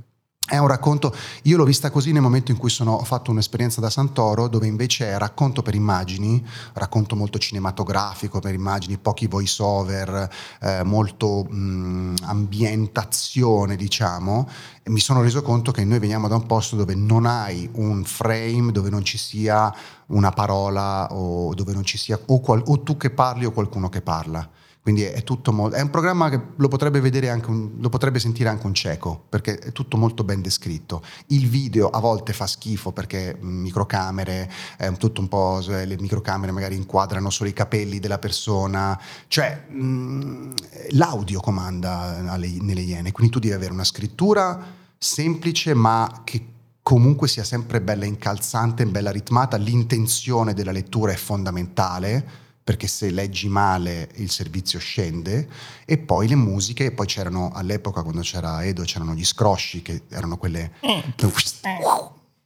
È 0.50 0.58
un 0.58 0.68
racconto, 0.68 1.16
io 1.44 1.58
l'ho 1.58 1.64
vista 1.64 1.92
così 1.92 2.12
nel 2.12 2.22
momento 2.24 2.52
in 2.52 2.58
cui 2.58 2.70
sono- 2.70 2.94
ho 2.94 3.04
fatto 3.04 3.32
un'esperienza 3.32 3.80
da 3.80 3.90
Santoro 3.90 4.48
dove 4.48 4.66
invece 4.68 5.12
è 5.12 5.18
racconto 5.18 5.62
per 5.62 5.76
immagini, 5.76 6.44
racconto 6.74 7.16
molto 7.16 7.38
cinematografico 7.38 8.40
per 8.40 8.54
immagini, 8.54 8.98
pochi 8.98 9.28
voice 9.28 9.62
over, 9.62 10.30
eh, 10.62 10.84
molto 10.84 11.44
mh, 11.44 12.16
ambientazione 12.24 13.76
diciamo, 13.76 14.50
e 14.84 14.90
mi 14.90 15.00
sono 15.00 15.22
reso 15.22 15.42
conto 15.42 15.72
che 15.72 15.86
noi 15.86 16.00
veniamo 16.00 16.28
da 16.28 16.36
un 16.36 16.46
posto 16.48 16.76
dove 16.76 16.96
non 16.96 17.26
hai 17.26 17.70
un 17.74 18.04
frame, 18.04 18.72
dove 18.72 18.90
non 18.90 19.04
ci 19.04 19.18
sia 19.18 19.74
una 20.08 20.32
parola 20.32 21.08
o 21.14 21.54
dove 21.54 21.74
non 21.74 21.84
ci 21.84 21.98
sia 21.98 22.20
o, 22.26 22.40
qual- 22.40 22.64
o 22.66 22.82
tu 22.82 22.98
che 22.98 23.12
parli 23.12 23.46
o 23.46 23.52
qualcuno 23.52 23.90
che 23.90 24.02
parla. 24.02 24.48
Quindi 24.90 25.06
è 25.06 25.24
tutto 25.24 25.54
molto. 25.54 25.76
È 25.76 25.82
un 25.82 25.92
programma 25.92 26.30
che 26.30 26.42
lo 26.56 26.68
potrebbe 26.68 27.00
vedere 27.00 27.30
anche 27.30 27.52
un- 27.52 27.74
lo 27.78 27.90
potrebbe 27.90 28.18
sentire 28.18 28.50
anche 28.50 28.66
un 28.66 28.74
cieco, 28.74 29.24
perché 29.30 29.60
è 29.60 29.72
tutto 29.72 29.98
molto 29.98 30.24
ben 30.24 30.42
descritto. 30.42 31.04
Il 31.28 31.48
video 31.48 31.90
a 31.90 32.00
volte 32.00 32.34
fa 32.34 32.48
schifo 32.48 32.92
perché 32.92 33.38
mh, 33.40 33.48
microcamere, 33.48 34.50
è 34.78 34.92
tutto 34.94 35.22
un 35.22 35.28
po'. 35.28 35.64
Le 35.68 35.96
microcamere 36.00 36.52
magari 36.52 36.76
inquadrano 36.76 37.30
solo 37.30 37.50
i 37.50 37.54
capelli 37.54 38.00
della 38.00 38.18
persona. 38.18 39.00
Cioè, 39.28 39.68
mh, 39.70 40.54
l'audio 40.94 41.40
comanda 41.40 42.32
alle- 42.32 42.58
nelle 42.60 42.82
Iene. 42.82 43.12
Quindi 43.12 43.32
tu 43.32 43.38
devi 43.38 43.54
avere 43.54 43.72
una 43.72 43.84
scrittura 43.84 44.60
semplice, 44.98 45.76
ma 45.76 46.22
che 46.24 46.48
comunque 46.82 47.28
sia 47.28 47.44
sempre 47.44 47.80
bella 47.80 48.06
incalzante, 48.06 48.88
bella 48.88 49.12
ritmata. 49.12 49.56
L'intenzione 49.58 50.56
della 50.56 50.72
lettura 50.72 51.12
è 51.12 51.16
fondamentale 51.16 52.48
perché 52.70 52.86
se 52.86 53.10
leggi 53.10 53.50
male 53.50 54.10
il 54.18 54.30
servizio 54.30 54.78
scende 54.78 55.48
e 55.86 55.98
poi 55.98 56.28
le 56.28 56.36
musiche, 56.36 56.86
e 56.86 56.92
poi 56.92 57.08
c'erano 57.08 57.50
all'epoca 57.52 58.04
quando 58.04 58.22
c'era 58.22 58.64
Edo 58.64 58.84
c'erano 58.84 59.16
gli 59.16 59.26
scrosci 59.26 59.82
che 59.82 60.04
erano 60.10 60.38
quelle 60.38 60.74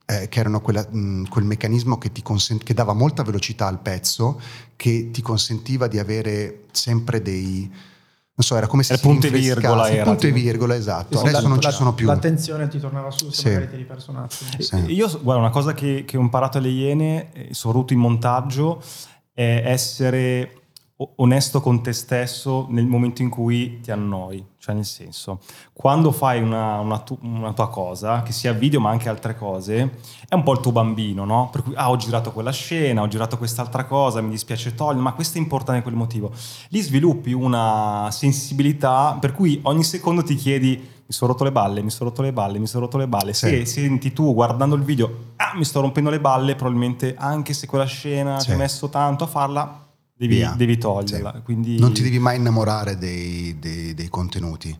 eh, 0.06 0.30
che 0.30 0.40
erano 0.40 0.62
quella- 0.62 0.88
mh, 0.90 1.28
quel 1.28 1.44
meccanismo 1.44 1.98
che, 1.98 2.14
ti 2.14 2.22
consent- 2.22 2.64
che 2.64 2.74
dava 2.74 2.94
molta 2.94 3.22
velocità 3.24 3.68
al 3.68 3.80
pezzo 3.80 4.40
che 4.78 5.10
ti 5.12 5.22
consentiva 5.22 5.88
di 5.88 6.00
avere 6.00 6.68
sempre 6.72 7.22
dei 7.22 7.70
non 8.36 8.44
so, 8.48 8.56
era 8.56 8.66
come 8.66 8.82
se 8.82 8.96
si 8.96 9.02
punto 9.02 9.28
e 9.28 9.30
virgola 9.30 9.88
era, 9.90 10.06
punto 10.06 10.26
e 10.26 10.32
virgola, 10.32 10.74
esatto. 10.76 11.20
Adesso 11.20 11.42
la- 11.42 11.48
non 11.48 11.60
ci 11.60 11.68
la- 11.68 11.72
sono 11.74 11.94
più. 11.94 12.08
L'attenzione 12.08 12.68
ti 12.68 12.80
tornava 12.80 13.12
su 13.12 13.30
se 13.30 13.42
Sì. 13.42 13.48
magari 13.50 13.68
ti 13.68 13.74
eri 13.76 13.84
perso 13.86 14.10
un 14.10 14.18
attimo. 14.18 14.50
Sì. 14.60 14.76
Io, 14.92 15.20
guarda, 15.22 15.42
una 15.44 15.52
cosa 15.52 15.74
che, 15.76 16.04
che 16.08 16.18
ho 16.18 16.22
imparato 16.22 16.58
alle 16.58 16.70
Iene, 16.70 17.32
eh, 17.32 17.50
soprattutto 17.54 17.94
in 17.94 18.00
montaggio, 18.00 18.82
è 19.34 19.63
essere 19.65 20.63
onesto 21.15 21.60
con 21.60 21.82
te 21.82 21.91
stesso 21.91 22.67
nel 22.69 22.86
momento 22.86 23.22
in 23.22 23.30
cui 23.30 23.80
ti 23.82 23.91
annoi. 23.91 24.46
Cioè, 24.58 24.76
nel 24.76 24.86
senso, 24.86 25.39
quando 25.74 26.12
fai 26.12 26.41
una, 26.41 26.80
una 26.80 27.00
tu- 27.00 27.17
una 27.22 27.52
tua 27.52 27.69
cosa, 27.69 28.22
che 28.22 28.32
sia 28.32 28.54
video 28.54 28.80
ma 28.80 28.91
anche 28.91 29.10
altre 29.10 29.36
cose, 29.36 30.00
è 30.28 30.36
un 30.36 30.43
po' 30.43 30.54
il 30.54 30.60
tuo 30.62 30.72
bambino, 30.72 31.26
no? 31.26 31.50
Per 31.52 31.63
cui, 31.63 31.74
ah, 31.76 31.89
ho 31.89 31.98
girato 31.98 32.32
quella 32.32 32.52
scena, 32.52 33.02
ho 33.02 33.08
girato 33.08 33.38
quest'altra 33.38 33.86
cosa, 33.86 34.22
mi 34.22 34.30
dispiace 34.30 34.74
togliere, 34.74 35.02
ma 35.02 35.13
questo 35.13 35.38
è 35.38 35.41
importante 35.41 35.82
per 35.82 35.91
quel 35.91 35.96
motivo. 35.96 36.32
Lì 36.69 36.80
sviluppi 36.80 37.34
una 37.34 38.08
sensibilità 38.12 39.17
per 39.19 39.34
cui 39.34 39.60
ogni 39.63 39.84
secondo 39.84 40.24
ti 40.24 40.36
chiedi 40.36 40.91
mi 41.06 41.13
sono 41.13 41.32
rotto 41.32 41.44
le 41.44 41.52
balle, 41.52 41.82
mi 41.82 41.89
sono 41.89 42.10
rotto 42.10 42.22
le 42.22 42.32
balle, 42.34 42.60
mi 42.60 42.68
sono 42.68 42.86
rotto 42.86 42.98
le 42.98 43.08
balle. 43.08 43.34
Se 43.34 43.66
senti 43.66 44.13
tu 44.13 44.34
guardando 44.34 44.76
il 44.76 44.84
video, 44.84 45.34
ah, 45.36 45.54
mi 45.56 45.66
sto 45.66 45.82
rompendo 45.82 46.10
le 46.10 46.20
balle, 46.20 46.56
probabilmente 46.56 47.13
anche 47.18 47.54
se 47.54 47.68
quella 47.68 47.86
scena 47.86 48.39
Sì. 48.39 48.46
ti 48.48 48.52
hai 48.54 48.58
messo 48.58 48.89
tanto 48.89 49.26
a 49.26 49.28
farla, 49.28 49.86
devi, 50.16 50.48
devi 50.56 50.78
toglierla. 50.78 51.34
Sì. 51.36 51.42
Quindi... 51.44 51.80
Non 51.80 51.94
ti 51.94 52.02
devi 52.02 52.20
mai 52.20 52.38
innamorare 52.38 52.98
dei, 52.98 53.58
dei- 53.60 53.94
dei 53.94 54.08
contenuti. 54.10 54.76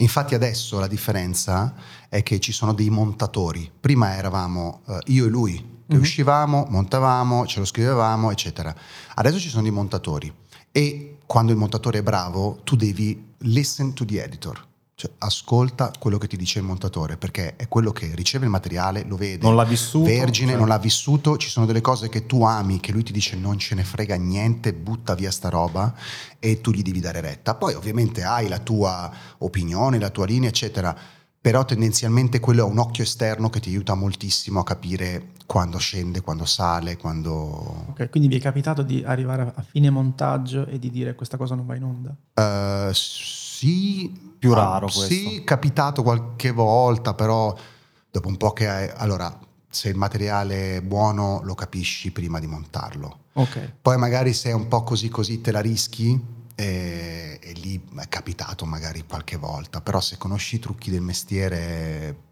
Infatti 0.00 0.34
adesso 0.34 0.78
la 0.78 0.86
differenza 0.88 1.74
è 2.10 2.22
che 2.22 2.38
ci 2.38 2.52
sono 2.52 2.74
dei 2.74 2.90
montatori. 2.90 3.70
Prima 3.80 4.14
eravamo 4.14 4.82
eh, 4.88 4.98
io 5.06 5.24
e 5.24 5.28
lui, 5.28 5.54
che 5.88 5.94
Mhm. 5.94 6.00
uscivamo, 6.02 6.66
montavamo, 6.68 7.46
ce 7.46 7.60
lo 7.60 7.64
scrivevamo, 7.64 8.30
eccetera. 8.30 8.74
Adesso 9.14 9.38
ci 9.38 9.48
sono 9.48 9.62
dei 9.62 9.70
montatori 9.70 10.30
e 10.70 11.16
quando 11.24 11.52
il 11.52 11.56
montatore 11.58 12.00
è 12.00 12.02
bravo 12.02 12.58
tu 12.62 12.76
devi 12.76 13.32
listen 13.38 13.94
to 13.94 14.04
the 14.04 14.22
editor. 14.22 14.62
Cioè, 14.98 15.10
ascolta 15.18 15.92
quello 15.98 16.16
che 16.16 16.26
ti 16.26 16.38
dice 16.38 16.58
il 16.58 16.64
montatore, 16.64 17.18
perché 17.18 17.54
è 17.56 17.68
quello 17.68 17.92
che 17.92 18.14
riceve 18.14 18.46
il 18.46 18.50
materiale, 18.50 19.04
lo 19.06 19.16
vede, 19.16 19.44
Non 19.44 19.54
l'ha 19.54 19.64
vissuto, 19.64 20.06
vergine, 20.06 20.52
cioè. 20.52 20.58
non 20.58 20.68
l'ha 20.68 20.78
vissuto, 20.78 21.36
ci 21.36 21.50
sono 21.50 21.66
delle 21.66 21.82
cose 21.82 22.08
che 22.08 22.24
tu 22.24 22.42
ami, 22.44 22.80
che 22.80 22.92
lui 22.92 23.02
ti 23.02 23.12
dice 23.12 23.36
non 23.36 23.58
ce 23.58 23.74
ne 23.74 23.84
frega 23.84 24.14
niente, 24.16 24.72
butta 24.72 25.14
via 25.14 25.30
sta 25.30 25.50
roba 25.50 25.94
e 26.38 26.62
tu 26.62 26.70
gli 26.70 26.80
devi 26.80 27.00
dare 27.00 27.20
retta. 27.20 27.54
Poi 27.56 27.74
ovviamente 27.74 28.24
hai 28.24 28.48
la 28.48 28.58
tua 28.58 29.12
opinione, 29.38 29.98
la 29.98 30.08
tua 30.08 30.24
linea, 30.24 30.48
eccetera, 30.48 30.96
però 31.38 31.66
tendenzialmente 31.66 32.40
quello 32.40 32.66
è 32.66 32.70
un 32.70 32.78
occhio 32.78 33.02
esterno 33.04 33.50
che 33.50 33.60
ti 33.60 33.68
aiuta 33.68 33.92
moltissimo 33.92 34.60
a 34.60 34.64
capire 34.64 35.32
quando 35.44 35.76
scende, 35.76 36.22
quando 36.22 36.46
sale, 36.46 36.96
quando... 36.96 37.34
Ok, 37.90 38.08
quindi 38.08 38.30
vi 38.30 38.36
è 38.36 38.40
capitato 38.40 38.80
di 38.80 39.04
arrivare 39.04 39.42
a- 39.54 39.62
fine 39.62 39.90
montaggio 39.90 40.64
e 40.66 40.78
di 40.78 40.90
dire 40.90 41.14
questa 41.14 41.36
cosa 41.36 41.54
non 41.54 41.66
va 41.66 41.76
in 41.76 41.82
onda? 41.82 42.16
Eh, 42.32 42.90
sì, 42.94 44.25
Più 44.38 44.52
ah, 44.52 44.56
raro 44.56 44.88
Sì, 44.88 45.24
questo. 45.24 45.44
capitato 45.44 46.02
qualche 46.02 46.50
volta, 46.50 47.14
però 47.14 47.56
dopo 48.10 48.28
un 48.28 48.36
po' 48.36 48.52
che 48.52 48.68
hai... 48.68 48.90
Allora, 48.96 49.38
se 49.68 49.88
il 49.88 49.96
materiale 49.96 50.76
è 50.76 50.80
buono 50.82 51.40
lo 51.44 51.54
capisci 51.54 52.10
prima 52.10 52.38
di 52.38 52.46
montarlo. 52.46 53.18
Ok. 53.34 53.72
Poi 53.82 53.98
magari 53.98 54.32
se 54.32 54.50
è 54.50 54.52
un 54.52 54.68
po' 54.68 54.82
così 54.82 55.08
così 55.08 55.40
te 55.40 55.52
la 55.52 55.60
rischi 55.60 56.18
e, 56.54 57.38
e 57.40 57.52
lì 57.52 57.82
è 57.98 58.08
capitato 58.08 58.64
magari 58.64 59.04
qualche 59.06 59.36
volta, 59.36 59.80
però 59.82 60.00
se 60.00 60.16
conosci 60.16 60.56
i 60.56 60.58
trucchi 60.58 60.90
del 60.90 61.02
mestiere 61.02 62.24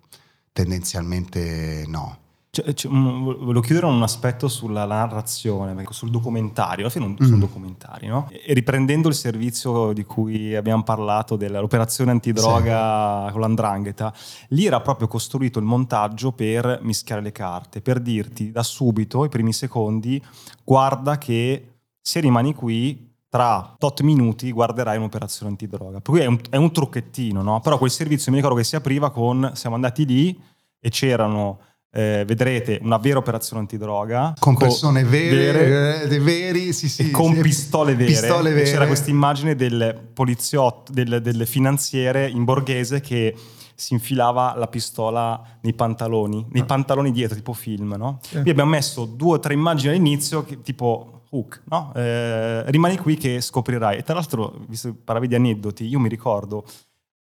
tendenzialmente 0.52 1.84
no. 1.86 2.18
Cioè, 2.54 2.72
cioè, 2.72 2.92
volevo 2.92 3.58
chiudere 3.60 3.86
un 3.86 4.00
aspetto 4.00 4.46
sulla 4.46 4.84
narrazione, 4.84 5.74
sul 5.90 6.10
documentario, 6.10 6.84
alla 6.84 6.90
fine 6.90 7.06
non 7.06 7.16
Mm. 7.20 7.24
sono 7.26 7.38
documentari, 7.38 8.06
no? 8.06 8.30
E 8.30 8.54
riprendendo 8.54 9.08
il 9.08 9.14
servizio 9.14 9.92
di 9.92 10.04
cui 10.04 10.54
abbiamo 10.54 10.84
parlato, 10.84 11.34
dell'operazione 11.34 12.12
antidroga 12.12 13.28
con 13.32 13.40
l'andrangheta, 13.40 14.14
lì 14.50 14.66
era 14.66 14.80
proprio 14.80 15.08
costruito 15.08 15.58
il 15.58 15.64
montaggio 15.64 16.30
per 16.30 16.78
mischiare 16.82 17.20
le 17.20 17.32
carte, 17.32 17.80
per 17.80 17.98
dirti 17.98 18.52
da 18.52 18.62
subito, 18.62 19.24
i 19.24 19.28
primi 19.28 19.52
secondi, 19.52 20.22
guarda 20.62 21.18
che 21.18 21.70
se 22.00 22.20
rimani 22.20 22.54
qui 22.54 23.10
tra 23.28 23.74
tot 23.78 24.00
minuti 24.02 24.52
guarderai 24.52 24.96
un'operazione 24.96 25.50
antidroga. 25.50 25.98
Per 26.00 26.12
cui 26.12 26.20
è 26.20 26.26
un, 26.26 26.38
è 26.50 26.56
un 26.56 26.70
trucchettino, 26.70 27.42
no? 27.42 27.58
Però 27.60 27.78
quel 27.78 27.90
servizio 27.90 28.30
mi 28.30 28.36
ricordo 28.38 28.56
che 28.58 28.62
si 28.64 28.76
apriva 28.76 29.10
con, 29.10 29.50
siamo 29.54 29.74
andati 29.74 30.06
lì 30.06 30.40
e 30.78 30.88
c'erano 30.90 31.58
eh, 31.94 32.24
vedrete 32.26 32.80
una 32.82 32.96
vera 32.98 33.18
operazione 33.18 33.60
antidroga 33.62 34.34
Con 34.38 34.54
co- 34.54 34.64
persone 34.64 35.04
vere, 35.04 36.02
eh, 36.10 36.18
veri, 36.18 36.72
sì, 36.72 36.88
sì. 36.88 37.08
e 37.08 37.10
con 37.12 37.34
sì. 37.34 37.40
pistole 37.40 37.94
vere. 37.94 38.10
Pistole 38.10 38.52
vere. 38.52 38.68
C'era 38.68 38.86
questa 38.86 39.10
immagine 39.10 39.54
del 39.54 40.08
poliziotto, 40.12 40.90
del, 40.92 41.20
del 41.22 41.46
finanziere 41.46 42.28
in 42.28 42.42
borghese 42.44 43.00
che 43.00 43.34
si 43.76 43.92
infilava 43.94 44.54
la 44.56 44.66
pistola 44.66 45.40
nei 45.62 45.72
pantaloni, 45.74 46.46
nei 46.50 46.62
Ah. 46.62 46.66
pantaloni 46.66 47.10
dietro, 47.12 47.36
tipo 47.36 47.52
film, 47.52 47.94
no? 47.96 48.18
Quindi 48.30 48.50
abbiamo 48.50 48.70
messo 48.70 49.04
due 49.04 49.34
o 49.36 49.40
tre 49.40 49.54
immagini 49.54 49.92
all'inizio, 49.94 50.44
che, 50.44 50.62
tipo 50.62 51.22
hook, 51.30 51.62
no? 51.66 51.92
Eh, 51.94 52.70
rimani 52.70 52.96
qui 52.98 53.16
che 53.16 53.40
scoprirai. 53.40 53.98
E 53.98 54.02
tra 54.02 54.14
l'altro, 54.14 54.54
visto 54.68 54.90
che 54.90 54.96
parlavi 55.04 55.26
di 55.28 55.34
aneddoti, 55.36 55.84
io 55.86 55.98
mi 56.00 56.08
ricordo 56.08 56.64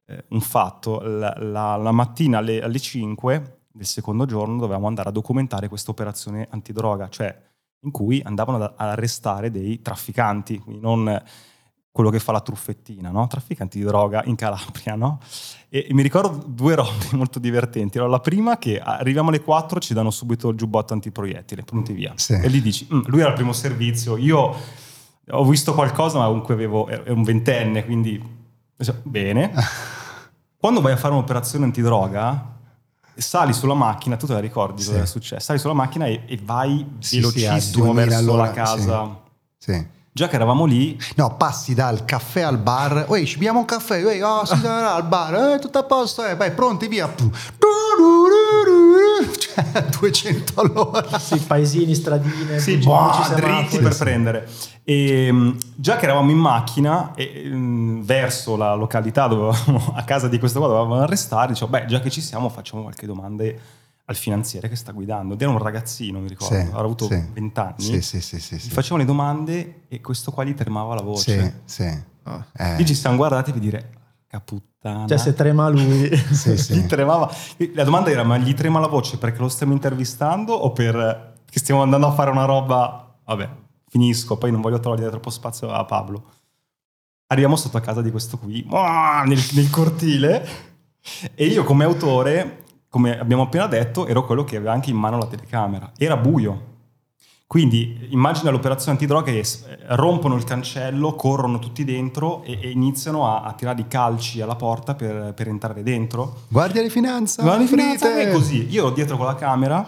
eh, 0.07 0.25
un 0.31 0.41
fatto, 0.41 1.01
la, 1.01 1.35
la- 1.39 1.77
la 1.77 1.93
mattina 1.93 2.39
alle, 2.39 2.61
alle 2.63 2.79
5 2.79 3.57
del 3.73 3.87
secondo 3.87 4.27
giorno 4.27 4.59
dovevamo 4.59 4.87
andare 4.87 5.09
a 5.09 5.13
documentare 5.13 5.69
questa 5.69 5.91
operazione 5.91 6.47
antidroga, 6.51 7.09
cioè 7.09 7.37
in 7.85 7.91
cui 7.91 8.21
andavano 8.25 8.63
ad 8.63 8.75
arrestare 8.77 9.51
dei 9.51 9.83
trafficanti, 9.83 10.59
quindi 10.59 10.81
non 10.81 11.23
quello 11.93 12.09
che 12.09 12.19
fa 12.19 12.33
la 12.33 12.41
truffettina, 12.41 13.11
no? 13.11 13.27
trafficanti 13.27 13.79
di 13.79 13.85
droga 13.85 14.23
in 14.25 14.35
Calabria. 14.35 14.95
No? 14.95 15.21
E, 15.69 15.87
e 15.91 15.95
mi 15.95 16.03
ricordo 16.03 16.43
due 16.47 16.75
robe 16.75 17.09
molto 17.13 17.39
divertenti. 17.39 17.99
Allora, 17.99 18.13
la 18.13 18.21
prima 18.21 18.57
che 18.57 18.81
arriviamo 18.81 19.29
alle 19.29 19.43
4 19.43 19.79
ci 19.79 19.93
danno 19.93 20.11
subito 20.11 20.49
il 20.49 20.57
giubbotto 20.57 20.95
antiproiettile, 20.95 21.63
pronti 21.63 21.93
via. 21.93 22.13
Sì. 22.17 22.33
E 22.33 22.49
lì 22.49 22.63
dici, 22.63 22.89
"Mm, 22.93 23.03
lui 23.07 23.21
era 23.21 23.29
al 23.29 23.35
primo 23.35 23.53
servizio, 23.53 24.17
io 24.17 24.57
ho 25.29 25.45
visto 25.45 25.75
qualcosa 25.75 26.19
ma 26.19 26.27
comunque 26.27 26.55
avevo, 26.55 26.89
ero 26.89 27.13
un 27.13 27.23
ventenne, 27.23 27.85
quindi 27.85 28.41
bene. 29.03 29.53
Quando 30.57 30.81
vai 30.81 30.93
a 30.93 30.97
fare 30.97 31.13
un'operazione 31.13 31.67
antidroga, 31.67 32.61
sali 33.15 33.53
sulla 33.53 33.75
macchina, 33.75 34.17
tu 34.17 34.27
te 34.27 34.33
la 34.33 34.41
ricordi 34.41 34.85
cosa 34.85 34.97
Sì. 34.99 35.03
è 35.03 35.07
successo? 35.07 35.41
Sali 35.45 35.59
sulla 35.59 35.75
macchina 35.75 36.07
e, 36.07 36.23
e 36.27 36.39
vai 36.43 36.87
Sì, 36.99 37.09
sì, 37.09 37.17
velocissimo 37.21 37.85
2000 37.85 38.05
verso 38.05 38.19
all'ora, 38.19 38.43
la 38.43 38.51
casa. 38.51 39.21
Sì. 39.59 39.87
Già 40.15 40.29
che 40.29 40.35
eravamo 40.35 40.67
lì, 40.67 41.01
No, 41.17 41.37
passi 41.37 41.73
dal 41.75 42.05
caffè 42.05 42.43
al 42.43 42.59
bar. 42.59 43.07
Oi, 43.09 43.25
ci 43.27 43.37
beviamo 43.37 43.61
un 43.61 43.65
caffè. 43.65 44.05
Oi, 44.05 44.21
oh, 44.21 44.45
si 44.45 44.53
al 44.67 45.07
bar. 45.07 45.55
Eh, 45.55 45.59
tutto 45.59 45.79
a 45.79 45.85
posto. 45.85 46.23
Eh, 46.27 46.37
vai, 46.37 46.53
pronti, 46.53 46.87
via. 46.87 47.07
200 50.01 50.61
all'ora. 50.61 51.19
Sì, 51.19 51.39
paesini, 51.39 51.95
stradine, 51.95 52.59
sì, 52.59 52.75
luci, 52.77 52.87
boh, 52.87 53.35
dritti 53.35 53.79
per 53.79 53.97
prendere. 53.97 54.49
E, 54.85 55.31
mh, 55.31 55.57
già 55.77 55.97
che 55.97 56.05
eravamo 56.05 56.31
in 56.31 56.39
macchina 56.39 57.15
e, 57.15 57.49
mh, 57.49 58.03
verso 58.05 58.57
la 58.57 58.75
località 58.75 59.27
dove 59.29 59.57
a 59.95 60.05
casa 60.05 60.29
di 60.29 60.39
questo 60.39 60.59
qua 60.59 60.69
dovevamo 60.69 60.97
arrestare, 61.01 61.53
dicevo, 61.53 61.71
beh, 61.71 61.87
già 61.87 62.01
che 62.01 62.11
ci 62.11 62.21
siamo, 62.21 62.49
facciamo 62.49 62.83
qualche 62.83 63.07
domande 63.07 63.61
al 64.07 64.17
finanziere 64.17 64.69
che 64.69 64.77
sta 64.77 64.93
guidando. 64.93 65.35
Ed 65.35 65.43
era 65.43 65.51
un 65.51 65.59
ragazzino, 65.59 66.19
mi 66.19 66.29
ricordo, 66.29 66.55
Sì, 66.55 66.61
avrà 66.61 66.81
avuto 66.85 67.07
sì. 67.07 67.25
20 67.33 67.61
anni. 67.61 67.75
Sì, 67.79 68.01
sì, 68.01 68.21
sì, 68.21 68.41
sì. 68.41 68.59
Facevano 68.71 69.03
le 69.03 69.07
domande 69.07 69.83
e 69.89 70.01
questo 70.01 70.33
qua 70.33 70.45
gli 70.45 70.55
tremava 70.55 70.95
la 70.95 71.03
voce. 71.03 71.61
Sì, 71.65 71.83
sì. 71.83 71.99
Ah. 72.25 72.45
Eh, 72.57 72.77
Lì 72.77 72.87
ci 72.87 72.95
siamo 72.95 73.17
guardati 73.17 73.53
per 73.53 73.61
dire, 73.61 73.79
"Porca 73.79 74.02
puttana. 74.41 75.07
Cioè, 75.07 75.19
se 75.19 75.35
trema 75.35 75.69
lui. 75.69 76.15
sì, 76.33 76.57
sì. 76.57 76.75
Gli 76.75 76.87
tremava. 76.87 77.31
La 77.75 77.85
domanda 77.85 78.11
era: 78.11 78.23
ma 78.23 78.39
gli 78.39 78.55
trema 78.55 78.81
la 78.81 78.89
voce 78.89 79.19
perché 79.19 79.41
lo 79.41 79.49
stiamo 79.49 79.73
intervistando 79.73 80.53
o 80.53 80.73
per 80.73 81.35
che 81.53 81.59
stiamo 81.59 81.83
andando 81.83 82.07
a 82.07 82.13
fare 82.13 82.31
una 82.31 82.47
roba? 82.47 83.15
Vabbè, 83.25 83.49
finisco, 83.89 84.39
poi 84.39 84.51
non 84.51 84.63
voglio 84.63 84.81
togliere 84.81 85.11
troppo 85.11 85.29
spazio 85.29 85.71
a 85.71 85.85
Pablo. 85.85 86.25
Arriviamo 87.27 87.57
sotto 87.57 87.77
a 87.77 87.81
casa 87.81 88.01
di 88.01 88.11
questo 88.11 88.39
qui, 88.39 88.67
nel, 88.71 89.39
nel 89.53 89.71
cortile, 89.71 90.49
e 91.35 91.47
io 91.47 91.65
come 91.65 91.85
autore, 91.85 92.65
come 92.89 93.19
abbiamo 93.19 93.43
appena 93.43 93.67
detto, 93.67 94.07
ero 94.07 94.25
quello 94.25 94.45
che 94.45 94.57
aveva 94.57 94.73
anche 94.73 94.91
in 94.91 94.97
mano 94.97 95.19
la 95.19 95.27
telecamera. 95.27 95.93
Era 95.97 96.17
buio. 96.17 96.71
Quindi 97.53 98.07
immagina 98.09 98.51
l'operazione 98.51 98.93
antidroga 98.93 99.31
che 99.31 99.47
rompono 99.89 100.37
il 100.37 100.45
cancello, 100.45 101.15
corrono 101.15 101.59
tutti 101.59 101.85
dentro 101.85 102.43
e, 102.45 102.59
e 102.59 102.71
iniziano 102.71 103.29
a, 103.29 103.43
a 103.43 103.53
tirare 103.53 103.83
i 103.83 103.89
calci 103.89 104.41
alla 104.41 104.55
porta 104.55 104.95
per, 104.95 105.35
per 105.35 105.49
entrare 105.49 105.83
dentro. 105.83 106.45
Guardia 106.49 106.81
di 106.81 106.89
finanza. 106.89 107.43
Guarda 107.43 107.65
di 107.65 107.69
finanza, 107.69 108.19
è 108.19 108.31
così. 108.31 108.69
Io 108.71 108.87
ero 108.87 108.95
dietro 108.95 109.19
con 109.19 109.27
la 109.27 109.35
camera 109.35 109.87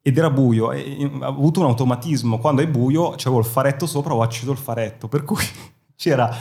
ed 0.00 0.16
era 0.16 0.30
buio. 0.30 0.72
E, 0.72 1.10
ho 1.20 1.26
avuto 1.26 1.60
un 1.60 1.66
automatismo. 1.66 2.38
Quando 2.38 2.62
è 2.62 2.66
buio, 2.66 3.10
c'avevo 3.10 3.40
il 3.40 3.44
faretto 3.44 3.84
sopra, 3.84 4.14
ho 4.14 4.22
acceso 4.22 4.50
il 4.50 4.56
faretto. 4.56 5.06
Per 5.06 5.22
cui 5.24 5.44
c'era 5.94 6.34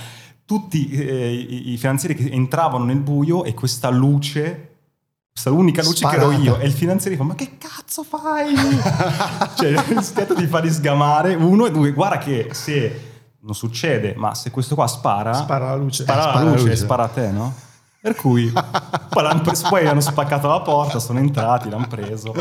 tutti 0.45 0.89
eh, 0.89 1.33
i, 1.33 1.71
i 1.73 1.77
finanzieri 1.77 2.15
che 2.15 2.31
entravano 2.31 2.85
nel 2.85 3.01
buio 3.01 3.43
e 3.43 3.53
questa 3.53 3.89
luce. 3.89 4.70
Questa 5.31 5.51
unica 5.51 5.81
luce 5.81 6.05
che 6.07 6.15
ero 6.15 6.31
io. 6.31 6.57
E 6.59 6.65
il 6.67 6.73
finanziere 6.73 7.15
fa: 7.15 7.23
Ma 7.23 7.35
che 7.35 7.57
cazzo 7.57 8.03
fai? 8.03 8.53
cioè, 9.57 9.75
ho 9.77 9.83
rischiato 9.87 10.33
di 10.33 10.45
farli 10.45 10.69
sgamare. 10.69 11.35
Uno 11.35 11.65
e 11.65 11.71
due. 11.71 11.91
Guarda 11.93 12.17
che 12.17 12.49
se 12.51 13.09
non 13.39 13.55
succede, 13.55 14.13
ma 14.15 14.35
se 14.35 14.51
questo 14.51 14.75
qua 14.75 14.87
spara, 14.87 15.33
Spara 15.33 15.69
la 15.69 15.75
luce. 15.75 16.03
spara, 16.03 16.21
Spara 16.21 16.37
la 16.39 16.43
la 16.43 16.49
luce, 16.51 16.61
luce. 16.63 16.73
e 16.73 16.75
spara 16.75 17.03
a 17.03 17.07
te, 17.07 17.31
no? 17.31 17.53
Per 18.01 18.15
cui 18.15 18.51
poi, 19.09 19.23
l'hanno 19.23 19.41
preso- 19.41 19.67
poi 19.69 19.87
hanno 19.87 20.01
spaccato 20.01 20.47
la 20.47 20.61
porta, 20.61 20.99
sono 20.99 21.19
entrati, 21.19 21.69
l'hanno 21.69 21.87
preso. 21.87 22.33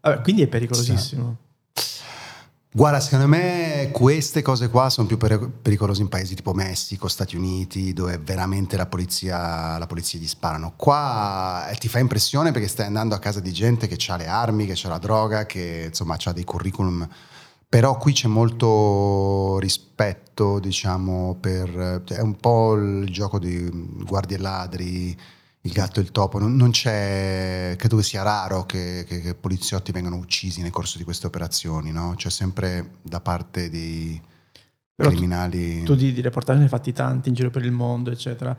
Vabbè, 0.00 0.20
quindi 0.22 0.42
è 0.42 0.46
pericolosissimo. 0.46 1.36
Guarda, 2.76 2.98
secondo 2.98 3.28
me 3.28 3.90
queste 3.92 4.42
cose 4.42 4.68
qua 4.68 4.90
sono 4.90 5.06
più 5.06 5.16
per- 5.16 5.48
pericolose 5.62 6.02
in 6.02 6.08
paesi 6.08 6.34
tipo 6.34 6.52
Messico, 6.54 7.06
Stati 7.06 7.36
Uniti, 7.36 7.92
dove 7.92 8.18
veramente 8.18 8.76
la 8.76 8.86
polizia, 8.86 9.78
la 9.78 9.86
polizia 9.86 10.18
gli 10.18 10.26
sparano. 10.26 10.72
Qua 10.74 11.68
eh, 11.68 11.76
ti 11.76 11.86
fa 11.86 12.00
impressione 12.00 12.50
perché 12.50 12.66
stai 12.66 12.86
andando 12.86 13.14
a 13.14 13.20
casa 13.20 13.38
di 13.38 13.52
gente 13.52 13.86
che 13.86 13.96
ha 14.10 14.16
le 14.16 14.26
armi, 14.26 14.66
che 14.66 14.72
ha 14.72 14.88
la 14.88 14.98
droga, 14.98 15.46
che 15.46 15.84
insomma 15.86 16.16
ha 16.20 16.32
dei 16.32 16.42
curriculum. 16.42 17.08
Però 17.68 17.96
qui 17.96 18.12
c'è 18.12 18.26
molto 18.26 19.56
rispetto, 19.60 20.58
diciamo, 20.58 21.36
per... 21.38 22.02
È 22.04 22.20
un 22.20 22.34
po' 22.40 22.74
il 22.74 23.08
gioco 23.08 23.38
di 23.38 23.70
guardie 24.04 24.36
e 24.36 24.40
ladri, 24.40 25.20
il 25.64 25.72
gatto 25.72 26.00
e 26.00 26.02
il 26.02 26.10
topo. 26.10 26.38
Non, 26.38 26.54
non 26.56 26.70
c'è... 26.70 27.74
Credo 27.76 27.96
che 27.96 28.02
sia 28.02 28.22
raro 28.22 28.64
che, 28.66 29.04
che- 29.06 29.20
che 29.20 29.34
poliziotti 29.34 29.92
vengano 29.92 30.16
uccisi 30.16 30.60
nel 30.62 30.70
corso 30.70 30.98
di 30.98 31.04
queste 31.04 31.26
operazioni, 31.26 31.90
no? 31.90 32.14
C'è 32.16 32.30
sempre 32.30 32.98
da 33.02 33.20
parte 33.20 33.68
dei 33.70 34.20
Però 34.94 35.08
tu- 35.08 35.14
criminali... 35.16 35.82
Tu 35.82 35.94
di, 35.94 36.12
di 36.12 36.20
reportage 36.20 36.58
ne 36.58 36.64
hai 36.64 36.70
fatti 36.70 36.92
tanti 36.92 37.28
in 37.30 37.34
giro 37.34 37.50
per 37.50 37.64
il 37.64 37.72
mondo, 37.72 38.10
eccetera. 38.10 38.56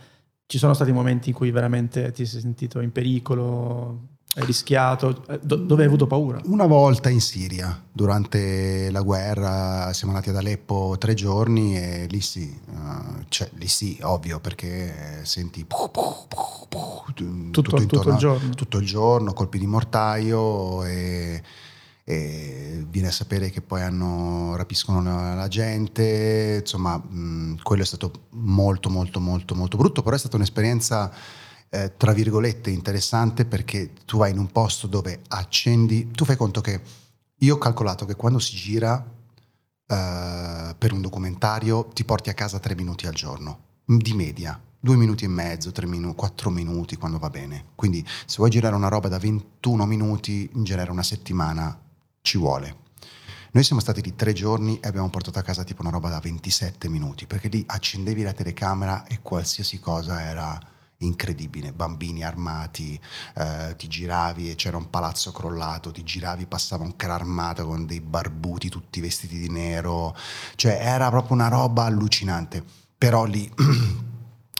Ci 0.47 0.57
sono 0.57 0.73
stati 0.73 0.91
momenti 0.91 1.29
in 1.29 1.35
cui 1.35 1.51
veramente 1.51 2.11
ti 2.11 2.25
sei 2.25 2.41
sentito 2.41 2.79
in 2.79 2.91
pericolo, 2.91 4.14
rischiato, 4.43 5.23
eh, 5.29 5.39
do- 5.41 5.55
dove 5.55 5.81
hai 5.83 5.87
avuto 5.87 6.07
paura? 6.07 6.39
Una 6.45 6.65
volta 6.65 7.09
in 7.09 7.21
Siria, 7.21 7.81
durante 7.91 8.89
la 8.91 9.01
guerra, 9.01 9.93
siamo 9.93 10.13
andati 10.13 10.29
ad 10.29 10.35
Aleppo 10.37 10.95
tre 10.99 11.13
giorni 11.13 11.77
e 11.77 12.07
lì 12.09 12.19
sì, 12.21 12.43
eh, 12.69 13.25
cioè, 13.29 13.49
lì 13.53 13.67
sì, 13.67 13.97
ovvio, 14.01 14.39
perché 14.39 15.21
senti 15.23 15.63
puh, 15.65 15.89
puh, 15.91 16.25
puh, 16.27 16.67
puh, 16.67 17.13
tu- 17.13 17.51
Tutto- 17.51 17.61
tutto 17.69 17.81
intorno 17.81 18.09
il 18.11 18.15
a- 18.15 18.19
giorno. 18.19 18.49
tutto 18.53 18.77
il 18.77 18.85
giorno, 18.85 19.33
colpi 19.33 19.57
di 19.57 19.67
mortaio 19.67 20.83
e, 20.83 21.41
e 22.03 22.85
viene 22.89 23.07
a 23.07 23.11
sapere 23.11 23.49
che 23.49 23.61
poi 23.61 23.81
hanno, 23.81 24.55
rapiscono 24.55 25.01
la, 25.01 25.33
la 25.33 25.47
gente, 25.47 26.59
insomma, 26.61 26.97
mh, 26.97 27.61
quello 27.63 27.83
è 27.83 27.85
stato 27.85 28.11
molto 28.31 28.89
molto 28.89 29.19
molto 29.19 29.55
molto 29.55 29.77
brutto, 29.77 30.03
però 30.03 30.15
è 30.15 30.19
stata 30.19 30.35
un'esperienza 30.35 31.11
eh, 31.75 31.97
tra 31.97 32.13
virgolette, 32.13 32.69
interessante 32.69 33.43
perché 33.43 33.91
tu 34.05 34.17
vai 34.17 34.31
in 34.31 34.37
un 34.37 34.47
posto 34.51 34.87
dove 34.87 35.21
accendi, 35.27 36.09
tu 36.11 36.23
fai 36.23 36.37
conto 36.37 36.61
che 36.61 36.81
io 37.39 37.55
ho 37.55 37.57
calcolato 37.57 38.05
che 38.05 38.15
quando 38.15 38.39
si 38.39 38.55
gira 38.55 39.05
eh, 39.87 40.75
per 40.77 40.93
un 40.93 41.01
documentario 41.01 41.87
ti 41.93 42.05
porti 42.05 42.29
a 42.29 42.33
casa 42.33 42.59
tre 42.59 42.75
minuti 42.75 43.07
al 43.07 43.13
giorno, 43.13 43.59
di 43.83 44.13
media, 44.13 44.57
due 44.79 44.95
minuti 44.95 45.25
e 45.25 45.27
mezzo, 45.27 45.73
tre 45.73 45.85
minuti, 45.85 46.15
quattro 46.15 46.49
minuti 46.49 46.95
quando 46.95 47.19
va 47.19 47.29
bene. 47.29 47.65
Quindi 47.75 48.05
se 48.25 48.37
vuoi 48.37 48.51
girare 48.51 48.75
una 48.75 48.87
roba 48.87 49.09
da 49.09 49.17
21 49.17 49.85
minuti, 49.85 50.49
in 50.53 50.63
genere 50.63 50.91
una 50.91 51.03
settimana 51.03 51.77
ci 52.21 52.37
vuole. 52.37 52.83
Noi 53.51 53.63
siamo 53.63 53.81
stati 53.81 54.01
lì 54.01 54.15
tre 54.15 54.31
giorni 54.31 54.79
e 54.79 54.87
abbiamo 54.87 55.09
portato 55.09 55.39
a 55.39 55.41
casa 55.41 55.63
tipo 55.63 55.81
una 55.81 55.91
roba 55.91 56.09
da 56.09 56.19
27 56.19 56.87
minuti, 56.87 57.25
perché 57.25 57.49
lì 57.49 57.63
accendevi 57.65 58.21
la 58.23 58.33
telecamera 58.33 59.05
e 59.05 59.19
qualsiasi 59.21 59.79
cosa 59.79 60.21
era 60.21 60.73
incredibile, 60.99 61.73
bambini 61.73 62.23
armati, 62.23 62.99
eh, 63.35 63.75
ti 63.77 63.87
giravi 63.87 64.51
e 64.51 64.55
c'era 64.55 64.77
un 64.77 64.89
palazzo 64.89 65.31
crollato, 65.31 65.91
ti 65.91 66.03
giravi, 66.03 66.45
passava 66.45 66.83
un 66.83 66.95
carro 66.95 67.13
armato 67.13 67.65
con 67.65 67.85
dei 67.85 68.01
barbuti 68.01 68.69
tutti 68.69 69.01
vestiti 69.01 69.37
di 69.37 69.49
nero, 69.49 70.15
cioè 70.55 70.79
era 70.81 71.09
proprio 71.09 71.35
una 71.35 71.47
roba 71.47 71.85
allucinante, 71.85 72.63
però 72.97 73.25
lì 73.25 73.51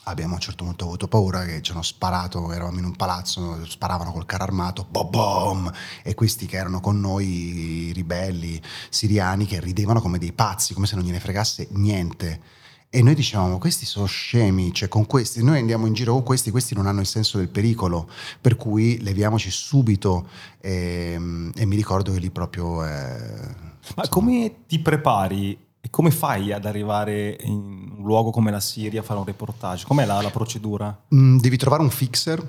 abbiamo 0.07 0.33
a 0.33 0.36
un 0.36 0.41
certo 0.41 0.63
punto 0.63 0.86
avuto 0.86 1.07
paura 1.07 1.43
che 1.45 1.61
ci 1.61 1.71
hanno 1.71 1.81
sparato, 1.81 2.51
eravamo 2.51 2.79
in 2.79 2.86
un 2.86 2.95
palazzo, 2.95 3.65
sparavano 3.65 4.11
col 4.11 4.25
carro 4.25 4.43
armato, 4.43 4.86
boom, 4.89 5.09
boom, 5.09 5.71
e 6.03 6.13
questi 6.13 6.45
che 6.45 6.57
erano 6.57 6.79
con 6.79 6.99
noi, 6.99 7.88
i 7.88 7.91
ribelli 7.93 8.61
siriani, 8.89 9.45
che 9.45 9.59
ridevano 9.59 10.01
come 10.01 10.17
dei 10.17 10.33
pazzi, 10.33 10.73
come 10.73 10.88
se 10.88 10.95
non 10.95 11.05
gliene 11.05 11.19
fregasse 11.19 11.67
niente. 11.71 12.41
E 12.95 13.01
noi 13.01 13.13
dicevamo, 13.13 13.57
questi 13.57 13.85
sono 13.85 14.05
scemi, 14.05 14.73
cioè 14.73 14.87
con 14.87 15.05
questi, 15.05 15.43
noi 15.43 15.59
andiamo 15.59 15.85
in 15.85 15.91
giro 15.91 16.13
con 16.13 16.23
questi, 16.23 16.49
questi 16.49 16.73
non 16.73 16.87
hanno 16.87 17.01
il 17.01 17.05
senso 17.05 17.37
del 17.37 17.49
pericolo, 17.49 18.09
per 18.39 18.55
cui 18.55 19.01
leviamoci 19.01 19.51
subito 19.51 20.29
e, 20.61 21.11
ehm, 21.13 21.51
e 21.57 21.65
mi 21.65 21.75
ricordo 21.75 22.13
che 22.13 22.19
lì 22.19 22.29
proprio... 22.29 22.85
Eh, 22.85 23.47
Ma 23.95 24.07
come 24.07 24.63
ti 24.65 24.79
prepari 24.79 25.57
e 25.81 25.89
come 25.89 26.09
fai 26.09 26.53
ad 26.53 26.63
arrivare 26.63 27.37
in 27.41 27.91
un 27.97 28.03
luogo 28.05 28.31
come 28.31 28.49
la 28.49 28.61
Siria 28.61 29.01
a 29.01 29.03
fare 29.03 29.19
un 29.19 29.25
reportage? 29.25 29.85
Com'è 29.85 30.05
la, 30.05 30.21
la 30.21 30.31
procedura? 30.31 30.97
Mm, 31.13 31.39
devi 31.39 31.57
trovare 31.57 31.81
un 31.81 31.89
fixer 31.89 32.41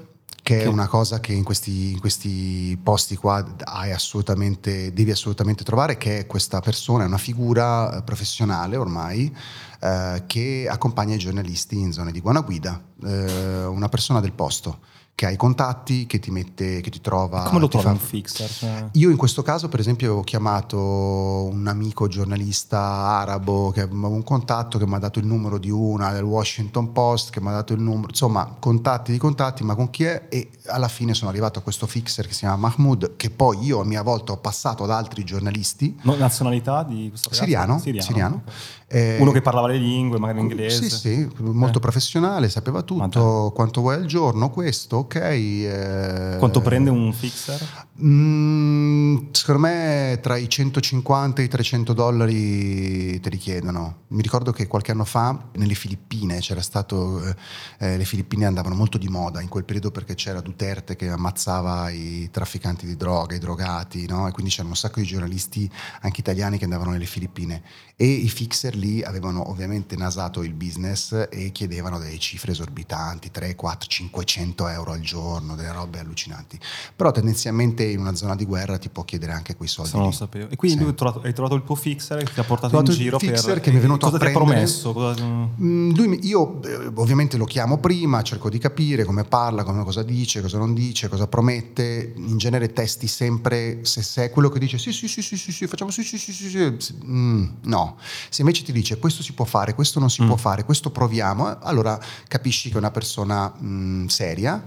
che 0.46 0.62
è 0.62 0.66
una 0.66 0.86
cosa 0.86 1.18
che 1.18 1.32
in 1.32 1.42
questi, 1.42 1.90
in 1.90 1.98
questi 1.98 2.78
posti 2.80 3.16
qua 3.16 3.44
assolutamente, 3.64 4.92
devi 4.92 5.10
assolutamente 5.10 5.64
trovare, 5.64 5.96
che 5.96 6.20
è 6.20 6.26
questa 6.28 6.60
persona, 6.60 7.02
è 7.02 7.06
una 7.08 7.18
figura 7.18 8.00
professionale 8.04 8.76
ormai, 8.76 9.36
eh, 9.80 10.22
che 10.28 10.68
accompagna 10.70 11.16
i 11.16 11.18
giornalisti 11.18 11.76
in 11.76 11.92
zone 11.92 12.12
di 12.12 12.20
buona 12.20 12.42
guida, 12.42 12.80
eh, 13.02 13.64
una 13.64 13.88
persona 13.88 14.20
del 14.20 14.34
posto 14.34 14.78
che 15.16 15.24
ha 15.24 15.30
i 15.30 15.36
contatti, 15.36 16.06
che 16.06 16.18
ti 16.18 16.30
mette, 16.30 16.82
che 16.82 16.90
ti 16.90 17.00
trova. 17.00 17.44
Come 17.44 17.60
lo 17.60 17.68
trovi 17.68 17.86
fa... 17.86 17.92
un 17.92 17.98
fixer? 17.98 18.50
Cioè... 18.50 18.88
Io 18.92 19.08
in 19.08 19.16
questo 19.16 19.40
caso, 19.40 19.66
per 19.70 19.80
esempio, 19.80 20.08
avevo 20.08 20.22
chiamato 20.22 20.78
un 20.78 21.66
amico 21.66 22.06
giornalista 22.06 22.78
arabo 22.78 23.70
che 23.70 23.80
aveva 23.80 24.08
un 24.08 24.22
contatto 24.22 24.76
che 24.76 24.86
mi 24.86 24.92
ha 24.92 24.98
dato 24.98 25.18
il 25.18 25.24
numero 25.24 25.56
di 25.56 25.70
una 25.70 26.12
del 26.12 26.22
Washington 26.22 26.92
Post, 26.92 27.30
che 27.30 27.40
mi 27.40 27.48
ha 27.48 27.52
dato 27.52 27.72
il 27.72 27.80
numero, 27.80 28.08
insomma, 28.10 28.56
contatti 28.58 29.10
di 29.10 29.16
contatti, 29.16 29.64
ma 29.64 29.74
con 29.74 29.88
chi 29.88 30.04
è? 30.04 30.26
E 30.28 30.50
alla 30.66 30.88
fine 30.88 31.14
sono 31.14 31.30
arrivato 31.30 31.60
a 31.60 31.62
questo 31.62 31.86
fixer 31.86 32.26
che 32.26 32.34
si 32.34 32.40
chiama 32.40 32.68
Mahmoud, 32.68 33.16
che 33.16 33.30
poi 33.30 33.64
io 33.64 33.80
a 33.80 33.84
mia 33.86 34.02
volta 34.02 34.32
ho 34.32 34.36
passato 34.36 34.84
ad 34.84 34.90
altri 34.90 35.24
giornalisti. 35.24 35.98
No, 36.02 36.14
nazionalità 36.16 36.82
di 36.82 37.08
questo 37.08 37.30
ragazzo? 37.30 37.44
Siriano. 37.46 37.78
Siriano. 37.78 38.06
siriano. 38.06 38.42
Eh, 38.88 39.16
Uno 39.18 39.32
che 39.32 39.40
parlava 39.40 39.66
le 39.66 39.78
lingue, 39.78 40.18
magari 40.18 40.40
inglese. 40.40 40.88
Sì, 40.88 40.96
sì, 40.96 41.28
molto 41.38 41.78
eh. 41.78 41.80
professionale, 41.80 42.48
sapeva 42.48 42.82
tutto, 42.82 43.50
quanto 43.54 43.80
vuoi 43.80 43.96
al 43.96 44.06
giorno, 44.06 44.50
questo, 44.50 44.98
ok. 44.98 45.16
Eh, 45.16 46.36
Quanto 46.38 46.60
prende 46.60 46.90
un 46.90 47.12
fixer? 47.12 47.85
Mm, 48.02 49.28
secondo 49.30 49.62
me 49.62 50.18
tra 50.20 50.36
i 50.36 50.50
150 50.50 51.40
e 51.40 51.46
i 51.46 51.48
300 51.48 51.94
dollari 51.94 53.18
te 53.20 53.30
li 53.30 53.38
chiedono. 53.38 54.04
Mi 54.08 54.20
ricordo 54.20 54.52
che 54.52 54.66
qualche 54.66 54.90
anno 54.90 55.06
fa 55.06 55.48
nelle 55.54 55.72
Filippine 55.74 56.40
c'era 56.40 56.60
stato, 56.60 57.24
eh, 57.24 57.34
eh, 57.78 57.96
le 57.96 58.04
Filippine 58.04 58.44
andavano 58.44 58.74
molto 58.74 58.98
di 58.98 59.08
moda 59.08 59.40
in 59.40 59.48
quel 59.48 59.64
periodo 59.64 59.90
perché 59.90 60.14
c'era 60.14 60.42
Duterte 60.42 60.94
che 60.94 61.08
ammazzava 61.08 61.88
i 61.88 62.28
trafficanti 62.30 62.84
di 62.84 62.96
droga, 62.96 63.34
i 63.34 63.38
drogati, 63.38 64.06
no? 64.06 64.28
e 64.28 64.32
quindi 64.32 64.50
c'erano 64.50 64.70
un 64.70 64.76
sacco 64.76 65.00
di 65.00 65.06
giornalisti 65.06 65.70
anche 66.02 66.20
italiani 66.20 66.58
che 66.58 66.64
andavano 66.64 66.90
nelle 66.90 67.06
Filippine 67.06 67.62
e 67.96 68.04
i 68.04 68.28
fixer 68.28 68.76
lì 68.76 69.02
avevano 69.02 69.48
ovviamente 69.48 69.96
nasato 69.96 70.42
il 70.42 70.52
business 70.52 71.28
e 71.30 71.50
chiedevano 71.50 71.98
delle 71.98 72.18
cifre 72.18 72.52
esorbitanti, 72.52 73.30
3, 73.30 73.54
4, 73.54 73.88
500 73.88 74.68
euro 74.68 74.92
al 74.92 75.00
giorno, 75.00 75.56
delle 75.56 75.72
robe 75.72 76.00
allucinanti. 76.00 76.60
Però 76.94 77.10
tendenzialmente 77.10 77.84
in 77.92 78.00
una 78.00 78.14
zona 78.14 78.34
di 78.34 78.44
guerra 78.44 78.78
ti 78.78 78.88
può 78.88 79.04
chiedere 79.04 79.32
anche 79.32 79.56
quei 79.56 79.68
soldi. 79.68 79.90
Se 79.90 79.96
non 79.96 80.06
lo 80.06 80.12
sapevo. 80.12 80.48
E 80.50 80.56
quindi 80.56 80.78
sì. 80.78 80.84
hai, 80.84 80.94
trovato, 80.94 81.20
hai, 81.22 81.32
trovato, 81.32 81.54
il 81.54 81.64
tuo 81.64 81.74
fixer 81.74 82.22
che 82.22 82.32
ti 82.32 82.40
ha 82.40 82.44
portato 82.44 82.78
in 82.78 82.84
giro 82.84 83.18
per... 83.18 83.60
che 83.60 83.70
mi 83.70 83.78
è 83.78 83.80
venuto 83.80 84.10
cosa 84.10 84.16
a 84.16 84.18
prendere. 84.18 84.44
Cosa 84.44 85.14
promesso? 85.14 85.54
Mm, 85.60 85.94
lui, 85.94 86.18
io 86.26 86.62
eh, 86.62 86.90
ovviamente 86.94 87.36
lo 87.36 87.44
chiamo 87.44 87.78
prima, 87.78 88.22
cerco 88.22 88.48
di 88.48 88.58
capire 88.58 89.04
come 89.04 89.24
parla, 89.24 89.64
come, 89.64 89.84
cosa 89.84 90.02
dice, 90.02 90.40
cosa 90.40 90.58
non 90.58 90.74
dice, 90.74 91.08
cosa 91.08 91.26
promette. 91.26 92.12
In 92.16 92.36
genere 92.38 92.72
testi 92.72 93.06
sempre 93.06 93.84
se, 93.84 94.02
se 94.02 94.24
è 94.24 94.30
quello 94.30 94.48
che 94.48 94.58
dice 94.58 94.78
sì 94.78 94.92
sì 94.92 95.08
sì 95.08 95.22
sì 95.22 95.36
sì, 95.36 95.52
sì 95.52 95.66
facciamo 95.66 95.90
sì 95.90 96.02
sì 96.02 96.18
sì 96.18 96.32
sì, 96.32 96.48
sì. 96.48 96.94
Mm, 97.04 97.44
no. 97.62 97.96
Se 98.28 98.42
invece 98.42 98.62
ti 98.62 98.72
dice 98.72 98.98
questo 98.98 99.22
si 99.22 99.32
può 99.32 99.44
fare, 99.44 99.74
questo 99.74 100.00
non 100.00 100.10
si 100.10 100.22
mm. 100.22 100.26
può 100.26 100.36
fare, 100.36 100.64
questo 100.64 100.90
proviamo, 100.90 101.50
eh, 101.50 101.56
allora 101.62 101.98
capisci 102.28 102.68
che 102.68 102.74
è 102.74 102.78
una 102.78 102.90
persona 102.90 103.52
mm, 103.62 104.06
seria 104.06 104.64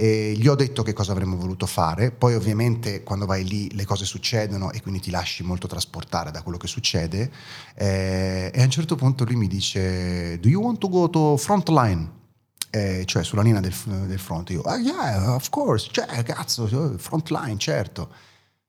e 0.00 0.34
gli 0.36 0.46
ho 0.46 0.54
detto 0.54 0.84
che 0.84 0.92
cosa 0.92 1.10
avremmo 1.10 1.34
voluto 1.34 1.66
fare, 1.66 2.12
poi 2.12 2.36
ovviamente 2.36 3.02
quando 3.02 3.26
vai 3.26 3.42
lì 3.44 3.74
le 3.74 3.84
cose 3.84 4.04
succedono 4.04 4.70
e 4.70 4.80
quindi 4.80 5.00
ti 5.00 5.10
lasci 5.10 5.42
molto 5.42 5.66
trasportare 5.66 6.30
da 6.30 6.40
quello 6.42 6.56
che 6.56 6.68
succede 6.68 7.28
eh, 7.74 8.48
e 8.54 8.60
a 8.60 8.62
un 8.62 8.70
certo 8.70 8.94
punto 8.94 9.24
lui 9.24 9.34
mi 9.34 9.48
dice 9.48 10.38
do 10.38 10.46
you 10.46 10.62
want 10.62 10.78
to 10.78 10.88
go 10.88 11.10
to 11.10 11.36
frontline? 11.36 12.12
Eh, 12.70 13.02
cioè 13.06 13.24
sulla 13.24 13.42
linea 13.42 13.60
del, 13.60 13.74
del 14.06 14.20
fronte 14.20 14.52
io, 14.52 14.62
ah 14.62 14.76
yeah 14.76 15.34
of 15.34 15.48
course, 15.48 15.88
cioè 15.90 16.22
cazzo, 16.22 16.96
frontline 16.96 17.58
certo. 17.58 18.08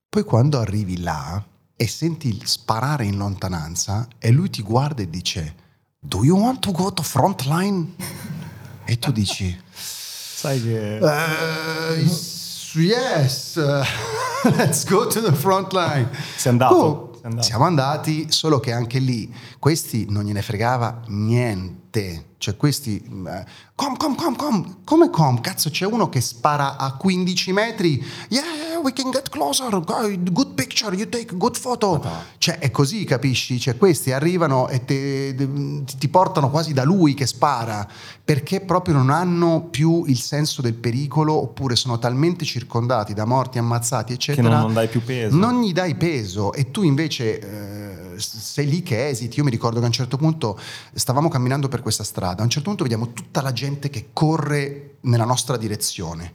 Poi 0.09 0.23
quando 0.23 0.57
arrivi 0.57 0.99
là 0.99 1.45
e 1.75 1.87
senti 1.87 2.41
sparare 2.43 3.05
in 3.05 3.17
lontananza 3.17 4.07
e 4.17 4.31
lui 4.31 4.49
ti 4.49 4.63
guarda 4.63 5.03
e 5.03 5.09
dice 5.11 5.55
do 5.99 6.23
you 6.23 6.39
want 6.39 6.57
to 6.57 6.71
go 6.71 6.91
to 6.91 7.03
frontline? 7.03 7.93
E 8.85 8.97
tu 8.97 9.11
dici 9.11 9.55
Sai 10.39 10.63
che... 10.63 10.99
Uh, 11.01 12.79
yes, 12.79 13.57
let's 14.55 14.85
go 14.85 15.05
to 15.05 15.19
the 15.19 15.33
front 15.33 15.73
line. 15.73 16.07
Sei 16.37 16.49
andato. 16.49 16.75
Oh, 16.75 17.19
andato. 17.23 17.45
Siamo 17.45 17.65
andati, 17.65 18.31
solo 18.31 18.61
che 18.61 18.71
anche 18.71 18.99
lì 18.99 19.35
questi 19.59 20.05
non 20.07 20.23
gliene 20.23 20.41
fregava 20.41 21.01
niente. 21.07 22.28
Cioè 22.39 22.55
questi... 22.55 23.03
Eh, 23.27 23.45
com, 23.75 23.97
com, 23.97 24.15
com, 24.15 24.35
com. 24.35 24.77
Come 24.85 25.09
com? 25.09 25.41
Cazzo, 25.41 25.69
c'è 25.69 25.85
uno 25.85 26.07
che 26.07 26.21
spara 26.21 26.77
a 26.77 26.93
15 26.93 27.51
metri. 27.51 28.01
Yeah, 28.29 28.79
we 28.81 28.93
can 28.93 29.11
get 29.11 29.27
closer, 29.29 29.69
good 29.81 30.53
picture, 30.53 30.95
you 30.95 31.09
take 31.09 31.35
good 31.35 31.59
photo. 31.59 32.01
Cioè 32.37 32.59
è 32.59 32.71
così, 32.71 33.03
capisci? 33.03 33.59
Cioè 33.59 33.75
questi 33.75 34.13
arrivano 34.13 34.69
e 34.69 34.85
te, 34.85 35.35
ti 35.97 36.07
portano 36.07 36.49
quasi 36.49 36.71
da 36.71 36.85
lui 36.85 37.13
che 37.13 37.27
spara, 37.27 37.85
perché 38.23 38.61
proprio 38.61 38.95
non 38.95 39.09
hanno 39.09 39.67
più 39.69 40.05
il 40.05 40.19
senso 40.19 40.61
del 40.61 40.75
pericolo 40.75 41.33
oppure 41.33 41.75
sono 41.75 41.99
talmente 41.99 42.45
circondati 42.45 43.13
da 43.13 43.25
morti, 43.25 43.57
ammazzati, 43.57 44.13
eccetera. 44.13 44.47
Che 44.47 44.53
non, 44.53 44.63
non 44.63 44.73
dai 44.73 44.87
più 44.87 45.03
peso. 45.03 45.35
Non 45.35 45.61
gli 45.61 45.73
dai 45.73 45.95
peso 45.95 46.53
e 46.53 46.71
tu 46.71 46.83
invece 46.83 47.39
eh, 47.39 48.19
sei 48.19 48.67
lì 48.67 48.83
che 48.83 49.07
esiti. 49.07 49.37
Io 49.37 49.43
mi 49.43 49.49
ricordo 49.49 49.77
che 49.79 49.85
a 49.85 49.87
un 49.87 49.93
certo 49.93 50.17
punto 50.17 50.59
stavamo 50.93 51.29
camminando 51.29 51.67
per 51.67 51.81
questa 51.81 52.03
strada, 52.03 52.28
a 52.37 52.43
un 52.43 52.49
certo 52.49 52.69
punto 52.69 52.83
vediamo 52.83 53.13
tutta 53.13 53.41
la 53.41 53.53
gente 53.53 53.89
che 53.89 54.09
corre 54.13 54.97
nella 55.01 55.25
nostra 55.25 55.57
direzione 55.57 56.33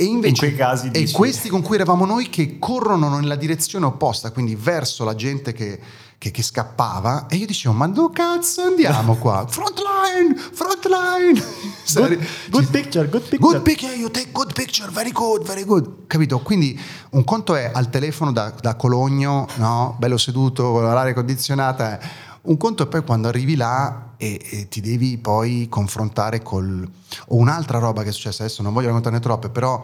e 0.00 0.04
invece 0.04 0.46
in 0.46 0.56
casi 0.56 0.90
e 0.92 1.10
questi 1.10 1.50
con 1.50 1.60
cui 1.60 1.74
eravamo 1.74 2.06
noi 2.06 2.30
che 2.30 2.58
corrono 2.58 3.18
nella 3.18 3.36
direzione 3.36 3.84
opposta, 3.84 4.30
quindi 4.30 4.54
verso 4.54 5.04
la 5.04 5.14
gente 5.14 5.52
che, 5.52 5.78
che, 6.16 6.30
che 6.30 6.42
scappava, 6.42 7.26
e 7.26 7.36
io 7.36 7.44
dicevo: 7.44 7.74
Ma 7.74 7.86
dove 7.86 8.14
cazzo 8.14 8.62
andiamo 8.62 9.16
qua? 9.16 9.44
Frontline, 9.46 10.34
frontline. 10.36 11.44
Good, 11.92 12.26
good 12.48 12.70
picture, 12.70 13.10
good 13.10 13.28
picture. 13.28 13.38
Good 13.38 13.60
picture, 13.60 13.94
you 13.94 14.10
take 14.10 14.32
good 14.32 14.54
picture, 14.54 14.90
very 14.90 15.12
good, 15.12 15.44
very 15.44 15.64
good. 15.64 16.06
Capito? 16.06 16.38
Quindi 16.38 16.80
un 17.10 17.22
conto 17.24 17.54
è 17.54 17.70
al 17.70 17.90
telefono 17.90 18.32
da, 18.32 18.54
da 18.58 18.76
Cologno, 18.76 19.46
no? 19.56 19.96
bello 19.98 20.16
seduto 20.16 20.72
con 20.72 20.82
l'aria 20.82 21.12
condizionata. 21.12 22.00
Un 22.42 22.56
conto 22.56 22.84
è 22.84 22.86
poi 22.86 23.04
quando 23.04 23.28
arrivi 23.28 23.54
là 23.54 24.09
e, 24.20 24.40
e, 24.50 24.68
ti 24.68 24.82
devi 24.82 25.16
poi 25.16 25.66
confrontare 25.70 26.42
col... 26.42 26.86
O 27.28 27.36
un'altra 27.36 27.78
roba 27.78 28.02
che 28.02 28.10
è 28.10 28.12
successa, 28.12 28.44
adesso 28.44 28.62
non 28.62 28.74
voglio 28.74 28.88
raccontarne 28.88 29.18
troppe, 29.18 29.48
però 29.48 29.82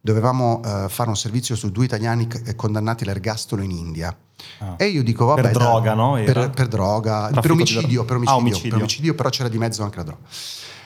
dovevamo 0.00 0.60
uh, 0.64 0.88
fare 0.88 1.08
un 1.08 1.16
servizio 1.16 1.54
su 1.54 1.70
due 1.70 1.84
italiani 1.84 2.26
c- 2.26 2.56
condannati 2.56 3.04
all'ergastolo 3.04 3.62
in 3.62 3.70
India. 3.70 4.16
Ah. 4.58 4.74
E 4.76 4.86
io 4.86 5.04
dico, 5.04 5.26
vabbè... 5.26 5.42
Per 5.42 5.52
da, 5.52 5.58
droga, 5.58 5.94
no? 5.94 6.14
Per, 6.14 6.50
per, 6.50 6.66
droga, 6.66 7.30
per 7.40 7.50
omicidio, 7.52 8.04
per 8.04 8.16
omicidio, 8.16 8.38
ah, 8.38 8.42
omicidio, 8.42 8.70
per 8.70 8.78
omicidio, 8.78 9.14
però 9.14 9.28
c'era 9.28 9.48
di 9.48 9.58
mezzo 9.58 9.84
anche 9.84 9.96
la 9.96 10.02
droga. 10.02 10.22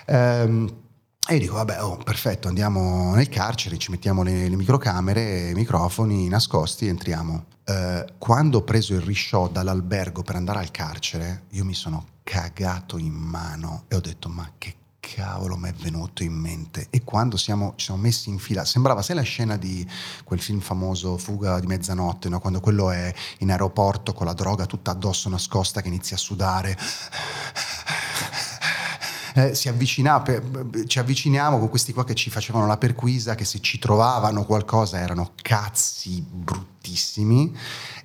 Um, 0.07 0.72
E 1.28 1.34
io 1.34 1.40
dico, 1.40 1.55
vabbè, 1.55 1.82
oh, 1.84 1.96
perfetto, 1.96 2.48
andiamo 2.48 3.14
nel 3.14 3.28
carcere, 3.28 3.78
ci 3.78 3.90
mettiamo 3.90 4.22
le, 4.22 4.48
le 4.48 4.57
microcamere, 4.57 5.51
i 5.51 5.55
microfoni 5.55 6.28
nascosti 6.28 6.86
e 6.86 6.88
entriamo. 6.88 7.44
Eh, 7.64 8.05
quando 8.18 8.59
ho 8.59 8.62
preso 8.62 8.94
il 8.94 9.03
risciò 9.03 9.46
dall'albergo 9.46 10.22
per 10.22 10.34
andare 10.34 10.59
al 10.59 10.70
carcere, 10.70 11.42
io 11.51 11.64
mi 11.64 11.74
sono 11.74 12.05
cagato 12.31 12.97
in 12.97 13.12
mano 13.12 13.87
e 13.89 13.97
ho 13.97 14.01
detto, 14.01 14.28
ma 14.28 14.49
che 14.57 14.76
cavolo 15.01 15.57
mi 15.57 15.68
è 15.68 15.72
venuto 15.72 16.22
in 16.22 16.33
mente? 16.33 16.87
E 16.91 17.03
quando 17.03 17.37
siamo, 17.37 17.72
ci 17.74 17.87
siamo 17.87 18.01
messi 18.01 18.28
in 18.28 18.39
fila, 18.39 18.64
sembrava, 18.64 19.03
sai 19.03 19.16
la 19.16 19.22
scena 19.22 19.57
di 19.57 19.85
quel 20.22 20.41
film 20.41 20.61
famoso 20.61 21.18
Fuga 21.18 21.59
di 21.59 21.66
mezzanotte, 21.66 22.28
no? 22.28 22.39
quando 22.39 22.61
quello 22.61 22.93
è 22.93 23.12
in 23.39 23.51
aeroporto 23.51 24.12
con 24.12 24.26
la 24.26 24.33
droga 24.33 24.66
tutta 24.66 24.93
addosso 24.93 25.28
nascosta 25.28 25.83
che 25.83 25.89
inizia 25.89 26.14
a 26.14 26.20
sudare 26.20 26.78
eh, 29.35 29.55
si 29.55 29.68
avvicinava, 29.68 30.41
ci 30.87 30.99
avviciniamo 30.99 31.59
con 31.59 31.68
questi 31.68 31.93
qua 31.93 32.05
che 32.05 32.14
ci 32.14 32.31
facevano 32.31 32.66
la 32.66 32.78
perquisa, 32.78 33.35
che 33.35 33.45
se 33.45 33.61
ci 33.61 33.78
trovavano 33.78 34.45
qualcosa 34.45 35.01
erano 35.01 35.33
cazzi 35.43 36.22
bruttissimi 36.22 37.57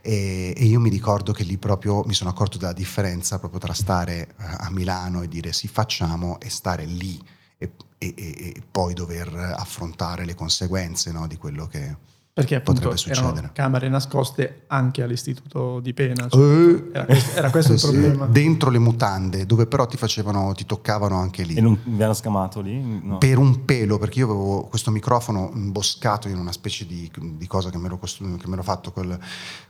e, 0.05 0.53
e, 0.55 0.65
io 0.65 0.79
mi 0.79 0.89
ricordo 0.89 1.33
che 1.33 1.43
lì 1.43 1.57
proprio 1.57 2.03
mi 2.03 2.13
sono 2.13 2.29
accorto 2.29 2.59
della 2.59 2.73
differenza 2.73 3.39
proprio 3.39 3.59
tra 3.59 3.73
stare 3.73 4.27
eh, 4.27 4.33
a 4.37 4.69
Milano 4.69 5.23
e 5.23 5.27
dire 5.27 5.51
sì 5.51 5.67
facciamo 5.67 6.39
e 6.39 6.51
stare 6.51 6.85
lì 6.85 7.19
e, 7.57 7.71
e, 7.97 8.13
e 8.15 8.63
poi 8.69 8.93
dover 8.93 9.33
affrontare 9.57 10.23
le 10.23 10.35
conseguenze 10.35 11.11
no, 11.11 11.25
di 11.25 11.37
quello 11.37 11.65
che 11.65 11.97
perché 12.35 12.55
appunto 12.55 12.93
erano 13.05 13.49
camere 13.53 13.87
nascoste 13.87 14.63
anche 14.67 15.01
all'istituto 15.01 15.79
di 15.79 15.93
pena. 15.93 16.27
Cioè, 16.27 16.41
uh, 16.41 16.89
era 16.91 17.05
questo, 17.05 17.37
era 17.37 17.49
questo 17.49 17.71
il 17.71 17.79
problema. 17.79 18.25
Dentro 18.25 18.69
le 18.69 18.79
mutande, 18.79 19.45
dove 19.45 19.67
però 19.67 19.85
ti 19.85 19.95
facevano, 19.95 20.51
ti 20.51 20.65
toccavano 20.65 21.17
anche 21.17 21.43
lì. 21.43 21.55
E 21.55 21.61
non 21.61 21.79
vi 21.81 22.03
hanno 22.03 22.13
scamato 22.13 22.59
lì? 22.59 22.77
No. 23.01 23.19
Per 23.19 23.37
un 23.37 23.63
pelo, 23.63 23.97
perché 23.97 24.19
io 24.19 24.25
avevo 24.25 24.63
questo 24.63 24.91
microfono 24.91 25.49
imboscato 25.53 26.27
in 26.27 26.37
una 26.37 26.51
specie 26.51 26.85
di, 26.85 27.09
di 27.15 27.47
cosa 27.47 27.69
che 27.69 27.77
mi 27.77 27.85
ero, 27.85 27.97
costru- 27.97 28.35
che 28.35 28.47
mi 28.47 28.53
ero 28.53 28.63
fatto 28.63 28.91
col, 28.91 29.17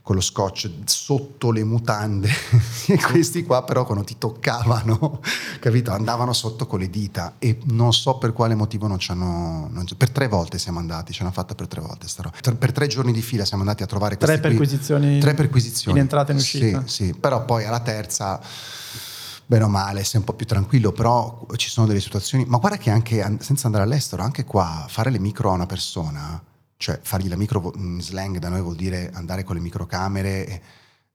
con 0.02 0.16
lo 0.16 0.20
scotch 0.20 0.68
sotto 0.86 1.52
le 1.52 1.62
mutande. 1.62 2.28
e 2.88 2.98
questi 3.00 3.44
qua 3.44 3.62
però 3.62 3.84
quando 3.84 4.02
ti 4.02 4.18
toccavano, 4.18 5.20
capito, 5.60 5.92
andavano 5.92 6.32
sotto 6.32 6.66
con 6.66 6.80
le 6.80 6.90
dita. 6.90 7.36
E 7.38 7.60
non 7.66 7.92
so 7.92 8.18
per 8.18 8.32
quale 8.32 8.56
motivo 8.56 8.88
non 8.88 8.98
ci 8.98 9.12
hanno... 9.12 9.68
Non, 9.70 9.84
per 9.96 10.10
tre 10.10 10.26
volte 10.26 10.58
siamo 10.58 10.80
andati, 10.80 11.12
ce 11.12 11.22
l'hanno 11.22 11.32
fatta 11.32 11.54
per 11.54 11.68
tre 11.68 11.80
volte 11.80 12.08
sta 12.08 12.22
roba 12.22 12.55
per 12.56 12.72
tre 12.72 12.86
giorni 12.86 13.12
di 13.12 13.22
fila 13.22 13.44
siamo 13.44 13.62
andati 13.62 13.82
a 13.82 13.86
trovare 13.86 14.16
tre 14.16 14.38
perquisizioni, 14.38 15.18
tre 15.18 15.34
perquisizioni. 15.34 15.98
in 15.98 16.04
entrata 16.04 16.30
e 16.30 16.34
in 16.34 16.40
uscita. 16.40 16.82
Sì, 16.86 17.04
sì, 17.04 17.14
però 17.14 17.44
poi 17.44 17.64
alla 17.64 17.80
terza 17.80 18.40
bene 19.46 19.64
o 19.64 19.68
male, 19.68 20.02
sei 20.02 20.20
un 20.20 20.26
po' 20.26 20.32
più 20.32 20.46
tranquillo, 20.46 20.92
però 20.92 21.46
ci 21.56 21.68
sono 21.68 21.86
delle 21.86 22.00
situazioni, 22.00 22.44
ma 22.46 22.58
guarda 22.58 22.78
che 22.78 22.90
anche 22.90 23.24
senza 23.40 23.66
andare 23.66 23.84
all'estero, 23.84 24.22
anche 24.22 24.44
qua 24.44 24.86
fare 24.88 25.10
le 25.10 25.20
micro 25.20 25.50
a 25.50 25.54
una 25.54 25.66
persona, 25.66 26.42
cioè 26.76 26.98
fargli 27.00 27.28
la 27.28 27.36
micro 27.36 27.72
in 27.76 28.00
slang 28.00 28.38
da 28.38 28.48
noi 28.48 28.60
vuol 28.60 28.76
dire 28.76 29.10
andare 29.14 29.44
con 29.44 29.54
le 29.54 29.62
microcamere 29.62 30.62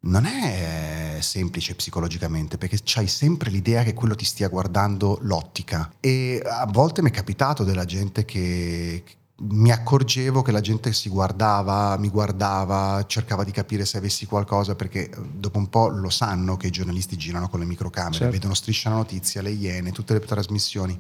non 0.04 0.26
è 0.26 1.18
semplice 1.22 1.76
psicologicamente 1.76 2.58
perché 2.58 2.80
c'hai 2.84 3.08
sempre 3.08 3.52
l'idea 3.52 3.84
che 3.84 3.94
quello 3.94 4.16
ti 4.16 4.26
stia 4.26 4.48
guardando 4.48 5.20
l'ottica. 5.22 5.92
E 6.00 6.42
a 6.44 6.66
volte 6.66 7.02
mi 7.02 7.10
è 7.10 7.14
capitato 7.14 7.64
della 7.64 7.86
gente 7.86 8.26
che, 8.26 9.04
mi 9.50 9.72
accorgevo 9.72 10.42
che 10.42 10.52
la 10.52 10.62
gente 10.62 10.94
si 10.94 11.10
guardava, 11.10 11.98
mi 11.98 12.10
guardava, 12.10 13.04
cercava 13.08 13.44
di 13.44 13.52
capire 13.52 13.86
se 13.86 13.98
avessi 13.98 14.26
qualcosa, 14.26 14.76
perché 14.76 15.10
eh, 15.10 15.18
dopo 15.34 15.58
un 15.58 15.68
po' 15.68 15.88
lo 15.88 16.10
sanno 16.10 16.58
che 16.58 16.68
i 16.68 16.72
giornalisti 16.72 17.18
girano 17.18 17.50
con 17.50 17.60
le 17.60 17.66
microcamere, 17.66 18.14
certo. 18.16 18.34
vedono 18.34 18.54
striscia 18.54 18.90
la 18.90 18.98
notizia, 18.98 19.42
le 19.42 19.52
iene, 19.52 19.92
tutte 19.92 20.14
le 20.14 20.20
trasmissioni. 20.20 20.98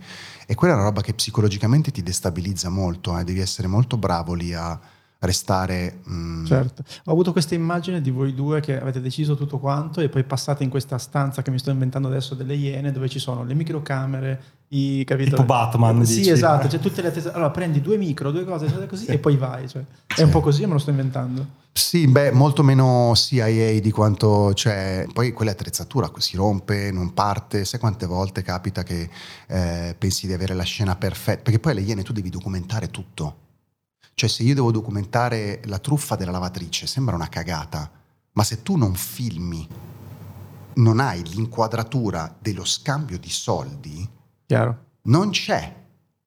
E 0.47 0.55
quella 0.55 0.73
è 0.73 0.77
una 0.77 0.85
roba 0.85 1.01
che 1.01 1.13
psicologicamente 1.13 1.91
ti 1.91 2.01
destabilizza 2.01 2.69
molto, 2.69 3.17
eh? 3.17 3.23
devi 3.23 3.39
essere 3.41 3.67
molto 3.67 3.97
bravo 3.97 4.33
lì 4.33 4.53
a 4.53 4.79
restare... 5.21 5.99
Mm. 6.09 6.45
Certo, 6.45 6.83
ho 7.05 7.11
avuto 7.11 7.31
questa 7.31 7.55
immagine 7.55 8.01
di 8.01 8.09
voi 8.09 8.33
due 8.33 8.59
che 8.59 8.79
avete 8.79 9.01
deciso 9.01 9.35
tutto 9.35 9.59
quanto 9.59 10.01
e 10.01 10.09
poi 10.09 10.23
passate 10.23 10.63
in 10.63 10.69
questa 10.69 10.97
stanza 10.97 11.41
che 11.41 11.51
mi 11.51 11.59
sto 11.59 11.69
inventando 11.69 12.07
adesso 12.07 12.35
delle 12.35 12.55
iene 12.55 12.91
dove 12.91 13.07
ci 13.07 13.19
sono 13.19 13.43
le 13.43 13.53
microcamere, 13.53 14.41
i 14.69 15.03
capito? 15.03 15.31
Tipo 15.31 15.43
Batman. 15.43 16.05
Sì, 16.05 16.17
dici. 16.17 16.29
esatto, 16.29 16.67
c'è 16.67 16.79
tutte 16.79 17.01
le 17.01 17.09
attese... 17.09 17.31
Allora 17.31 17.51
prendi 17.51 17.81
due 17.81 17.97
micro, 17.97 18.31
due 18.31 18.45
cose, 18.45 18.87
così 18.87 19.05
e 19.05 19.17
poi 19.19 19.37
vai. 19.37 19.67
Cioè. 19.67 19.83
È 20.07 20.21
un 20.23 20.29
po' 20.29 20.41
così, 20.41 20.65
me 20.65 20.73
lo 20.73 20.79
sto 20.79 20.89
inventando. 20.89 21.59
Sì, 21.73 22.07
beh, 22.07 22.31
molto 22.31 22.63
meno 22.63 23.13
CIA 23.15 23.79
di 23.79 23.91
quanto 23.91 24.51
c'è. 24.53 25.05
Poi 25.13 25.33
quella 25.33 25.51
attrezzatura 25.51 26.11
si 26.17 26.35
rompe, 26.35 26.91
non 26.91 27.13
parte. 27.13 27.63
Sai 27.63 27.79
quante 27.79 28.05
volte 28.05 28.41
capita 28.41 28.83
che 28.83 29.09
eh, 29.47 29.95
pensi 29.97 30.25
di 30.25 30.33
avere 30.33 30.53
la 30.53 30.63
scena 30.63 30.95
perfetta? 30.95 31.43
Perché 31.43 31.59
poi 31.59 31.73
alle 31.73 31.81
Iene 31.81 32.03
tu 32.03 32.11
devi 32.11 32.29
documentare 32.29 32.89
tutto 32.89 33.35
cioè 34.21 34.29
se 34.29 34.43
io 34.43 34.53
devo 34.53 34.69
documentare 34.69 35.61
la 35.65 35.79
truffa 35.79 36.15
della 36.15 36.29
lavatrice, 36.29 36.85
sembra 36.85 37.15
una 37.15 37.27
cagata, 37.27 37.89
ma 38.33 38.43
se 38.43 38.61
tu 38.61 38.75
non 38.75 38.93
filmi, 38.93 39.67
non 40.75 40.99
hai 40.99 41.27
l'inquadratura 41.27 42.31
dello 42.37 42.63
scambio 42.63 43.17
di 43.17 43.31
soldi, 43.31 44.07
Chiaro. 44.45 44.85
non 45.05 45.31
c'è, 45.31 45.75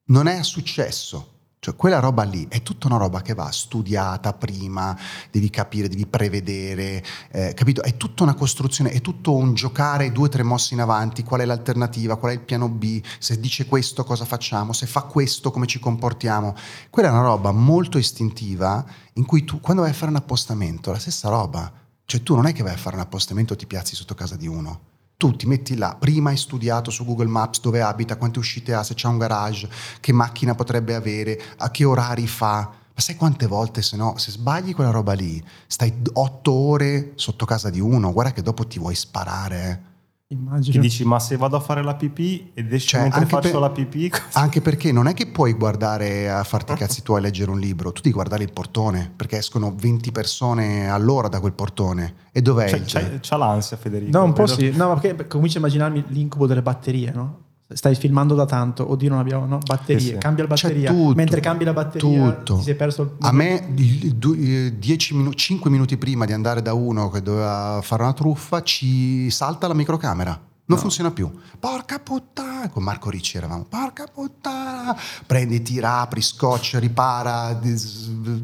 non 0.07 0.27
è 0.27 0.43
successo. 0.43 1.34
Cioè, 1.65 1.75
quella 1.75 1.97
roba 1.97 2.21
lì 2.21 2.45
è 2.47 2.61
tutta 2.61 2.85
una 2.85 2.97
roba 2.97 3.23
che 3.23 3.33
va 3.33 3.49
studiata 3.51 4.33
prima, 4.33 4.95
devi 5.31 5.49
capire, 5.49 5.89
devi 5.89 6.05
prevedere, 6.05 7.03
eh, 7.31 7.55
capito? 7.55 7.81
È 7.81 7.97
tutta 7.97 8.21
una 8.21 8.35
costruzione, 8.35 8.91
è 8.91 9.01
tutto 9.01 9.33
un 9.33 9.55
giocare 9.55 10.11
due 10.11 10.25
o 10.25 10.29
tre 10.29 10.43
mossi 10.43 10.75
in 10.75 10.81
avanti, 10.81 11.23
qual 11.23 11.41
è 11.41 11.45
l'alternativa, 11.45 12.17
qual 12.17 12.33
è 12.33 12.35
il 12.35 12.41
piano 12.41 12.69
B, 12.69 13.01
se 13.17 13.39
dice 13.39 13.65
questo 13.65 14.03
cosa 14.03 14.25
facciamo, 14.25 14.73
se 14.73 14.85
fa 14.85 15.01
questo 15.05 15.49
come 15.49 15.65
ci 15.65 15.79
comportiamo. 15.79 16.53
Quella 16.91 17.07
è 17.07 17.11
una 17.11 17.23
roba 17.23 17.51
molto 17.51 17.97
istintiva 17.97 18.85
in 19.13 19.25
cui 19.25 19.43
tu, 19.43 19.59
quando 19.59 19.81
vai 19.81 19.89
a 19.89 19.95
fare 19.95 20.11
un 20.11 20.17
appostamento, 20.17 20.91
la 20.91 20.99
stessa 20.99 21.29
roba. 21.29 21.73
Cioè 22.05 22.21
tu 22.21 22.35
non 22.35 22.45
è 22.45 22.53
che 22.53 22.61
vai 22.61 22.73
a 22.73 22.77
fare 22.77 22.95
un 22.95 23.01
appostamento 23.01 23.53
e 23.53 23.55
ti 23.55 23.65
piazzi 23.65 23.95
sotto 23.95 24.13
casa 24.13 24.35
di 24.35 24.45
uno 24.45 24.93
tu 25.17 25.35
ti 25.35 25.47
metti 25.47 25.75
là, 25.75 25.95
prima 25.97 26.29
hai 26.29 26.37
studiato 26.37 26.91
su 26.91 27.05
Google 27.05 27.27
Maps 27.27 27.61
dove 27.61 27.81
abita, 27.81 28.17
quante 28.17 28.39
uscite 28.39 28.73
ha, 28.73 28.83
se 28.83 28.93
c'è 28.93 29.07
un 29.07 29.17
garage, 29.17 29.69
che 29.99 30.11
macchina 30.11 30.55
potrebbe 30.55 30.95
avere, 30.95 31.41
a 31.57 31.71
che 31.71 31.85
orari 31.85 32.27
fa. 32.27 32.83
Ma 32.95 33.01
sai 33.01 33.15
quante 33.15 33.45
volte, 33.47 33.81
se 33.81 33.97
no, 33.97 34.17
se 34.17 34.31
sbagli 34.31 34.73
quella 34.73 34.91
roba 34.91 35.13
lì, 35.13 35.43
stai 35.67 35.93
otto 36.13 36.51
ore 36.51 37.11
sotto 37.15 37.45
casa 37.45 37.69
di 37.69 37.79
uno, 37.79 38.13
guarda 38.13 38.31
che 38.31 38.41
dopo 38.41 38.65
ti 38.65 38.79
vuoi 38.79 38.95
sparare. 38.95 39.69
Eh. 39.69 39.94
Immagino. 40.29 40.73
Che 40.73 40.79
dici, 40.79 41.05
ma 41.05 41.19
se 41.19 41.37
vado 41.37 41.55
a 41.55 41.59
fare 41.59 41.83
la 41.83 41.93
pipì 41.93 42.51
e 42.55 42.65
esci 42.71 42.87
cioè, 42.87 43.01
mentre 43.01 43.27
faccio 43.27 43.51
per, 43.51 43.59
la 43.59 43.69
pipì... 43.69 44.11
Anche 44.33 44.59
perché 44.59 44.91
non 44.91 45.05
è 45.05 45.13
che 45.13 45.27
puoi 45.27 45.53
guardare 45.53 46.31
a 46.31 46.43
farti 46.43 46.73
i 46.73 46.75
cazzi 46.75 47.03
tuoi 47.03 47.19
a 47.19 47.21
leggere 47.21 47.51
un 47.51 47.59
libro, 47.59 47.91
tu 47.91 48.01
devi 48.01 48.15
guardare 48.15 48.41
il 48.41 48.51
portone, 48.51 49.13
perché 49.15 49.37
escono 49.37 49.75
20 49.77 50.11
persone 50.11 50.89
all'ora 50.89 51.27
da 51.27 51.39
quel 51.39 51.53
portone. 51.53 52.15
E 52.31 52.41
dov'è? 52.41 52.65
C'è, 52.65 52.77
il... 52.77 52.85
c'è, 52.85 53.19
c'è 53.19 53.37
l'ansia, 53.37 53.77
Federico. 53.77 54.17
No, 54.17 54.23
un 54.23 54.33
po' 54.33 54.47
sì. 54.47 54.71
No, 54.71 54.97
perché 54.99 55.27
comincio 55.27 55.57
a 55.57 55.59
immaginarmi 55.59 56.05
l'incubo 56.07 56.47
delle 56.47 56.63
batterie, 56.63 57.11
no? 57.11 57.43
Stai 57.67 57.95
filmando 57.95 58.35
da 58.35 58.45
tanto, 58.45 58.89
oddio 58.89 59.09
non 59.09 59.19
abbiamo 59.19 59.45
no? 59.45 59.57
batterie, 59.57 59.99
sì, 59.99 60.17
cambia 60.17 60.43
la 60.43 60.49
batteria, 60.49 60.91
tutto, 60.91 61.15
mentre 61.15 61.39
cambi 61.41 61.63
la 61.63 61.73
batteria 61.73 62.31
tutto. 62.31 62.57
ti 62.57 62.63
sei 62.63 62.75
perso 62.75 63.01
il... 63.01 63.11
A 63.19 63.31
me 63.31 63.73
10 63.73 65.15
minuti, 65.15 65.37
5 65.37 65.69
minuti 65.71 65.97
prima 65.97 66.25
di 66.25 66.33
andare 66.33 66.61
da 66.61 66.73
uno 66.73 67.09
che 67.09 67.21
doveva 67.21 67.79
fare 67.81 68.03
una 68.03 68.13
truffa 68.13 68.61
ci 68.61 69.29
salta 69.31 69.67
la 69.67 69.73
microcamera. 69.73 70.39
Non 70.67 70.77
no. 70.77 70.83
funziona 70.83 71.11
più. 71.11 71.31
Porca 71.59 71.99
puttana, 71.99 72.69
con 72.69 72.83
Marco 72.83 73.11
Ricci 73.11 73.37
eravamo, 73.37 73.65
porca 73.69 74.05
puttana, 74.11 74.97
prendi, 75.25 75.61
tira, 75.61 76.01
apri, 76.01 76.21
scotch, 76.21 76.77
ripara, 76.79 77.59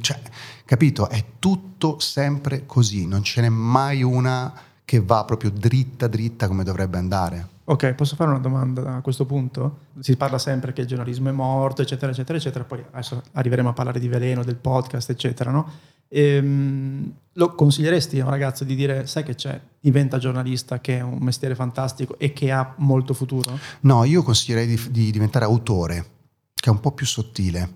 cioè, 0.02 0.20
capito? 0.66 1.10
È 1.10 1.24
tutto 1.40 2.00
sempre 2.00 2.68
così, 2.68 3.08
non 3.08 3.24
ce 3.24 3.42
n'è 3.42 3.50
mai 3.50 4.04
una 4.04 4.54
che 4.86 5.00
va 5.00 5.24
proprio 5.26 5.50
dritta 5.50 6.08
dritta 6.08 6.48
come 6.48 6.64
dovrebbe 6.64 6.98
andare. 7.00 7.48
Ok, 7.72 7.94
posso 7.94 8.18
fare 8.18 8.30
una 8.30 8.40
domanda 8.40 8.98
a 8.98 9.02
questo 9.02 9.26
punto? 9.26 9.78
Si 10.02 10.18
parla 10.18 10.38
sempre 10.38 10.74
che 10.74 10.82
il 10.82 10.88
giornalismo 10.88 11.30
è 11.30 11.32
morto, 11.32 11.82
eccetera, 11.82 12.12
eccetera, 12.12 12.38
eccetera, 12.38 12.66
poi 12.66 12.84
adesso 12.92 13.24
arriveremo 13.32 13.70
a 13.70 13.72
parlare 13.72 13.98
di 13.98 14.10
veleno, 14.10 14.44
del 14.44 14.58
podcast, 14.58 15.10
eccetera, 15.10 15.52
no? 15.52 15.72
Ehm, 16.10 17.14
lo 17.32 17.56
consiglieresti 17.56 18.20
a 18.20 18.26
un 18.26 18.30
ragazzo 18.30 18.66
di 18.66 18.76
dire, 18.76 19.08
sai 19.08 19.24
che 19.24 19.36
c'è, 19.36 19.58
diventa 19.80 20.18
giornalista, 20.18 20.82
che 20.82 20.98
è 20.98 21.02
un 21.02 21.20
mestiere 21.22 21.56
fantastico 21.56 22.20
e 22.20 22.34
che 22.34 22.52
ha 22.52 22.74
molto 22.80 23.14
futuro? 23.14 23.58
No, 23.82 24.04
io 24.04 24.22
consiglierei 24.22 24.68
di, 24.68 24.92
di 24.92 25.10
diventare 25.10 25.46
autore, 25.46 26.06
che 26.54 26.70
è 26.70 26.74
un 26.74 26.82
po' 26.82 26.92
più 26.92 27.06
sottile. 27.06 27.76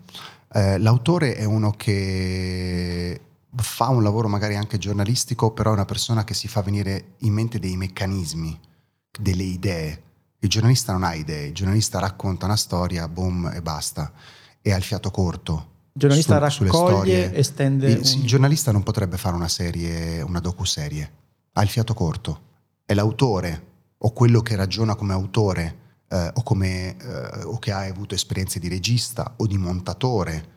Eh, 0.52 0.78
l'autore 0.78 1.36
è 1.36 1.46
uno 1.46 1.72
che 1.72 3.22
fa 3.56 3.88
un 3.88 4.04
lavoro 4.04 4.28
magari 4.28 4.58
anche 4.58 4.78
giornalistico, 4.78 5.52
però 5.52 5.70
è 5.70 5.74
una 5.74 5.86
persona 5.86 6.26
che 6.26 6.34
si 6.34 6.50
fa 6.50 6.62
venire 6.62 7.14
in 7.20 7.32
mente 7.32 7.60
dei 7.60 7.78
meccanismi 7.78 8.74
delle 9.20 9.44
idee. 9.44 10.02
Il 10.40 10.50
giornalista 10.50 10.92
non 10.92 11.04
ha 11.04 11.14
idee, 11.14 11.48
il 11.48 11.54
giornalista 11.54 12.00
racconta 12.00 12.46
una 12.46 12.56
storia, 12.56 13.08
boom 13.08 13.52
e 13.54 13.62
basta, 13.62 14.12
e 14.62 14.72
ha 14.72 14.78
il 14.78 14.84
fiato 14.84 15.12
corto. 15.12 15.74
Il 15.94 16.02
giornalista 16.02 16.50
su, 16.50 16.64
raccoglie 16.64 17.34
e 17.34 17.44
stende. 17.44 17.90
Il, 17.90 17.98
un... 17.98 18.20
il 18.22 18.26
giornalista 18.26 18.72
non 18.72 18.84
potrebbe 18.84 19.18
fare 19.18 19.36
una 19.36 19.48
serie, 19.48 20.22
una 20.22 20.40
docuserie, 20.40 21.12
ha 21.54 21.62
il 21.62 21.70
fiato 21.70 21.94
corto. 21.94 22.42
È 22.86 22.94
l'autore 22.94 23.74
o 23.98 24.12
quello 24.12 24.42
che 24.42 24.56
ragiona 24.56 24.96
come 24.96 25.14
autore 25.14 25.78
eh, 26.10 26.32
o, 26.34 26.44
come, 26.44 26.96
eh, 26.98 27.44
o 27.44 27.58
che 27.60 27.72
hai 27.72 27.90
avuto 27.90 28.14
esperienze 28.14 28.60
di 28.60 28.68
regista 28.68 29.34
o 29.38 29.48
di 29.48 29.58
montatore 29.58 30.54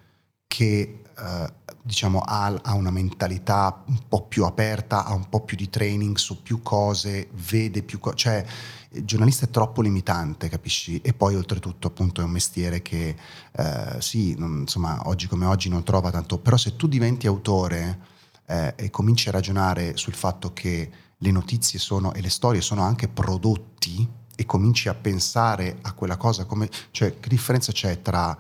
che 0.49 1.03
eh, 1.17 1.53
diciamo 1.83 2.21
ha, 2.21 2.47
ha, 2.47 2.75
una 2.75 2.91
mentalità 2.91 3.85
un 3.87 4.01
po' 4.09 4.27
più 4.27 4.45
aperta, 4.45 5.05
ha 5.05 5.15
un 5.15 5.29
po' 5.29 5.43
più 5.43 5.57
di 5.57 5.71
training 5.71 6.17
su 6.17 6.43
più 6.43 6.63
cose, 6.63 7.29
vede 7.49 7.83
più 7.83 8.01
cose, 8.01 8.17
cioè 8.17 8.47
il 8.93 9.05
giornalista 9.05 9.47
è 9.47 9.51
troppo 9.51 9.83
limitante, 9.83 10.49
capisci? 10.49 11.01
E 11.03 11.13
poi 11.13 11.35
oltretutto 11.35 11.89
appunto 11.89 12.21
è 12.21 12.25
un 12.25 12.31
mestiere 12.31 12.83
che 12.83 13.15
eh, 13.53 13.97
sì, 14.01 14.35
non, 14.37 14.61
insomma, 14.61 15.03
oggi 15.05 15.29
come 15.29 15.47
oggi 15.47 15.69
non 15.69 15.85
trova 15.85 16.11
tanto, 16.11 16.39
però 16.39 16.57
se 16.57 16.75
tu 16.75 16.89
diventi 16.89 17.27
autore 17.27 17.99
eh, 18.47 18.75
e 18.77 18.91
cominci 18.91 19.29
a 19.29 19.33
ragionare 19.33 19.97
sul 19.97 20.15
fatto 20.15 20.53
che 20.53 20.91
le 21.17 21.31
notizie 21.31 21.79
sono 21.79 22.15
e 22.15 22.21
le 22.21 22.31
storie 22.31 22.61
sono 22.61 22.83
anche 22.83 23.09
prodotti 23.09 24.09
e 24.35 24.47
cominci 24.47 24.89
a 24.89 24.95
pensare 24.95 25.79
a 25.83 25.93
quella 25.93 26.17
cosa 26.17 26.45
come, 26.45 26.69
cioè 26.91 27.19
che 27.19 27.29
differenza 27.29 27.73
c'è 27.73 28.01
tra 28.01 28.37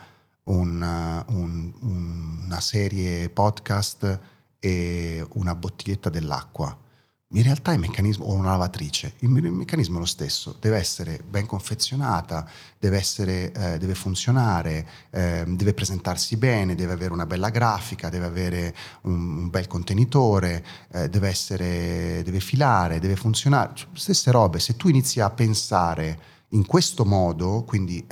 un, 0.48 1.24
un, 1.28 1.72
una 2.44 2.60
serie 2.60 3.28
podcast 3.30 4.20
e 4.58 5.26
una 5.34 5.54
bottiglietta 5.54 6.10
dell'acqua? 6.10 6.76
in 7.32 7.42
realtà 7.42 7.72
il 7.72 7.78
meccanismo, 7.78 8.24
o 8.24 8.32
una 8.32 8.52
lavatrice, 8.52 9.14
il, 9.18 9.28
meccanismo 9.28 9.96
è 9.96 9.98
lo 10.00 10.06
stesso, 10.06 10.56
deve 10.58 10.78
essere 10.78 11.20
ben 11.28 11.44
confezionata, 11.44 12.48
deve, 12.78 12.96
essere, 12.96 13.52
eh, 13.52 13.78
deve 13.78 13.94
funzionare, 13.94 14.88
eh, 15.10 15.44
deve 15.46 15.74
presentarsi 15.74 16.38
bene, 16.38 16.74
deve 16.74 16.94
avere 16.94 17.12
una 17.12 17.26
bella 17.26 17.50
grafica, 17.50 18.08
deve 18.08 18.24
avere 18.24 18.74
un, 19.02 19.36
un 19.40 19.50
bel 19.50 19.66
contenitore, 19.66 20.64
eh, 20.92 21.10
deve, 21.10 21.28
essere, 21.28 22.22
deve 22.24 22.40
filare, 22.40 22.98
deve 22.98 23.16
funzionare, 23.16 23.74
stesse 23.92 24.30
robe, 24.30 24.58
se 24.58 24.76
tu 24.76 24.88
inizi 24.88 25.20
a 25.20 25.28
pensare 25.28 26.36
in 26.52 26.64
questo 26.64 27.04
modo, 27.04 27.62
quindi 27.64 28.02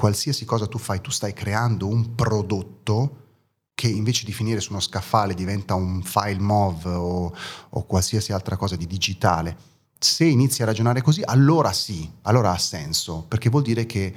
qualsiasi 0.00 0.46
cosa 0.46 0.66
tu 0.66 0.78
fai, 0.78 1.02
tu 1.02 1.10
stai 1.10 1.34
creando 1.34 1.86
un 1.86 2.14
prodotto, 2.14 3.16
che 3.74 3.86
invece 3.86 4.24
di 4.24 4.32
finire 4.32 4.60
su 4.60 4.72
uno 4.72 4.80
scaffale 4.80 5.34
diventa 5.34 5.74
un 5.74 6.02
file 6.02 6.38
MOV 6.38 6.86
o, 6.86 7.34
o 7.68 7.84
qualsiasi 7.84 8.32
altra 8.32 8.56
cosa 8.56 8.76
di 8.76 8.86
digitale, 8.86 9.54
se 9.98 10.24
inizi 10.24 10.62
a 10.62 10.64
ragionare 10.64 11.02
così, 11.02 11.20
allora 11.22 11.70
sì, 11.72 12.10
allora 12.22 12.52
ha 12.52 12.58
senso, 12.58 13.26
perché 13.28 13.50
vuol 13.50 13.62
dire 13.62 13.84
che 13.84 14.14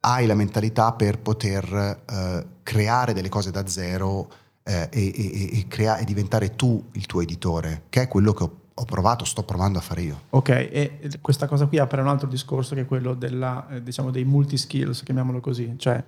hai 0.00 0.26
la 0.26 0.34
mentalità 0.34 0.92
per 0.92 1.18
poter 1.20 2.02
eh, 2.06 2.46
creare 2.62 3.14
delle 3.14 3.30
cose 3.30 3.50
da 3.50 3.66
zero 3.66 4.30
eh, 4.62 4.90
e, 4.92 5.12
e, 5.16 5.58
e, 5.60 5.66
crea- 5.66 5.96
e, 5.96 6.04
diventare 6.04 6.56
tu 6.56 6.90
il 6.92 7.06
tuo 7.06 7.22
editore, 7.22 7.84
che 7.88 8.02
è 8.02 8.08
quello 8.08 8.34
che 8.34 8.42
ho, 8.42 8.60
ho, 8.82 8.84
provato, 8.84 9.24
sto 9.24 9.42
provando 9.42 9.78
a 9.78 9.80
fare 9.80 10.02
io. 10.02 10.20
Ok, 10.30 10.48
e 10.48 10.98
questa 11.20 11.46
cosa 11.46 11.66
qui 11.66 11.78
apre 11.78 12.00
un 12.00 12.08
altro 12.08 12.28
discorso 12.28 12.74
che 12.74 12.82
è 12.82 12.86
quello 12.86 13.14
della, 13.14 13.66
eh, 13.68 13.82
diciamo, 13.82 14.10
dei 14.10 14.24
multi-skills, 14.24 15.02
chiamiamolo 15.02 15.40
così, 15.40 15.74
cioè 15.78 16.02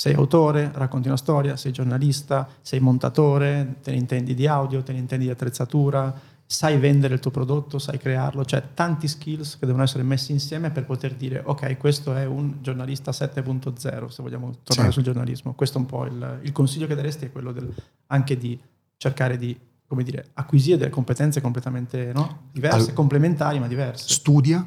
sei 0.00 0.14
autore, 0.14 0.70
racconti 0.72 1.08
una 1.08 1.18
storia, 1.18 1.56
sei 1.56 1.72
giornalista, 1.72 2.48
sei 2.62 2.80
montatore, 2.80 3.76
te 3.82 3.90
ne 3.90 3.98
intendi 3.98 4.34
di 4.34 4.46
audio, 4.46 4.82
te 4.82 4.92
ne 4.92 4.98
intendi 4.98 5.26
di 5.26 5.30
attrezzatura, 5.30 6.18
sai 6.46 6.78
vendere 6.78 7.14
il 7.14 7.20
tuo 7.20 7.30
prodotto, 7.30 7.78
sai 7.78 7.98
crearlo, 7.98 8.44
cioè 8.44 8.62
tanti 8.74 9.06
skills 9.06 9.58
che 9.58 9.66
devono 9.66 9.84
essere 9.84 10.02
messi 10.02 10.32
insieme 10.32 10.70
per 10.70 10.84
poter 10.84 11.14
dire 11.14 11.42
ok, 11.44 11.76
questo 11.76 12.14
è 12.14 12.24
un 12.24 12.56
giornalista 12.60 13.10
7.0, 13.12 14.06
se 14.08 14.22
vogliamo 14.22 14.54
tornare 14.64 14.88
sì. 14.88 14.94
sul 14.94 15.02
giornalismo. 15.02 15.52
Questo 15.54 15.76
è 15.78 15.80
un 15.82 15.86
po' 15.86 16.06
il, 16.06 16.40
il 16.42 16.52
consiglio 16.52 16.86
che 16.86 16.94
daresti 16.94 17.26
è 17.26 17.30
quello 17.30 17.52
del, 17.52 17.70
anche 18.06 18.36
di 18.36 18.58
cercare 18.96 19.36
di 19.36 19.56
come 19.90 20.04
dire, 20.04 20.30
acquisire 20.34 20.76
delle 20.76 20.88
competenze 20.88 21.40
completamente 21.40 22.12
no? 22.14 22.42
diverse, 22.52 22.90
All... 22.90 22.94
complementari 22.94 23.58
ma 23.58 23.66
diverse. 23.66 24.04
Studia, 24.06 24.64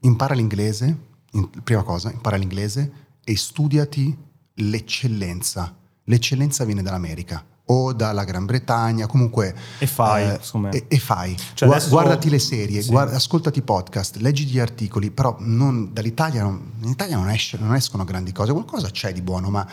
impara 0.00 0.34
l'inglese, 0.34 0.94
in, 1.30 1.48
prima 1.64 1.82
cosa, 1.82 2.12
impara 2.12 2.36
l'inglese 2.36 2.92
e 3.24 3.34
studiati 3.34 4.14
l'eccellenza. 4.56 5.74
L'eccellenza 6.04 6.66
viene 6.66 6.82
dall'America 6.82 7.42
o 7.70 7.94
dalla 7.94 8.24
Gran 8.24 8.44
Bretagna, 8.44 9.06
comunque... 9.06 9.54
E 9.78 9.86
fai, 9.86 10.24
eh, 10.24 10.38
e, 10.70 10.84
e, 10.88 10.98
fai. 10.98 11.34
Cioè 11.54 11.66
adesso... 11.70 11.88
Guardati 11.88 12.28
le 12.28 12.38
serie, 12.38 12.82
sì. 12.82 12.90
guarda, 12.90 13.16
ascoltati 13.16 13.60
i 13.60 13.62
podcast, 13.62 14.16
leggi 14.16 14.44
gli 14.44 14.58
articoli, 14.58 15.10
però 15.10 15.36
non, 15.40 15.94
dall'Italia 15.94 16.42
non, 16.42 16.72
in 16.82 16.90
Italia 16.90 17.16
non, 17.16 17.30
esce, 17.30 17.56
non, 17.58 17.74
escono 17.74 18.04
grandi 18.04 18.32
cose, 18.32 18.52
qualcosa 18.52 18.90
c'è 18.90 19.14
di 19.14 19.22
buono, 19.22 19.48
ma 19.48 19.66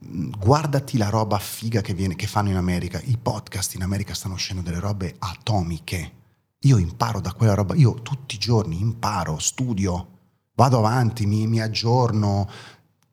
guardati 0.00 0.96
la 0.96 1.10
roba 1.10 1.38
figa 1.38 1.82
che, 1.82 1.94
viene, 1.94 2.16
che 2.16 2.26
fanno 2.26 2.48
in 2.48 2.56
America. 2.56 3.00
I 3.04 3.18
podcast 3.20 3.74
in 3.74 3.82
America 3.82 4.14
stanno 4.14 4.34
uscendo 4.34 4.62
delle 4.62 4.80
robe 4.80 5.14
atomiche. 5.18 6.12
Io 6.60 6.78
imparo 6.78 7.20
da 7.20 7.32
quella 7.32 7.54
roba, 7.54 7.74
io 7.74 7.94
tutti 8.02 8.34
i 8.34 8.38
giorni 8.38 8.80
imparo, 8.80 9.38
studio, 9.38 10.18
vado 10.54 10.78
avanti, 10.78 11.24
mi, 11.26 11.46
mi 11.46 11.60
aggiorno, 11.60 12.48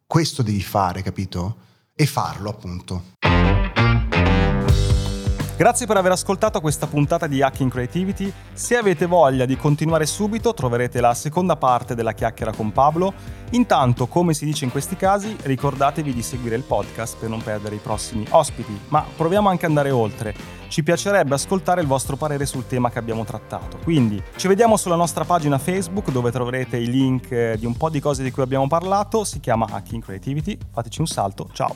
questo 0.05 0.41
devi 0.41 0.61
fare, 0.61 1.01
capito? 1.01 1.57
E 1.93 2.05
farlo, 2.05 2.49
appunto. 2.49 3.03
Grazie 5.57 5.87
per 5.87 5.97
aver 5.97 6.11
ascoltato 6.11 6.61
questa 6.61 6.85
puntata 6.85 7.25
di 7.25 7.41
Hacking 7.41 7.71
Creativity. 7.71 8.31
Se 8.53 8.77
avete 8.77 9.07
voglia 9.07 9.45
di 9.45 9.57
continuare 9.57 10.05
subito, 10.05 10.53
troverete 10.53 11.01
la 11.01 11.15
seconda 11.15 11.55
parte 11.55 11.95
della 11.95 12.11
chiacchiera 12.11 12.53
con 12.53 12.71
Pablo. 12.71 13.11
Intanto, 13.51 14.05
come 14.05 14.35
si 14.35 14.45
dice 14.45 14.65
in 14.65 14.71
questi 14.71 14.95
casi, 14.95 15.35
ricordatevi 15.41 16.13
di 16.13 16.21
seguire 16.21 16.55
il 16.55 16.61
podcast 16.61 17.17
per 17.17 17.29
non 17.29 17.41
perdere 17.41 17.73
i 17.73 17.79
prossimi 17.79 18.23
ospiti. 18.29 18.79
Ma 18.89 19.03
proviamo 19.15 19.49
anche 19.49 19.65
ad 19.65 19.71
andare 19.71 19.89
oltre. 19.89 20.35
Ci 20.67 20.83
piacerebbe 20.83 21.33
ascoltare 21.33 21.81
il 21.81 21.87
vostro 21.87 22.17
parere 22.17 22.45
sul 22.45 22.67
tema 22.67 22.91
che 22.91 22.99
abbiamo 22.99 23.25
trattato. 23.25 23.79
Quindi 23.81 24.21
ci 24.35 24.47
vediamo 24.47 24.77
sulla 24.77 24.95
nostra 24.95 25.23
pagina 25.23 25.57
Facebook 25.57 26.11
dove 26.11 26.29
troverete 26.29 26.77
i 26.77 26.85
link 26.85 27.31
eh, 27.31 27.55
di 27.57 27.65
un 27.65 27.75
po' 27.75 27.89
di 27.89 27.99
cose 27.99 28.21
di 28.21 28.29
cui 28.29 28.43
abbiamo 28.43 28.67
parlato. 28.67 29.23
Si 29.23 29.39
chiama 29.39 29.65
Hacking 29.71 30.03
Creativity. 30.03 30.55
Fateci 30.71 30.99
un 30.99 31.07
salto. 31.07 31.49
Ciao. 31.51 31.75